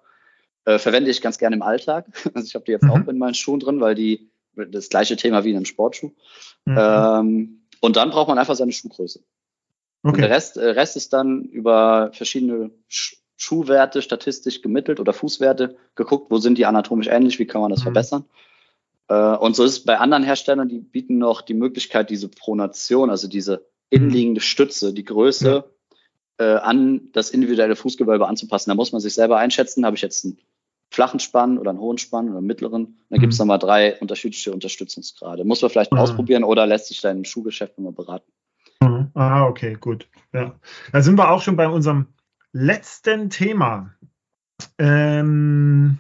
[0.65, 2.07] Äh, verwende ich ganz gerne im Alltag.
[2.35, 2.91] Also ich habe die jetzt mhm.
[2.91, 6.13] auch in meinen Schuhen drin, weil die das gleiche Thema wie in einem Sportschuh.
[6.65, 6.77] Mhm.
[6.79, 9.21] Ähm, und dann braucht man einfach seine Schuhgröße.
[10.03, 10.15] Okay.
[10.15, 15.77] Und der Rest, äh, Rest ist dann über verschiedene Sch Schuhwerte statistisch gemittelt oder Fußwerte
[15.97, 17.85] geguckt, wo sind die anatomisch ähnlich, wie kann man das mhm.
[17.85, 18.25] verbessern.
[19.09, 23.11] Äh, und so ist es bei anderen Herstellern, die bieten noch die Möglichkeit, diese Pronation,
[23.11, 25.65] also diese innenliegende Stütze, die Größe
[26.39, 28.71] äh, an das individuelle Fußgewölbe anzupassen.
[28.71, 30.39] Da muss man sich selber einschätzen, habe ich jetzt einen
[30.91, 32.99] flachen Spann oder einen hohen Spann oder einen mittleren.
[33.11, 33.19] Mhm.
[33.19, 35.45] gibt es nochmal drei unterschiedliche Unterstützungsgrade.
[35.45, 36.05] Muss man vielleicht mal mhm.
[36.05, 38.33] ausprobieren oder lässt sich da im Schuhgeschäft nochmal beraten.
[38.81, 39.11] Mhm.
[39.13, 40.09] Ah, okay, gut.
[40.33, 40.55] Ja.
[40.93, 42.07] Da sind wir auch schon bei unserem
[42.55, 43.91] letzten Thema.
[44.79, 45.99] Ähm,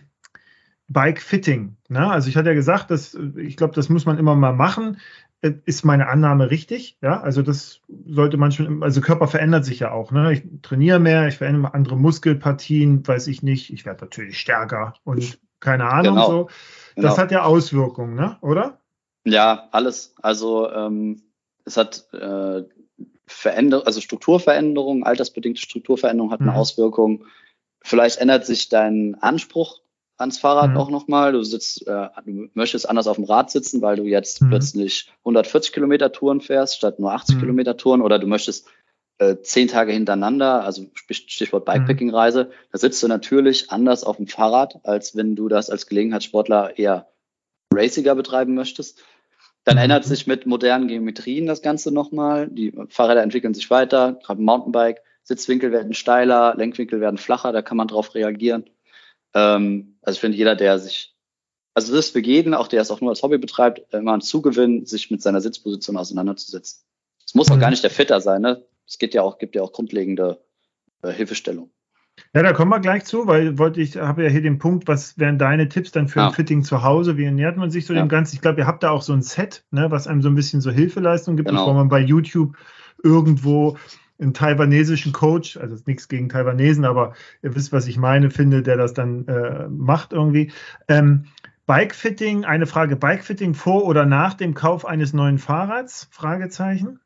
[0.88, 1.76] Bike Fitting.
[1.88, 2.10] Ne?
[2.10, 4.98] Also ich hatte ja gesagt, dass, ich glaube, das muss man immer mal machen.
[5.40, 6.96] Äh, ist meine Annahme richtig?
[7.02, 10.12] Ja, also das sollte man schon, also Körper verändert sich ja auch.
[10.12, 10.32] Ne?
[10.32, 13.72] Ich trainiere mehr, ich verändere andere Muskelpartien, weiß ich nicht.
[13.72, 16.30] Ich werde natürlich stärker und keine Ahnung genau.
[16.30, 16.46] so.
[16.96, 17.16] Das genau.
[17.16, 18.36] hat ja Auswirkungen, ne?
[18.42, 18.80] oder?
[19.24, 20.14] Ja, alles.
[20.22, 21.22] Also ähm,
[21.64, 22.62] es hat äh,
[23.26, 26.56] Veränderung, also Strukturveränderung, altersbedingte Strukturveränderung hat eine mhm.
[26.56, 27.24] Auswirkung.
[27.82, 29.80] Vielleicht ändert sich dein Anspruch
[30.16, 30.76] ans Fahrrad mhm.
[30.76, 31.32] auch nochmal.
[31.32, 34.50] Du sitzt, äh, du möchtest anders auf dem Rad sitzen, weil du jetzt mhm.
[34.50, 37.40] plötzlich 140 Kilometer Touren fährst statt nur 80 mhm.
[37.40, 38.66] Kilometer Touren oder du möchtest
[39.18, 44.80] äh, zehn Tage hintereinander, also Stichwort Bikepacking-Reise, da sitzt du natürlich anders auf dem Fahrrad,
[44.82, 47.08] als wenn du das als Gelegenheitssportler eher
[47.72, 49.02] raciger betreiben möchtest.
[49.64, 52.48] Dann ändert sich mit modernen Geometrien das Ganze nochmal.
[52.48, 57.78] Die Fahrräder entwickeln sich weiter, gerade Mountainbike, Sitzwinkel werden steiler, Lenkwinkel werden flacher, da kann
[57.78, 58.68] man drauf reagieren.
[59.32, 61.14] Ähm, also ich finde, jeder, der sich,
[61.72, 64.20] also das ist für jeden, auch der es auch nur als Hobby betreibt, immer ein
[64.20, 66.84] Zugewinn, sich mit seiner Sitzposition auseinanderzusetzen.
[67.26, 68.64] Es muss auch gar nicht der Fitter sein, ne?
[68.86, 70.44] Es geht ja auch, gibt ja auch grundlegende
[71.02, 71.70] äh, Hilfestellung.
[72.32, 75.18] Ja, da kommen wir gleich zu, weil wollte ich habe ja hier den Punkt, was
[75.18, 76.28] wären deine Tipps dann für ja.
[76.28, 77.16] ein Fitting zu Hause?
[77.16, 78.02] Wie ernährt man sich so ja.
[78.02, 78.34] dem Ganzen?
[78.34, 80.60] Ich glaube, ihr habt da auch so ein Set, ne, was einem so ein bisschen
[80.60, 81.62] so Hilfeleistung gibt, genau.
[81.62, 82.56] bevor man bei YouTube
[83.02, 83.76] irgendwo
[84.18, 88.76] einen taiwanesischen Coach, also nichts gegen Taiwanesen, aber ihr wisst, was ich meine, finde, der
[88.76, 90.52] das dann äh, macht irgendwie.
[90.88, 91.26] Ähm,
[91.66, 96.08] Bikefitting, eine Frage, Bikefitting vor oder nach dem Kauf eines neuen Fahrrads?
[96.10, 97.00] Fragezeichen.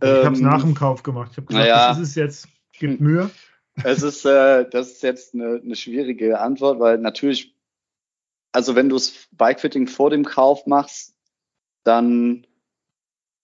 [0.00, 1.30] Ich habe es ähm, nach dem Kauf gemacht.
[1.32, 1.88] Ich habe gesagt, ja.
[1.88, 2.48] das ist es jetzt
[2.78, 3.30] Gibt Mühe.
[3.84, 7.54] Es ist, äh, das ist jetzt eine, eine schwierige Antwort, weil natürlich,
[8.52, 11.14] also wenn du das Bikefitting vor dem Kauf machst,
[11.84, 12.46] dann,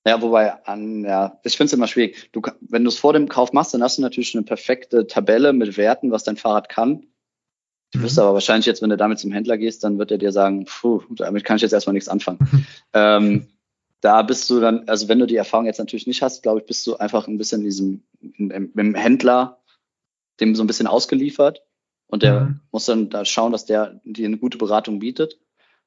[0.07, 2.31] ja, wobei, an, ja, ich finde es immer schwierig.
[2.33, 5.53] Du, wenn du es vor dem Kauf machst, dann hast du natürlich eine perfekte Tabelle
[5.53, 7.07] mit Werten, was dein Fahrrad kann.
[7.93, 8.25] Du wirst mhm.
[8.25, 11.03] aber wahrscheinlich jetzt, wenn du damit zum Händler gehst, dann wird er dir sagen, puh,
[11.11, 12.67] damit kann ich jetzt erstmal nichts anfangen.
[12.93, 13.47] ähm,
[14.05, 16.67] da bist du dann, also wenn du die Erfahrung jetzt natürlich nicht hast, glaube ich,
[16.67, 19.63] bist du einfach ein bisschen diesem, dem Händler,
[20.41, 21.63] dem so ein bisschen ausgeliefert.
[22.07, 22.61] Und der mhm.
[22.71, 25.39] muss dann da schauen, dass der dir eine gute Beratung bietet.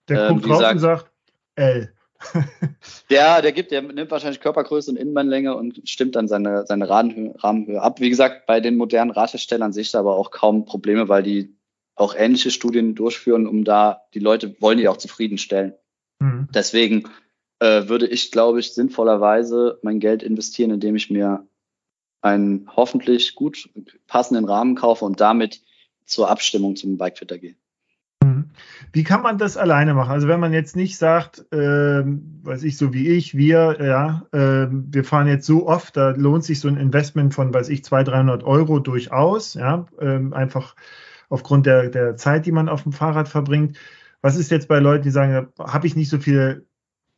[0.10, 1.11] Der ähm, guckt drauf sagt, und sagt,
[1.57, 1.94] L.
[3.11, 7.35] der, der gibt, der nimmt wahrscheinlich Körpergröße und Innenbeinlänge und stimmt dann seine, seine Rahmenhöhe,
[7.38, 7.99] Rahmenhöhe ab.
[7.99, 11.56] Wie gesagt, bei den modernen Radherstellern sehe ich da aber auch kaum Probleme, weil die
[11.94, 15.76] auch ähnliche Studien durchführen, um da, die Leute wollen die auch zufriedenstellen.
[16.18, 16.48] Mhm.
[16.52, 17.03] Deswegen
[17.60, 21.48] äh, würde ich, glaube ich, sinnvollerweise mein Geld investieren, indem ich mir
[22.22, 23.70] einen hoffentlich gut
[24.08, 25.62] passenden Rahmen kaufe und damit
[26.06, 27.56] zur Abstimmung zum Bikefitter gehe.
[28.24, 28.50] Mhm.
[28.92, 30.12] Wie kann man das alleine machen?
[30.12, 34.68] Also wenn man jetzt nicht sagt, äh, weiß ich, so wie ich, wir, ja, äh,
[34.72, 38.14] wir fahren jetzt so oft, da lohnt sich so ein Investment von, weiß ich, 200,
[38.14, 40.76] 300 Euro durchaus, ja, äh, einfach
[41.30, 43.78] aufgrund der, der Zeit, die man auf dem Fahrrad verbringt.
[44.22, 46.66] Was ist jetzt bei Leuten, die sagen, habe ich nicht so viel.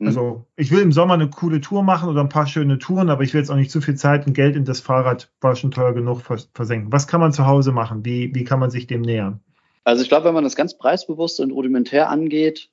[0.07, 3.23] Also ich will im Sommer eine coole Tour machen oder ein paar schöne Touren, aber
[3.23, 5.71] ich will jetzt auch nicht zu viel Zeit und Geld in das Fahrrad, war schon
[5.71, 6.21] teuer genug,
[6.53, 6.91] versenken.
[6.91, 8.05] Was kann man zu Hause machen?
[8.05, 9.41] Wie, wie kann man sich dem nähern?
[9.83, 12.69] Also ich glaube, wenn man das ganz preisbewusst und rudimentär angeht,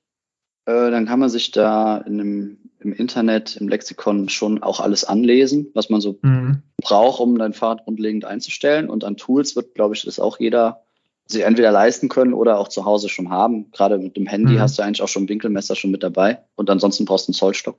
[0.67, 5.05] äh, dann kann man sich da in einem, im Internet, im Lexikon schon auch alles
[5.05, 6.63] anlesen, was man so mhm.
[6.81, 8.89] braucht, um dein Fahrrad grundlegend einzustellen.
[8.89, 10.86] Und an Tools wird, glaube ich, das auch jeder
[11.27, 13.71] sie entweder leisten können oder auch zu Hause schon haben.
[13.73, 14.61] Gerade mit dem Handy mhm.
[14.61, 17.37] hast du eigentlich auch schon ein Winkelmesser schon mit dabei und ansonsten brauchst du einen
[17.37, 17.79] Zollstock.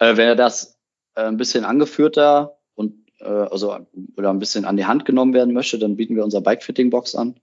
[0.00, 0.78] Äh, wer das
[1.14, 3.76] äh, ein bisschen angeführter und äh, also
[4.16, 7.34] oder ein bisschen an die Hand genommen werden möchte, dann bieten wir unser Bike-Fitting-Box an.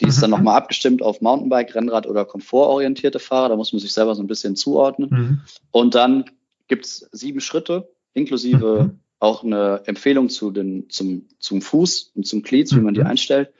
[0.00, 0.08] Die mhm.
[0.08, 0.36] ist dann mhm.
[0.36, 3.50] nochmal abgestimmt auf Mountainbike, Rennrad oder komfortorientierte Fahrer.
[3.50, 5.10] Da muss man sich selber so ein bisschen zuordnen.
[5.10, 5.40] Mhm.
[5.70, 6.24] Und dann
[6.68, 9.00] gibt's sieben Schritte, inklusive mhm.
[9.18, 13.08] auch eine Empfehlung zu den, zum, zum Fuß und zum Glied, wie man die mhm.
[13.08, 13.52] einstellt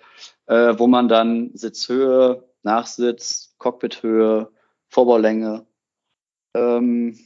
[0.47, 4.51] äh, wo man dann Sitzhöhe, Nachsitz, Cockpithöhe,
[4.89, 5.67] Vorbaulänge,
[6.55, 7.19] ähm,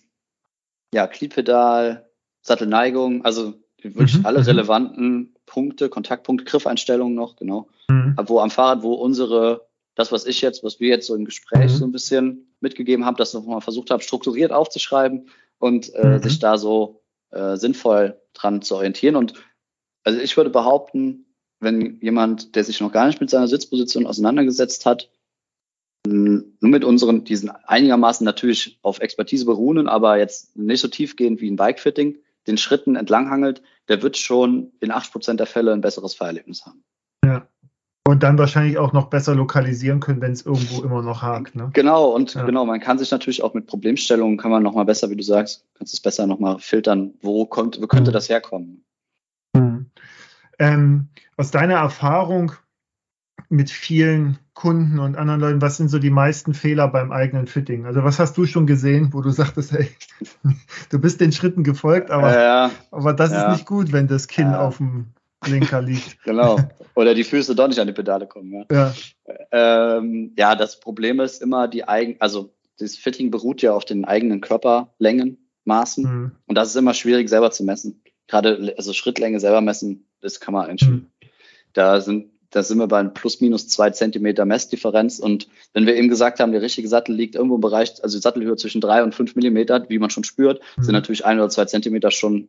[0.93, 2.09] ja, Gliedpedal,
[2.43, 4.27] Sattelneigung, also wirklich mhm.
[4.27, 4.47] alle mhm.
[4.47, 7.69] relevanten Punkte, Kontaktpunkte, Griffeinstellungen noch, genau.
[7.89, 8.16] Mhm.
[8.27, 11.73] Wo am Fahrrad, wo unsere, das, was ich jetzt, was wir jetzt so im Gespräch
[11.73, 11.77] mhm.
[11.77, 15.28] so ein bisschen mitgegeben haben, das nochmal versucht haben, strukturiert aufzuschreiben
[15.59, 16.23] und äh, mhm.
[16.23, 19.16] sich da so äh, sinnvoll dran zu orientieren.
[19.16, 19.35] Und
[20.05, 21.27] also ich würde behaupten,
[21.60, 25.10] wenn jemand, der sich noch gar nicht mit seiner Sitzposition auseinandergesetzt hat,
[26.06, 31.51] nur mit unseren, diesen einigermaßen natürlich auf Expertise beruhenden, aber jetzt nicht so tiefgehend wie
[31.51, 36.64] ein Bikefitting, den Schritten entlanghangelt, der wird schon in 8% der Fälle ein besseres Fahrerlebnis
[36.64, 36.82] haben.
[37.24, 37.47] Ja.
[38.06, 41.55] Und dann wahrscheinlich auch noch besser lokalisieren können, wenn es irgendwo immer noch hakt.
[41.55, 41.68] Ne?
[41.74, 42.44] Genau, und ja.
[42.47, 45.66] genau, man kann sich natürlich auch mit Problemstellungen, kann man nochmal besser, wie du sagst,
[45.74, 48.14] kannst es besser nochmal filtern, wo kommt, wo könnte mhm.
[48.14, 48.82] das herkommen.
[50.59, 52.52] Ähm, aus deiner Erfahrung
[53.48, 57.86] mit vielen Kunden und anderen Leuten, was sind so die meisten Fehler beim eigenen Fitting?
[57.86, 59.89] Also was hast du schon gesehen, wo du sagtest, hey,
[60.90, 63.47] du bist den Schritten gefolgt, aber, ja, aber das ja.
[63.47, 64.60] ist nicht gut, wenn das Kinn ja.
[64.60, 65.06] auf dem
[65.40, 66.18] Blinker liegt.
[66.24, 66.59] Genau.
[66.94, 68.66] Oder die Füße doch nicht an die Pedale kommen.
[68.70, 68.93] Ja,
[69.52, 74.05] ähm, ja das Problem ist immer die eigen, also das Fitting beruht ja auf den
[74.05, 76.05] eigenen Körperlängen, Maßen.
[76.05, 76.32] Mhm.
[76.47, 78.02] Und das ist immer schwierig selber zu messen.
[78.28, 80.88] Gerade also Schrittlänge selber messen, das kann man eigentlich.
[80.88, 81.06] Mhm.
[81.72, 85.18] Da sind, da sind wir bei plus minus zwei Zentimeter Messdifferenz.
[85.18, 88.22] Und wenn wir eben gesagt haben, der richtige Sattel liegt irgendwo im Bereich, also die
[88.22, 90.82] Sattelhöhe zwischen drei und fünf Millimeter, wie man schon spürt, mhm.
[90.82, 92.48] sind natürlich ein oder zwei Zentimeter schon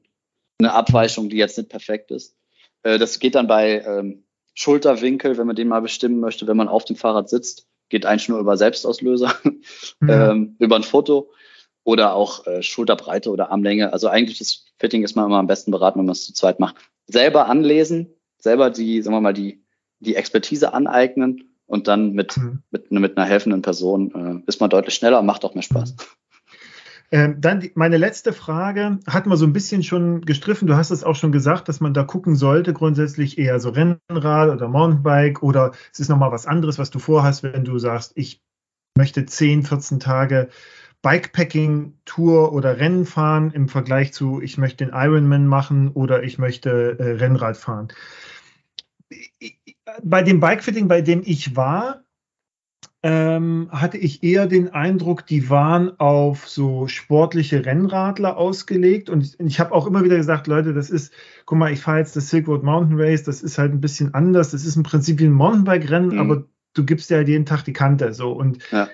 [0.59, 2.35] eine Abweichung, die jetzt nicht perfekt ist.
[2.83, 4.23] Äh, das geht dann bei ähm,
[4.53, 8.27] Schulterwinkel, wenn man den mal bestimmen möchte, wenn man auf dem Fahrrad sitzt, geht eigentlich
[8.27, 9.61] nur über Selbstauslöser, mhm.
[10.09, 11.31] ähm, über ein Foto
[11.83, 13.93] oder auch äh, Schulterbreite oder Armlänge.
[13.93, 16.59] Also eigentlich das Fitting ist man immer am besten beraten, wenn man es zu zweit
[16.59, 16.75] macht.
[17.07, 19.63] Selber anlesen, selber die, sagen wir mal, die,
[19.99, 22.63] die Expertise aneignen und dann mit, mhm.
[22.71, 25.91] mit, mit einer helfenden Person äh, ist man deutlich schneller und macht auch mehr Spaß.
[25.91, 25.97] Mhm.
[27.11, 30.91] Ähm, dann die, meine letzte Frage, hatten wir so ein bisschen schon gestriffen, du hast
[30.91, 35.41] es auch schon gesagt, dass man da gucken sollte, grundsätzlich eher so Rennrad oder Mountainbike
[35.41, 38.43] oder es ist nochmal was anderes, was du vorhast, wenn du sagst, ich
[38.95, 40.49] möchte 10, 14 Tage
[41.01, 46.99] Bikepacking-Tour oder Rennen fahren im Vergleich zu, ich möchte den Ironman machen oder ich möchte
[46.99, 47.89] äh, Rennrad fahren.
[50.03, 52.03] Bei dem Bikefitting, bei dem ich war,
[53.01, 59.09] ähm, hatte ich eher den Eindruck, die waren auf so sportliche Rennradler ausgelegt.
[59.09, 61.13] Und ich, ich habe auch immer wieder gesagt, Leute, das ist,
[61.45, 64.13] guck mal, ich fahre jetzt das Silk Road Mountain Race, das ist halt ein bisschen
[64.13, 64.51] anders.
[64.51, 66.19] Das ist im Prinzip wie ein Mountainbike-Rennen, mhm.
[66.19, 68.13] aber du gibst ja halt jeden Tag die Kante.
[68.13, 68.33] So.
[68.33, 68.89] Und ja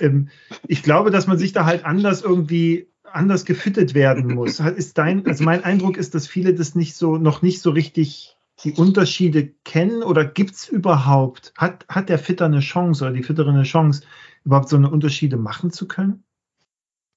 [0.00, 0.28] ähm,
[0.66, 4.60] ich glaube, dass man sich da halt anders irgendwie anders gefittet werden muss.
[4.60, 8.36] Ist dein, also mein Eindruck ist, dass viele das nicht so, noch nicht so richtig
[8.64, 13.22] die Unterschiede kennen oder gibt es überhaupt, hat, hat der Fitter eine Chance oder die
[13.22, 14.02] Fitterin eine Chance,
[14.44, 16.24] überhaupt so eine Unterschiede machen zu können?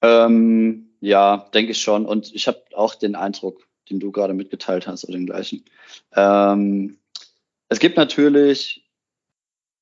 [0.01, 2.05] Ähm, ja, denke ich schon.
[2.05, 5.65] Und ich habe auch den Eindruck, den du gerade mitgeteilt hast, oder den gleichen.
[6.13, 6.97] Ähm,
[7.67, 8.89] es gibt natürlich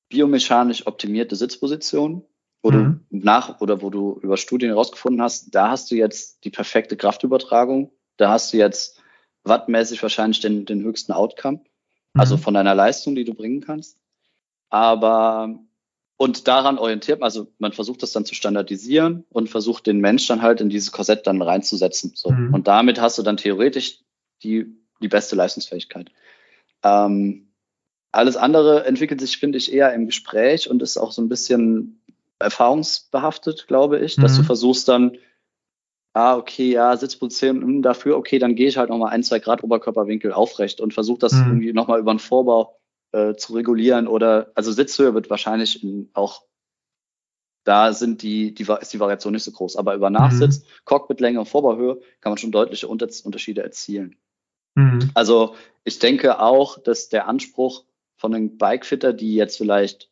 [0.08, 2.22] biomechanisch optimierte Sitzpositionen
[2.62, 3.00] wo mhm.
[3.10, 6.96] du nach oder wo du über Studien herausgefunden hast, da hast du jetzt die perfekte
[6.96, 9.00] Kraftübertragung, da hast du jetzt
[9.44, 11.66] wattmäßig wahrscheinlich den, den höchsten Outcome, also
[12.14, 12.20] mhm.
[12.20, 13.98] also von deiner Leistung, die du bringen kannst.
[14.70, 15.58] Aber
[16.16, 20.40] und daran orientiert, also man versucht das dann zu standardisieren und versucht den Mensch dann
[20.40, 22.12] halt in dieses Korsett dann reinzusetzen.
[22.14, 22.30] So.
[22.30, 22.54] Mhm.
[22.54, 23.98] Und damit hast du dann theoretisch
[24.44, 24.66] die,
[25.00, 26.12] die beste Leistungsfähigkeit.
[26.84, 27.48] Ähm,
[28.12, 32.00] alles andere entwickelt sich, finde ich, eher im Gespräch und ist auch so ein bisschen
[32.42, 34.22] erfahrungsbehaftet, glaube ich, mhm.
[34.22, 34.46] dass du mhm.
[34.46, 35.16] versuchst dann,
[36.14, 39.62] ah, okay, ja, Sitzposition hm, dafür, okay, dann gehe ich halt nochmal ein, zwei Grad
[39.64, 41.46] Oberkörperwinkel aufrecht und versuche das mhm.
[41.46, 42.78] irgendwie nochmal über einen Vorbau
[43.12, 46.42] äh, zu regulieren oder, also Sitzhöhe wird wahrscheinlich auch,
[47.64, 50.66] da sind die, die, ist die Variation nicht so groß, aber über Nachsitz, mhm.
[50.84, 54.16] Cockpitlänge und Vorbauhöhe kann man schon deutliche Unterschiede erzielen.
[54.74, 55.10] Mhm.
[55.14, 55.54] Also
[55.84, 57.84] ich denke auch, dass der Anspruch
[58.16, 60.10] von einem Bikefitter, die jetzt vielleicht,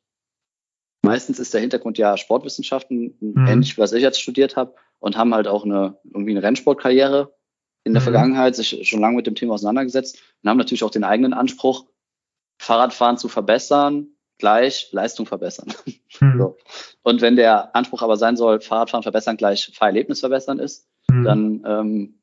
[1.02, 3.46] meistens ist der Hintergrund ja Sportwissenschaften, mhm.
[3.46, 7.34] ähnlich was ich jetzt studiert habe, und haben halt auch eine, irgendwie eine Rennsportkarriere
[7.84, 8.04] in der mhm.
[8.04, 11.86] Vergangenheit, sich schon lange mit dem Thema auseinandergesetzt und haben natürlich auch den eigenen Anspruch,
[12.60, 14.08] Fahrradfahren zu verbessern,
[14.38, 15.72] gleich Leistung verbessern.
[16.20, 16.38] Mhm.
[16.38, 16.56] So.
[17.02, 21.24] Und wenn der Anspruch aber sein soll, Fahrradfahren verbessern gleich Fahrerlebnis verbessern ist, mhm.
[21.24, 22.20] dann ähm,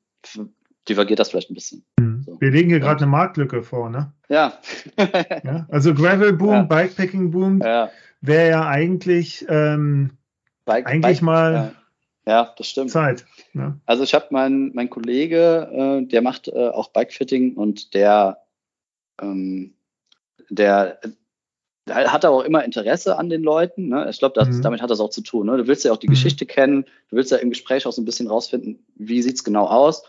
[0.87, 1.85] divergiert das vielleicht ein bisschen.
[1.97, 2.23] Mhm.
[2.23, 2.39] So.
[2.39, 4.13] Wir legen hier gerade eine Marktlücke vor, ne?
[4.27, 4.59] Ja.
[4.97, 6.61] ja also Gravel Boom, ja.
[6.63, 7.89] Bikepacking Boom ja.
[8.21, 10.17] Wäre ja eigentlich, ähm,
[10.65, 11.73] Bike, eigentlich Bike, mal
[12.25, 12.31] ja.
[12.31, 12.53] ja.
[12.57, 12.91] das stimmt.
[12.91, 13.25] Zeit.
[13.53, 13.79] Ne?
[13.85, 18.43] Also ich habe meinen mein Kollege, äh, der macht äh, auch Bikefitting und der
[19.21, 19.73] ähm,
[20.49, 20.99] der,
[21.87, 23.89] der hat aber auch immer Interesse an den Leuten.
[23.89, 24.07] Ne?
[24.09, 24.61] Ich glaube, mhm.
[24.61, 25.47] damit hat das auch zu tun.
[25.47, 25.57] Ne?
[25.57, 26.11] Du willst ja auch die mhm.
[26.11, 29.43] Geschichte kennen, du willst ja im Gespräch auch so ein bisschen rausfinden, wie sieht es
[29.43, 30.03] genau aus,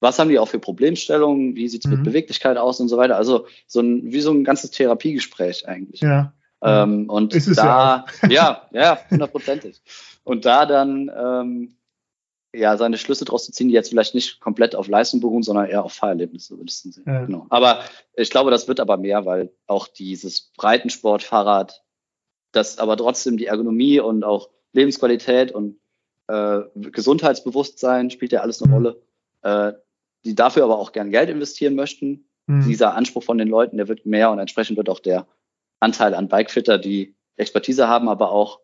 [0.00, 1.96] was haben die auch für Problemstellungen, wie sieht es mhm.
[1.98, 3.16] mit Beweglichkeit aus und so weiter.
[3.16, 6.00] Also so ein, wie so ein ganzes Therapiegespräch eigentlich.
[6.00, 6.34] Ja.
[6.62, 9.80] Ähm, und Ist es da, ja, ja, ja, hundertprozentig.
[10.24, 11.76] Und da dann ähm,
[12.54, 15.66] ja, seine Schlüsse daraus zu ziehen, die jetzt vielleicht nicht komplett auf Leistung beruhen, sondern
[15.66, 17.04] eher auf Fahrerlebnisse, würdest du sehen.
[17.06, 17.24] Ja.
[17.24, 17.46] Genau.
[17.48, 17.80] Aber
[18.14, 21.82] ich glaube, das wird aber mehr, weil auch dieses Breitensportfahrrad,
[22.52, 25.78] das aber trotzdem die Ergonomie und auch Lebensqualität und
[26.28, 28.74] äh, Gesundheitsbewusstsein spielt ja alles eine mhm.
[28.74, 29.02] Rolle,
[29.42, 29.72] äh,
[30.24, 32.28] die dafür aber auch gern Geld investieren möchten.
[32.46, 32.64] Mhm.
[32.66, 35.26] Dieser Anspruch von den Leuten, der wird mehr und entsprechend wird auch der
[35.82, 38.60] Anteil an Bikefitter, die Expertise haben, aber auch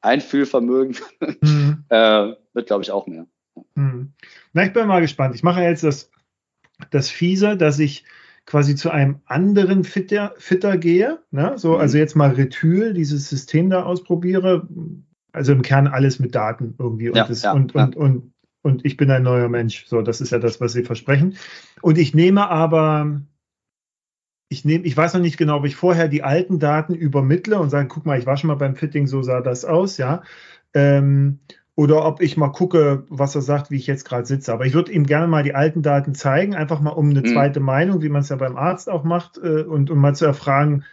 [0.00, 0.96] Einfühlvermögen,
[1.42, 1.84] mhm.
[1.88, 3.26] äh, wird, glaube ich, auch mehr.
[3.74, 4.12] Mhm.
[4.52, 5.34] Na, ich bin mal gespannt.
[5.34, 6.10] Ich mache jetzt das,
[6.90, 8.04] das Fiese, dass ich
[8.46, 11.18] quasi zu einem anderen Fitter, Fitter gehe.
[11.30, 11.54] Ne?
[11.56, 11.80] So, mhm.
[11.80, 14.66] Also jetzt mal Retül, dieses System da ausprobiere.
[15.32, 17.10] Also im Kern alles mit Daten irgendwie.
[17.10, 17.84] Und, ja, das, ja, und, ja.
[17.84, 18.32] und, und,
[18.62, 19.86] und ich bin ein neuer Mensch.
[19.86, 21.36] So, das ist ja das, was Sie versprechen.
[21.82, 23.20] Und ich nehme aber
[24.50, 27.70] ich nehme, ich weiß noch nicht genau, ob ich vorher die alten Daten übermittle und
[27.70, 30.22] sage, guck mal, ich war schon mal beim Fitting, so sah das aus, ja.
[30.74, 31.38] Ähm,
[31.76, 34.52] oder ob ich mal gucke, was er sagt, wie ich jetzt gerade sitze.
[34.52, 37.26] Aber ich würde ihm gerne mal die alten Daten zeigen, einfach mal um eine mhm.
[37.26, 40.26] zweite Meinung, wie man es ja beim Arzt auch macht, äh, und um mal zu
[40.26, 40.84] erfragen,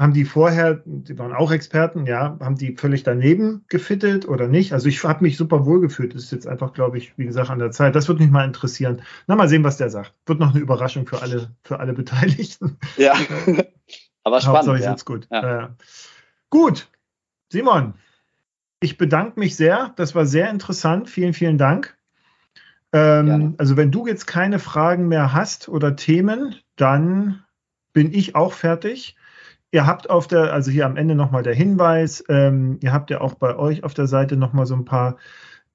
[0.00, 4.72] haben die vorher, die waren auch Experten, ja, haben die völlig daneben gefittet oder nicht?
[4.72, 6.14] Also ich habe mich super wohl gefühlt.
[6.14, 7.94] Das ist jetzt einfach, glaube ich, wie gesagt, an der Zeit.
[7.94, 9.02] Das würde mich mal interessieren.
[9.26, 10.14] Na, mal sehen, was der sagt.
[10.24, 12.78] Wird noch eine Überraschung für alle, für alle Beteiligten.
[12.96, 13.12] Ja,
[14.24, 14.68] aber spannend.
[14.68, 14.90] Hauptsache, ja.
[14.90, 15.28] jetzt gut.
[15.30, 15.64] Ja.
[15.64, 15.68] Äh,
[16.48, 16.88] gut,
[17.50, 17.92] Simon,
[18.80, 19.92] ich bedanke mich sehr.
[19.96, 21.10] Das war sehr interessant.
[21.10, 21.94] Vielen, vielen Dank.
[22.94, 27.44] Ähm, also wenn du jetzt keine Fragen mehr hast oder Themen, dann
[27.92, 29.16] bin ich auch fertig.
[29.72, 33.20] Ihr habt auf der, also hier am Ende nochmal der Hinweis, ähm, ihr habt ja
[33.20, 35.16] auch bei euch auf der Seite nochmal so ein paar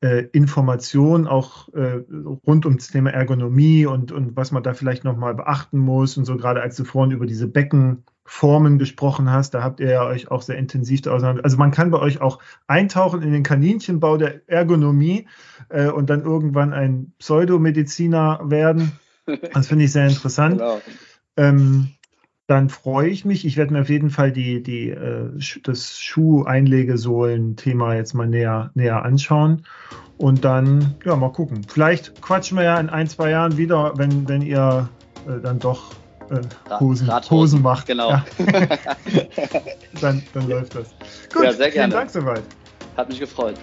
[0.02, 2.04] äh, Informationen auch äh,
[2.46, 6.36] rund ums Thema Ergonomie und, und was man da vielleicht nochmal beachten muss und so,
[6.36, 10.42] gerade als du vorhin über diese Beckenformen gesprochen hast, da habt ihr ja euch auch
[10.42, 11.46] sehr intensiv da auseinander.
[11.46, 15.28] Also man kann bei euch auch eintauchen in den Kaninchenbau der Ergonomie
[15.70, 18.92] äh, und dann irgendwann ein Pseudomediziner werden.
[19.54, 20.62] Das finde ich sehr interessant.
[20.62, 20.82] Genau.
[21.38, 21.90] Ähm,
[22.48, 23.46] dann freue ich mich.
[23.46, 25.30] Ich werde mir auf jeden Fall die, die, äh,
[25.64, 29.64] das Schuheinlegesohlen-Thema jetzt mal näher, näher anschauen.
[30.18, 31.66] Und dann, ja, mal gucken.
[31.68, 34.88] Vielleicht quatschen wir ja in ein, zwei Jahren wieder, wenn, wenn ihr
[35.28, 35.92] äh, dann doch
[36.30, 36.40] äh,
[36.80, 37.88] Hosen, Hosen macht.
[37.88, 38.12] Genau.
[38.12, 38.26] Ja.
[40.02, 40.88] dann, dann läuft das.
[41.34, 41.72] Gut, ja, sehr gerne.
[41.72, 42.44] vielen Dank soweit.
[42.96, 43.56] Hat mich gefreut.